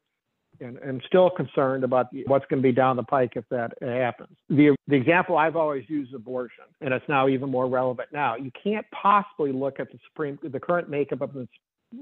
and, 0.60 0.78
and 0.78 1.02
still 1.06 1.30
concerned 1.30 1.84
about 1.84 2.10
the, 2.12 2.24
what's 2.26 2.44
going 2.46 2.62
to 2.62 2.68
be 2.68 2.72
down 2.72 2.96
the 2.96 3.02
pike 3.02 3.32
if 3.36 3.44
that 3.50 3.72
happens. 3.80 4.36
The 4.48 4.74
the 4.88 4.96
example 4.96 5.36
I've 5.36 5.56
always 5.56 5.84
used 5.88 6.10
is 6.10 6.14
abortion, 6.14 6.64
and 6.80 6.92
it's 6.94 7.08
now 7.08 7.28
even 7.28 7.50
more 7.50 7.68
relevant 7.68 8.08
now. 8.12 8.36
You 8.36 8.50
can't 8.62 8.86
possibly 8.90 9.52
look 9.52 9.80
at 9.80 9.90
the 9.90 9.98
Supreme, 10.08 10.38
the 10.42 10.60
current 10.60 10.88
makeup 10.88 11.20
of 11.20 11.32
the, 11.32 11.48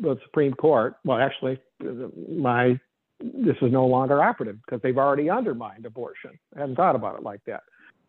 the 0.00 0.16
Supreme 0.24 0.54
Court. 0.54 0.96
Well, 1.04 1.18
actually, 1.18 1.58
my 2.28 2.78
this 3.20 3.56
is 3.62 3.72
no 3.72 3.86
longer 3.86 4.22
operative 4.22 4.58
because 4.64 4.80
they've 4.82 4.98
already 4.98 5.28
undermined 5.28 5.86
abortion. 5.86 6.38
I 6.56 6.60
hadn't 6.60 6.76
thought 6.76 6.94
about 6.94 7.16
it 7.16 7.22
like 7.22 7.40
that. 7.46 7.62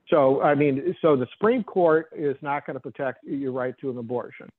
So, 0.09 0.41
I 0.41 0.55
mean, 0.55 0.95
so 1.01 1.15
the 1.15 1.27
Supreme 1.33 1.63
Court 1.63 2.07
is 2.15 2.35
not 2.41 2.65
going 2.65 2.75
to 2.75 2.79
protect 2.79 3.23
your 3.23 3.51
right 3.51 3.75
to 3.81 3.91
an 3.91 3.97
abortion. 3.97 4.49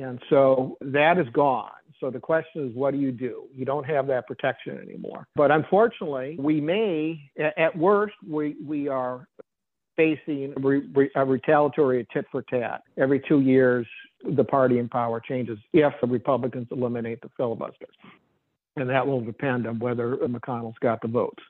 And 0.00 0.20
so 0.30 0.76
that 0.80 1.18
is 1.18 1.26
gone. 1.32 1.70
So 1.98 2.10
the 2.10 2.20
question 2.20 2.68
is, 2.68 2.74
what 2.74 2.92
do 2.92 2.98
you 2.98 3.12
do? 3.12 3.44
You 3.54 3.64
don't 3.64 3.84
have 3.84 4.06
that 4.06 4.26
protection 4.26 4.78
anymore. 4.78 5.26
But 5.36 5.50
unfortunately, 5.50 6.36
we 6.38 6.60
may, 6.60 7.30
at 7.58 7.76
worst, 7.76 8.14
we, 8.26 8.56
we 8.64 8.88
are 8.88 9.28
facing 9.96 10.54
a 11.14 11.24
retaliatory 11.26 12.06
tit 12.12 12.24
for 12.32 12.42
tat. 12.42 12.82
Every 12.96 13.20
two 13.20 13.40
years, 13.40 13.86
the 14.24 14.44
party 14.44 14.78
in 14.78 14.88
power 14.88 15.20
changes 15.20 15.58
if 15.74 15.92
the 16.00 16.06
Republicans 16.06 16.68
eliminate 16.70 17.20
the 17.20 17.28
filibuster 17.36 17.86
and 18.76 18.88
that 18.88 19.06
will 19.06 19.20
depend 19.20 19.66
on 19.66 19.78
whether 19.78 20.16
McConnell's 20.16 20.78
got 20.80 21.00
the 21.02 21.08
votes. 21.08 21.42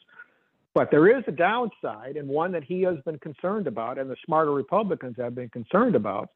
But 0.74 0.90
there 0.90 1.16
is 1.16 1.24
a 1.26 1.32
downside, 1.32 2.16
and 2.16 2.28
one 2.28 2.52
that 2.52 2.64
he 2.64 2.82
has 2.82 2.96
been 3.04 3.18
concerned 3.18 3.66
about, 3.66 3.98
and 3.98 4.08
the 4.08 4.16
smarter 4.24 4.52
Republicans 4.52 5.16
have 5.18 5.34
been 5.34 5.48
concerned 5.48 5.96
about, 5.96 6.30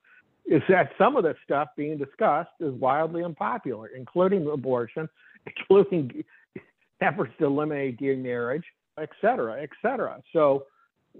is 0.46 0.62
that 0.68 0.90
some 0.98 1.16
of 1.16 1.24
the 1.24 1.34
stuff 1.44 1.68
being 1.76 1.96
discussed 1.96 2.50
is 2.60 2.72
wildly 2.74 3.24
unpopular, 3.24 3.88
including 3.88 4.46
abortion, 4.48 5.08
including 5.46 6.24
efforts 7.00 7.32
to 7.38 7.46
eliminate 7.46 7.98
gay 7.98 8.16
marriage, 8.16 8.64
et 8.98 9.10
cetera, 9.20 9.62
et 9.62 9.70
cetera. 9.82 10.22
So 10.32 10.64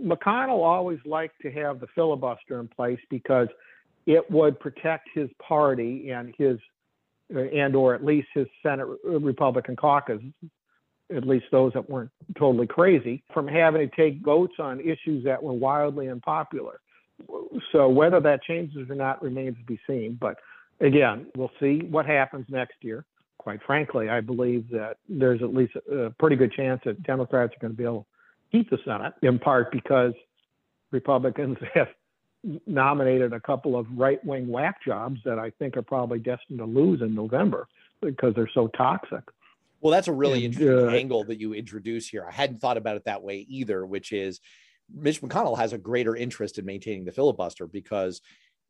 McConnell 0.01 0.64
always 0.64 0.99
liked 1.05 1.41
to 1.43 1.51
have 1.53 1.81
the 1.81 1.87
filibuster 1.95 2.61
in 2.61 2.68
place 2.68 3.01
because 3.11 3.49
it 4.07 4.31
would 4.31 4.61
protect 4.61 5.09
his 5.14 5.31
party 5.47 6.11
and 6.11 6.35
his 6.37 6.59
and 7.31 7.75
or 7.75 7.95
at 7.95 8.05
least 8.05 8.29
his 8.35 8.47
Senate 8.62 8.87
uh, 8.87 9.18
Republican 9.18 9.77
caucus, 9.77 10.20
at 11.14 11.27
least 11.27 11.47
those 11.51 11.72
that 11.72 11.89
weren't 11.89 12.11
totally 12.39 12.66
crazy, 12.66 13.22
from 13.33 13.49
having 13.49 13.89
to 13.89 13.97
take 13.97 14.20
votes 14.22 14.55
on 14.59 14.79
issues 14.81 15.25
that 15.25 15.43
were 15.43 15.55
wildly 15.55 16.09
unpopular. 16.09 16.81
So 17.72 17.88
whether 17.88 18.20
that 18.20 18.42
changes 18.42 18.88
or 18.88 18.94
not 18.94 19.22
remains 19.22 19.56
to 19.58 19.64
be 19.64 19.78
seen. 19.86 20.18
But 20.20 20.38
again, 20.80 21.26
we'll 21.36 21.50
see 21.60 21.80
what 21.80 22.06
happens 22.06 22.46
next 22.48 22.76
year. 22.82 23.04
Quite 23.38 23.60
frankly, 23.66 24.08
I 24.08 24.20
believe 24.20 24.68
that 24.70 24.96
there's 25.08 25.42
at 25.42 25.54
least 25.54 25.74
a 25.90 26.10
pretty 26.18 26.36
good 26.36 26.52
chance 26.52 26.80
that 26.84 27.02
Democrats 27.02 27.54
are 27.54 27.58
going 27.60 27.72
to 27.72 27.76
be 27.76 27.84
able 27.84 28.06
to 28.52 28.58
keep 28.58 28.70
the 28.70 28.78
Senate, 28.84 29.12
in 29.22 29.38
part 29.38 29.70
because 29.70 30.14
Republicans 30.90 31.58
have 31.74 31.88
nominated 32.66 33.32
a 33.32 33.40
couple 33.40 33.76
of 33.76 33.86
right 33.94 34.24
wing 34.24 34.48
whack 34.48 34.82
jobs 34.84 35.20
that 35.24 35.38
I 35.38 35.50
think 35.58 35.76
are 35.76 35.82
probably 35.82 36.18
destined 36.18 36.58
to 36.58 36.64
lose 36.64 37.02
in 37.02 37.14
November 37.14 37.68
because 38.00 38.34
they're 38.34 38.50
so 38.52 38.68
toxic. 38.68 39.22
Well, 39.80 39.92
that's 39.92 40.08
a 40.08 40.12
really 40.12 40.46
and, 40.46 40.54
interesting 40.54 40.88
uh, 40.88 40.92
angle 40.92 41.24
that 41.24 41.38
you 41.38 41.52
introduce 41.52 42.08
here. 42.08 42.24
I 42.26 42.32
hadn't 42.32 42.60
thought 42.60 42.78
about 42.78 42.96
it 42.96 43.04
that 43.04 43.22
way 43.22 43.46
either, 43.48 43.84
which 43.84 44.12
is 44.12 44.40
Mitch 44.93 45.20
McConnell 45.20 45.59
has 45.59 45.72
a 45.72 45.78
greater 45.78 46.16
interest 46.16 46.59
in 46.59 46.64
maintaining 46.64 47.05
the 47.05 47.12
filibuster 47.12 47.66
because 47.66 48.20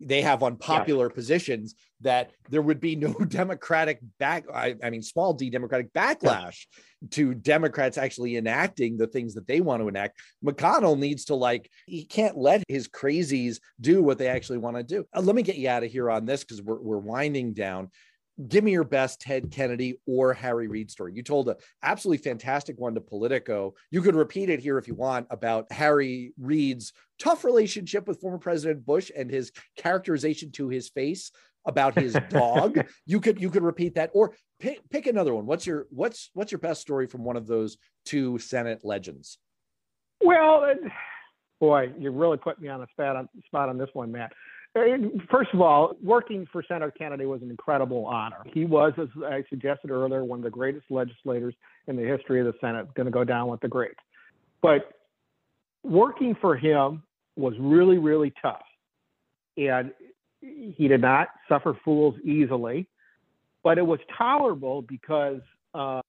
they 0.01 0.23
have 0.23 0.43
unpopular 0.43 1.07
yes. 1.07 1.15
positions 1.15 1.75
that 2.01 2.33
there 2.51 2.63
would 2.63 2.81
be 2.81 2.97
no 2.97 3.13
democratic 3.29 4.01
back 4.19 4.45
I, 4.53 4.75
I 4.83 4.91
mean 4.91 5.03
small 5.03 5.33
d 5.33 5.51
democratic 5.51 5.93
backlash 5.93 6.67
to 7.13 7.35
democrats 7.35 7.97
actually 7.97 8.37
enacting 8.37 8.97
the 8.97 9.07
things 9.07 9.35
that 9.35 9.47
they 9.47 9.61
want 9.61 9.83
to 9.83 9.89
enact. 9.89 10.19
Mcconnell 10.45 10.99
needs 10.99 11.27
to 11.27 11.35
like 11.35 11.71
he 11.87 12.05
can't 12.05 12.37
let 12.37 12.63
his 12.69 12.89
crazies 12.89 13.61
do 13.81 14.03
what 14.03 14.19
they 14.19 14.29
actually 14.29 14.59
want 14.59 14.77
to 14.77 14.83
do. 14.83 15.05
Uh, 15.15 15.21
let 15.21 15.37
me 15.37 15.43
get 15.43 15.57
you 15.57 15.69
out 15.69 15.85
of 15.85 15.91
here 15.91 16.11
on 16.11 16.25
this 16.25 16.43
because 16.43 16.63
we're, 16.63 16.81
we're 16.81 16.99
winding 16.99 17.53
down 17.53 17.91
give 18.49 18.65
me 18.65 18.73
your 18.73 18.85
best 18.85 19.21
Ted 19.21 19.51
Kennedy 19.51 20.01
or 20.07 20.33
Harry 20.33 20.69
Reid 20.69 20.91
story. 20.91 21.13
You 21.15 21.23
told 21.23 21.49
an 21.49 21.57
absolutely 21.83 22.23
fantastic 22.23 22.79
one 22.79 22.95
to 22.95 23.01
Politico. 23.01 23.75
You 23.91 24.03
could 24.03 24.17
repeat 24.17 24.51
it 24.51 24.61
here 24.61 24.79
if 24.79 24.89
you 24.89 24.95
want 24.95 25.27
about 25.31 25.71
Harry 25.71 26.33
Reid's 26.39 26.93
tough 27.19 27.45
relationship 27.45 28.09
with 28.09 28.21
former 28.21 28.39
President 28.39 28.85
Bush 28.85 29.11
and 29.17 29.31
his 29.31 29.53
characterization 29.77 30.51
to 30.53 30.69
his 30.69 30.89
face 30.89 31.31
about 31.67 31.99
his 31.99 32.17
dog. 32.29 32.85
you 33.07 33.21
could 33.21 33.41
you 33.41 33.51
could 33.51 33.63
repeat 33.63 33.95
that 33.95 34.11
or 34.15 34.35
pick, 34.59 34.81
pick 34.91 35.07
another 35.07 35.35
one. 35.35 35.47
What's 35.47 35.67
your 35.67 35.87
what's 35.91 36.31
what's 36.35 36.53
your 36.53 36.59
best 36.59 36.81
story 36.81 37.07
from 37.07 37.25
one 37.25 37.37
of 37.37 37.47
those 37.47 37.77
two 38.05 38.39
Senate 38.39 38.81
legends? 38.85 39.39
Well, 40.21 40.75
boy, 41.61 41.93
you 41.99 42.11
really 42.11 42.39
put 42.39 42.61
me 42.61 42.69
on 42.69 42.81
the 42.81 42.87
spot 42.91 43.17
on 43.17 43.29
spot 43.47 43.69
on 43.69 43.79
this 43.79 43.91
one, 43.93 44.11
Matt. 44.13 44.33
First 45.31 45.51
of 45.53 45.61
all, 45.61 45.97
working 46.03 46.49
for 46.51 46.65
Senator 46.67 46.91
Kennedy 46.91 47.27
was 47.27 47.43
an 47.43 47.51
incredible 47.51 48.07
honor. 48.07 48.39
He 48.53 48.65
was, 48.65 48.93
as 48.99 49.07
I 49.25 49.45
suggested 49.49 49.93
earlier, 49.93 50.25
one 50.25 50.41
of 50.41 50.43
the 50.43 50.51
greatest 50.51 50.87
legislators 50.91 51.55
in 51.87 51.95
the 51.95 52.03
history 52.03 52.41
of 52.41 52.47
the 52.47 52.55
Senate, 52.61 52.93
going 52.95 53.07
to 53.07 53.13
go 53.13 53.23
down 53.23 53.49
with 53.49 53.61
the 53.61 53.69
greats. 53.69 54.01
But 54.63 54.91
working 55.85 56.35
for 56.41 56.57
him 56.57 57.05
was 57.37 57.55
really, 57.61 57.99
really 57.99 58.33
tough. 58.43 58.65
And 59.57 59.93
he 60.41 60.89
did 60.89 61.01
not 61.01 61.29
suffer 61.49 61.79
fools 61.85 62.17
easily, 62.25 62.89
but 63.63 63.79
it 63.79 63.87
was 63.87 64.01
tolerable 64.19 64.83
because 64.83 65.41
uh, 65.73 66.01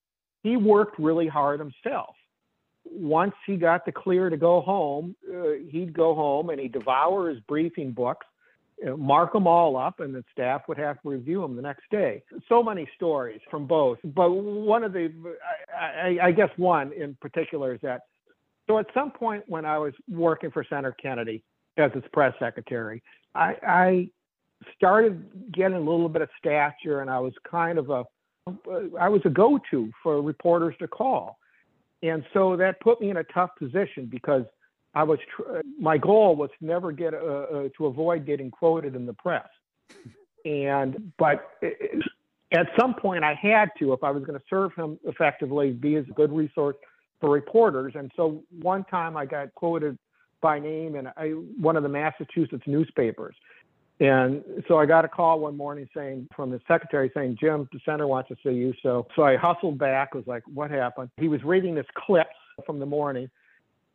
he 0.42 0.58
worked 0.58 0.98
really 0.98 1.28
hard 1.28 1.60
himself. 1.60 2.16
Once 2.84 3.34
he 3.46 3.58
got 3.58 3.86
the 3.86 3.92
clear 3.92 4.32
to 4.32 4.38
go 4.38 4.62
home, 4.62 5.16
uh, 5.32 5.52
he'd 5.70 5.94
go 5.94 6.16
home 6.16 6.50
and 6.50 6.60
he'd 6.60 6.72
devour 6.72 7.30
his 7.30 7.40
briefing 7.42 7.92
books 7.92 8.26
mark 8.98 9.34
them 9.34 9.48
all 9.48 9.78
up, 9.78 10.00
and 10.00 10.14
the 10.14 10.24
staff 10.32 10.62
would 10.68 10.78
have 10.78 11.02
to 11.02 11.10
review 11.10 11.42
them 11.42 11.56
the 11.56 11.62
next 11.62 11.84
day. 11.92 12.24
So 12.50 12.62
many 12.62 12.88
stories 12.96 13.40
from 13.50 13.66
both. 13.68 14.00
But 14.04 14.32
one 14.32 14.84
of 14.84 14.94
the, 14.94 15.12
I, 15.74 16.18
I, 16.22 16.28
I 16.28 16.32
guess 16.32 16.50
one 16.58 16.92
in 16.94 17.18
particular 17.22 17.74
is 17.74 17.82
that, 17.82 18.02
so 18.68 18.78
at 18.80 18.88
some 18.94 19.12
point 19.12 19.44
when 19.48 19.66
I 19.66 19.78
was 19.78 19.94
working 20.10 20.52
for 20.52 20.66
Senator 20.68 20.96
Kennedy 21.02 21.44
as 21.78 21.92
his 21.94 22.04
press 22.12 22.34
secretary, 22.40 23.02
I, 23.34 23.56
I 23.66 24.10
started 24.76 25.52
getting 25.54 25.78
a 25.78 25.80
little 25.80 26.10
bit 26.10 26.22
of 26.22 26.30
stature, 26.38 27.02
and 27.02 27.10
I 27.10 27.20
was 27.20 27.34
kind 27.50 27.78
of 27.78 27.90
a, 27.90 28.04
I 29.00 29.10
was 29.10 29.22
a 29.26 29.30
go-to 29.30 29.92
for 30.04 30.22
reporters 30.22 30.76
to 30.80 30.88
call. 30.88 31.38
And 32.04 32.24
so 32.34 32.56
that 32.58 32.80
put 32.82 33.02
me 33.02 33.10
in 33.10 33.18
a 33.18 33.24
tough 33.24 33.52
position 33.58 34.06
because 34.06 34.44
I 34.96 35.04
was 35.04 35.20
tr- 35.36 35.60
my 35.80 35.98
goal 35.98 36.36
was 36.36 36.50
never 36.62 36.92
get 36.92 37.14
uh, 37.14 37.18
uh, 37.18 37.70
to 37.78 37.86
avoid 37.88 38.26
getting 38.26 38.50
quoted 38.50 38.96
in 38.96 39.06
the 39.06 39.14
press, 39.14 39.48
and 40.46 41.12
but 41.18 41.52
at 42.52 42.68
some 42.80 42.94
point 42.96 43.24
I 43.24 43.34
had 43.34 43.70
to 43.80 43.94
if 43.94 44.04
I 44.04 44.12
was 44.12 44.24
going 44.24 44.40
to 44.40 44.46
serve 44.50 44.72
him 44.76 44.98
effectively, 45.04 45.72
be 45.72 45.96
as 45.96 46.06
a 46.10 46.14
good 46.14 46.32
resource 46.32 46.78
for 47.20 47.30
reporters. 47.30 47.94
And 47.96 48.12
so 48.16 48.44
one 48.62 48.84
time 48.86 49.18
I 49.18 49.26
got 49.26 49.54
quoted 49.56 49.98
by 50.42 50.60
name 50.60 50.96
in 50.96 51.06
one 51.60 51.76
of 51.76 51.84
the 51.84 51.90
Massachusetts 51.90 52.64
newspapers, 52.68 53.36
And 54.00 54.44
so 54.68 54.78
I 54.78 54.86
got 54.86 55.06
a 55.06 55.08
call 55.08 55.40
one 55.40 55.56
morning 55.56 55.88
saying 55.96 56.28
from 56.36 56.52
the 56.52 56.60
secretary 56.68 57.10
saying, 57.16 57.38
Jim, 57.40 57.68
the 57.72 57.80
center 57.86 58.08
wants 58.08 58.30
to 58.30 58.36
see 58.44 58.54
you. 58.54 58.74
So 58.84 59.08
so 59.16 59.24
I 59.24 59.38
hustled 59.38 59.78
back, 59.78 60.14
was 60.14 60.28
like, 60.28 60.44
what 60.54 60.70
happened? 60.70 61.10
He 61.18 61.28
was 61.28 61.44
reading 61.44 61.76
this 61.76 61.86
clip 61.98 62.28
from 62.66 62.80
the 62.80 62.86
morning 62.86 63.30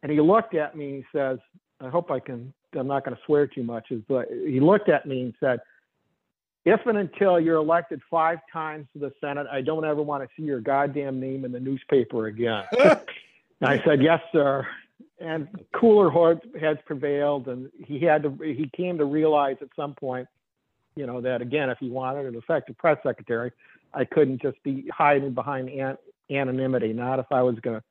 and 0.03 0.11
he 0.11 0.21
looked 0.21 0.55
at 0.55 0.77
me 0.77 0.87
and 0.87 0.97
he 0.97 1.19
says, 1.19 1.39
I 1.81 1.89
hope 1.89 2.11
I 2.11 2.21
can 2.21 2.53
I'm 2.79 2.87
not 2.87 3.05
going 3.05 3.17
to 3.17 3.23
swear 3.27 3.47
too 3.47 3.63
much, 3.63 3.93
but 4.09 4.29
he 4.29 4.61
looked 4.61 4.89
at 4.89 5.07
me 5.07 5.23
and 5.23 5.35
said, 5.41 5.61
if 6.65 6.85
and 6.87 6.99
until 6.99 7.41
you're 7.41 7.57
elected 7.57 8.01
five 8.11 8.39
times 8.53 8.87
to 8.93 8.99
the 8.99 9.13
Senate, 9.21 9.47
I 9.51 9.63
don't 9.63 9.85
ever 9.85 10.03
want 10.03 10.23
to 10.23 10.29
see 10.37 10.47
your 10.47 10.61
goddamn 10.61 11.19
name 11.19 11.45
in 11.45 11.53
the 11.53 11.61
newspaper 11.61 12.27
again. 12.27 12.65
and 12.81 13.01
I 13.63 13.83
said, 13.85 14.03
yes, 14.03 14.21
sir. 14.31 14.67
And 15.19 15.49
cooler 15.75 16.39
heads 16.59 16.81
prevailed, 16.85 17.49
and 17.49 17.71
he 17.79 18.01
had 18.01 18.23
to. 18.23 18.31
He 18.43 18.71
came 18.75 18.99
to 18.99 19.05
realize 19.05 19.57
at 19.61 19.69
some 19.77 19.95
point, 19.95 20.29
you 20.97 21.07
know, 21.07 21.21
that 21.21 21.43
again, 21.43 21.69
if 21.69 21.79
he 21.79 21.91
wanted 21.91 22.27
an 22.27 22.35
effective 22.35 22.77
press 22.79 22.99
secretary, 23.03 23.53
I 23.93 24.05
couldn't 24.05 24.41
just 24.41 24.63
be 24.63 24.89
hiding 24.91 25.33
behind 25.35 25.69
an- 25.69 25.99
anonymity. 26.31 26.95
Not 26.95 27.19
if 27.19 27.27
I 27.31 27.43
was 27.43 27.57
going 27.61 27.77
to 27.77 27.85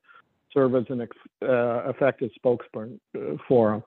serve 0.53 0.75
as 0.75 0.85
an 0.89 1.01
uh, 1.01 1.89
effective 1.89 2.31
spokesperson 2.43 2.99
uh, 3.15 3.35
for 3.47 3.73
him. 3.73 3.83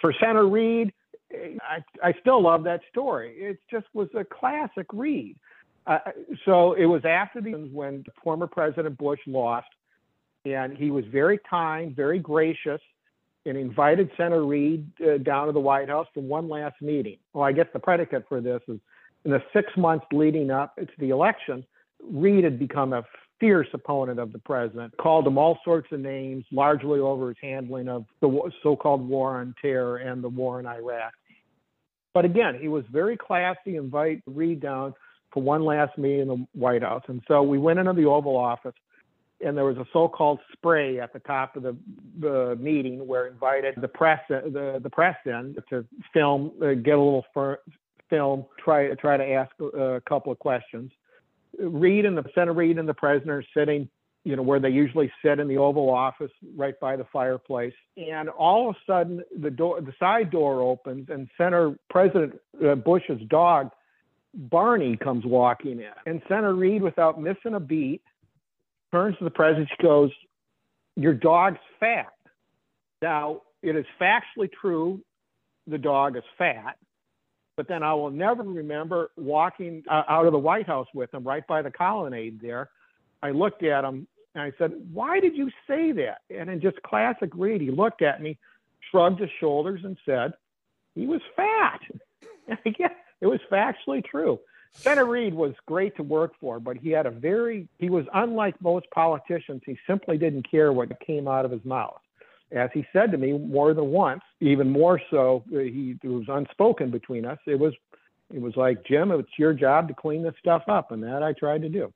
For 0.00 0.12
Senator 0.20 0.48
Reid, 0.48 0.92
I, 1.32 1.82
I 2.02 2.14
still 2.20 2.42
love 2.42 2.64
that 2.64 2.80
story. 2.90 3.34
It 3.36 3.58
just 3.70 3.86
was 3.94 4.08
a 4.16 4.24
classic 4.24 4.86
Reid. 4.92 5.36
Uh, 5.86 5.98
so 6.44 6.72
it 6.74 6.86
was 6.86 7.04
after 7.04 7.40
the 7.40 7.52
when 7.52 8.04
former 8.22 8.46
President 8.46 8.96
Bush 8.96 9.20
lost 9.26 9.66
and 10.44 10.76
he 10.76 10.90
was 10.90 11.04
very 11.06 11.38
kind, 11.48 11.94
very 11.94 12.18
gracious, 12.18 12.80
and 13.46 13.56
invited 13.56 14.10
Senator 14.16 14.44
Reid 14.44 14.86
uh, 15.02 15.18
down 15.18 15.46
to 15.46 15.52
the 15.52 15.60
White 15.60 15.88
House 15.88 16.06
for 16.14 16.20
one 16.20 16.48
last 16.48 16.80
meeting. 16.80 17.18
Well, 17.32 17.44
I 17.44 17.52
guess 17.52 17.66
the 17.72 17.78
predicate 17.78 18.24
for 18.28 18.40
this 18.40 18.60
is 18.68 18.78
in 19.24 19.30
the 19.30 19.42
six 19.52 19.68
months 19.76 20.06
leading 20.12 20.50
up 20.50 20.76
to 20.76 20.86
the 20.98 21.10
election, 21.10 21.64
Reid 22.02 22.44
had 22.44 22.58
become 22.58 22.92
a 22.92 23.04
fierce 23.44 23.68
opponent 23.74 24.18
of 24.18 24.32
the 24.32 24.38
president, 24.38 24.96
called 24.96 25.26
him 25.26 25.36
all 25.36 25.58
sorts 25.66 25.86
of 25.92 26.00
names, 26.00 26.46
largely 26.50 26.98
over 26.98 27.28
his 27.28 27.36
handling 27.42 27.88
of 27.88 28.06
the 28.22 28.50
so-called 28.62 29.06
war 29.06 29.36
on 29.36 29.54
terror 29.60 29.98
and 29.98 30.24
the 30.24 30.28
war 30.30 30.60
in 30.60 30.66
Iraq. 30.66 31.12
But 32.14 32.24
again, 32.24 32.56
he 32.58 32.68
was 32.68 32.84
very 32.90 33.18
classy, 33.18 33.76
invite 33.76 34.22
Reid 34.26 34.60
down 34.60 34.94
for 35.30 35.42
one 35.42 35.62
last 35.62 35.98
meeting 35.98 36.20
in 36.20 36.28
the 36.28 36.46
White 36.54 36.82
House. 36.82 37.02
And 37.08 37.20
so 37.28 37.42
we 37.42 37.58
went 37.58 37.78
into 37.78 37.92
the 37.92 38.06
Oval 38.06 38.34
Office 38.34 38.72
and 39.44 39.54
there 39.54 39.64
was 39.66 39.76
a 39.76 39.84
so-called 39.92 40.38
spray 40.52 40.98
at 40.98 41.12
the 41.12 41.18
top 41.18 41.54
of 41.56 41.64
the, 41.64 42.56
meeting 42.58 43.06
where 43.06 43.26
invited 43.26 43.74
the 43.78 43.88
press 43.88 44.20
the, 44.28 44.80
the 44.82 44.88
press 44.88 45.16
in 45.26 45.54
to 45.68 45.84
film 46.14 46.50
uh, 46.62 46.72
get 46.72 46.94
a 46.94 47.02
little 47.02 47.26
fir- 47.34 47.60
film 48.08 48.46
try 48.64 48.88
try 48.94 49.16
to 49.18 49.24
ask 49.24 49.50
a, 49.60 49.96
a 49.96 50.00
couple 50.02 50.32
of 50.32 50.38
questions 50.38 50.90
reid 51.58 52.04
and 52.04 52.16
the 52.16 52.24
senator 52.34 52.52
reid 52.52 52.78
and 52.78 52.88
the 52.88 52.94
president 52.94 53.30
are 53.30 53.44
sitting 53.56 53.88
you 54.24 54.36
know 54.36 54.42
where 54.42 54.60
they 54.60 54.70
usually 54.70 55.12
sit 55.22 55.38
in 55.38 55.48
the 55.48 55.58
oval 55.58 55.90
office 55.90 56.30
right 56.56 56.78
by 56.80 56.96
the 56.96 57.04
fireplace 57.12 57.74
and 57.96 58.28
all 58.28 58.70
of 58.70 58.76
a 58.76 58.78
sudden 58.90 59.22
the 59.40 59.50
door 59.50 59.80
the 59.80 59.92
side 59.98 60.30
door 60.30 60.62
opens 60.62 61.08
and 61.10 61.28
senator 61.36 61.76
president 61.90 62.34
uh, 62.66 62.74
bush's 62.74 63.20
dog 63.28 63.70
barney 64.34 64.96
comes 64.96 65.24
walking 65.24 65.80
in 65.80 65.92
and 66.06 66.22
senator 66.28 66.54
reid 66.54 66.82
without 66.82 67.20
missing 67.20 67.54
a 67.54 67.60
beat 67.60 68.00
turns 68.94 69.18
to 69.18 69.24
the 69.24 69.30
president. 69.30 69.68
She 69.76 69.82
goes, 69.82 70.10
Your 70.96 71.14
dog's 71.14 71.58
fat. 71.80 72.12
Now, 73.02 73.40
it 73.62 73.74
is 73.76 73.84
factually 74.00 74.50
true 74.60 75.00
the 75.66 75.78
dog 75.78 76.16
is 76.16 76.22
fat, 76.38 76.76
but 77.56 77.68
then 77.68 77.82
I 77.82 77.94
will 77.94 78.10
never 78.10 78.42
remember 78.42 79.10
walking 79.16 79.84
uh, 79.88 80.02
out 80.08 80.26
of 80.26 80.32
the 80.32 80.38
White 80.38 80.66
House 80.66 80.88
with 80.94 81.12
him 81.12 81.24
right 81.24 81.46
by 81.46 81.62
the 81.62 81.70
colonnade 81.70 82.40
there. 82.40 82.70
I 83.22 83.30
looked 83.30 83.62
at 83.62 83.84
him 83.84 84.06
and 84.34 84.42
I 84.42 84.52
said, 84.58 84.72
Why 84.92 85.20
did 85.20 85.36
you 85.36 85.50
say 85.66 85.92
that? 85.92 86.22
And 86.30 86.50
in 86.50 86.60
just 86.60 86.82
classic 86.82 87.30
Reid, 87.34 87.60
he 87.60 87.70
looked 87.70 88.02
at 88.02 88.20
me, 88.20 88.38
shrugged 88.90 89.20
his 89.20 89.30
shoulders, 89.40 89.80
and 89.84 89.96
said, 90.04 90.34
He 90.94 91.06
was 91.06 91.20
fat. 91.36 91.80
And 92.46 92.58
again, 92.66 92.90
it 93.22 93.26
was 93.26 93.40
factually 93.50 94.04
true. 94.04 94.38
Senator 94.74 95.06
Reid 95.06 95.32
was 95.32 95.54
great 95.64 95.96
to 95.96 96.02
work 96.02 96.34
for, 96.38 96.60
but 96.60 96.76
he 96.76 96.90
had 96.90 97.06
a 97.06 97.10
very, 97.10 97.66
he 97.78 97.88
was 97.88 98.04
unlike 98.12 98.60
most 98.60 98.84
politicians. 98.90 99.62
He 99.64 99.78
simply 99.86 100.18
didn't 100.18 100.50
care 100.50 100.74
what 100.74 101.00
came 101.00 101.26
out 101.26 101.46
of 101.46 101.50
his 101.50 101.64
mouth. 101.64 102.02
As 102.54 102.70
he 102.72 102.86
said 102.92 103.10
to 103.12 103.18
me 103.18 103.32
more 103.32 103.74
than 103.74 103.86
once, 103.86 104.22
even 104.40 104.70
more 104.70 105.00
so, 105.10 105.44
uh, 105.54 105.58
he 105.58 105.96
it 106.02 106.08
was 106.08 106.26
unspoken 106.28 106.90
between 106.90 107.24
us. 107.24 107.38
It 107.46 107.58
was, 107.58 107.74
it 108.32 108.40
was 108.40 108.56
like 108.56 108.84
Jim, 108.84 109.10
it's 109.10 109.28
your 109.38 109.52
job 109.52 109.88
to 109.88 109.94
clean 109.94 110.22
this 110.22 110.34
stuff 110.38 110.62
up, 110.68 110.92
and 110.92 111.02
that 111.02 111.22
I 111.22 111.32
tried 111.32 111.62
to 111.62 111.68
do. 111.68 111.92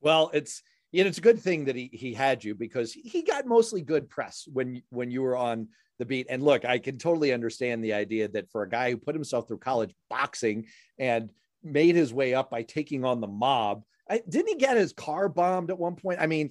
Well, 0.00 0.30
it's 0.34 0.62
you 0.92 1.02
know, 1.04 1.08
it's 1.08 1.18
a 1.18 1.22
good 1.22 1.40
thing 1.40 1.66
that 1.66 1.76
he 1.76 1.90
he 1.92 2.14
had 2.14 2.42
you 2.42 2.54
because 2.54 2.92
he 2.92 3.22
got 3.22 3.46
mostly 3.46 3.82
good 3.82 4.08
press 4.08 4.48
when 4.52 4.82
when 4.90 5.10
you 5.10 5.22
were 5.22 5.36
on 5.36 5.68
the 5.98 6.04
beat. 6.04 6.26
And 6.30 6.42
look, 6.42 6.64
I 6.64 6.78
can 6.78 6.98
totally 6.98 7.32
understand 7.32 7.82
the 7.82 7.94
idea 7.94 8.28
that 8.28 8.50
for 8.50 8.62
a 8.62 8.68
guy 8.68 8.90
who 8.90 8.96
put 8.96 9.14
himself 9.14 9.48
through 9.48 9.58
college 9.58 9.94
boxing 10.10 10.66
and 10.98 11.30
made 11.62 11.96
his 11.96 12.12
way 12.12 12.34
up 12.34 12.50
by 12.50 12.62
taking 12.62 13.04
on 13.04 13.20
the 13.20 13.26
mob. 13.26 13.82
I, 14.08 14.22
didn't 14.28 14.48
he 14.48 14.54
get 14.56 14.76
his 14.76 14.92
car 14.92 15.28
bombed 15.28 15.70
at 15.70 15.78
one 15.78 15.96
point? 15.96 16.20
I 16.20 16.26
mean, 16.26 16.50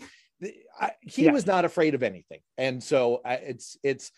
I, 0.80 0.92
he 1.02 1.26
yeah. 1.26 1.32
was 1.32 1.46
not 1.46 1.66
afraid 1.66 1.96
of 1.96 2.04
anything, 2.04 2.40
and 2.58 2.84
so 2.84 3.22
I, 3.26 3.36
it's 3.36 3.78
it's 3.84 4.12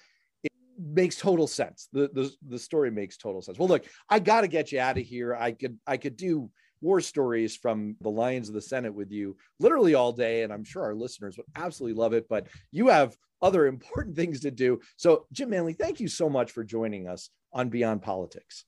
it 0.43 0.51
makes 0.79 1.17
total 1.17 1.47
sense. 1.47 1.89
The, 1.93 2.09
the 2.13 2.31
the 2.47 2.59
story 2.59 2.91
makes 2.91 3.17
total 3.17 3.41
sense. 3.41 3.59
Well, 3.59 3.67
look, 3.67 3.85
I 4.09 4.19
got 4.19 4.41
to 4.41 4.47
get 4.47 4.71
you 4.71 4.79
out 4.79 4.97
of 4.97 5.03
here. 5.03 5.35
I 5.35 5.51
could 5.51 5.77
I 5.85 5.97
could 5.97 6.17
do 6.17 6.49
war 6.81 7.01
stories 7.01 7.55
from 7.55 7.95
the 8.01 8.09
Lions 8.09 8.47
of 8.47 8.55
the 8.55 8.61
Senate 8.61 8.93
with 8.93 9.11
you 9.11 9.37
literally 9.59 9.95
all 9.95 10.11
day, 10.11 10.43
and 10.43 10.51
I'm 10.51 10.63
sure 10.63 10.83
our 10.83 10.95
listeners 10.95 11.37
would 11.37 11.47
absolutely 11.55 11.99
love 11.99 12.13
it. 12.13 12.27
But 12.27 12.47
you 12.71 12.87
have 12.87 13.15
other 13.41 13.67
important 13.67 14.15
things 14.15 14.41
to 14.41 14.51
do. 14.51 14.79
So, 14.95 15.25
Jim 15.31 15.49
Manley, 15.49 15.73
thank 15.73 15.99
you 15.99 16.07
so 16.07 16.29
much 16.29 16.51
for 16.51 16.63
joining 16.63 17.07
us 17.07 17.29
on 17.53 17.69
Beyond 17.69 18.01
Politics. 18.01 18.65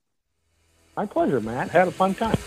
My 0.96 1.06
pleasure, 1.06 1.40
Matt. 1.40 1.70
Had 1.70 1.88
a 1.88 1.92
fun 1.92 2.14
time. 2.14 2.38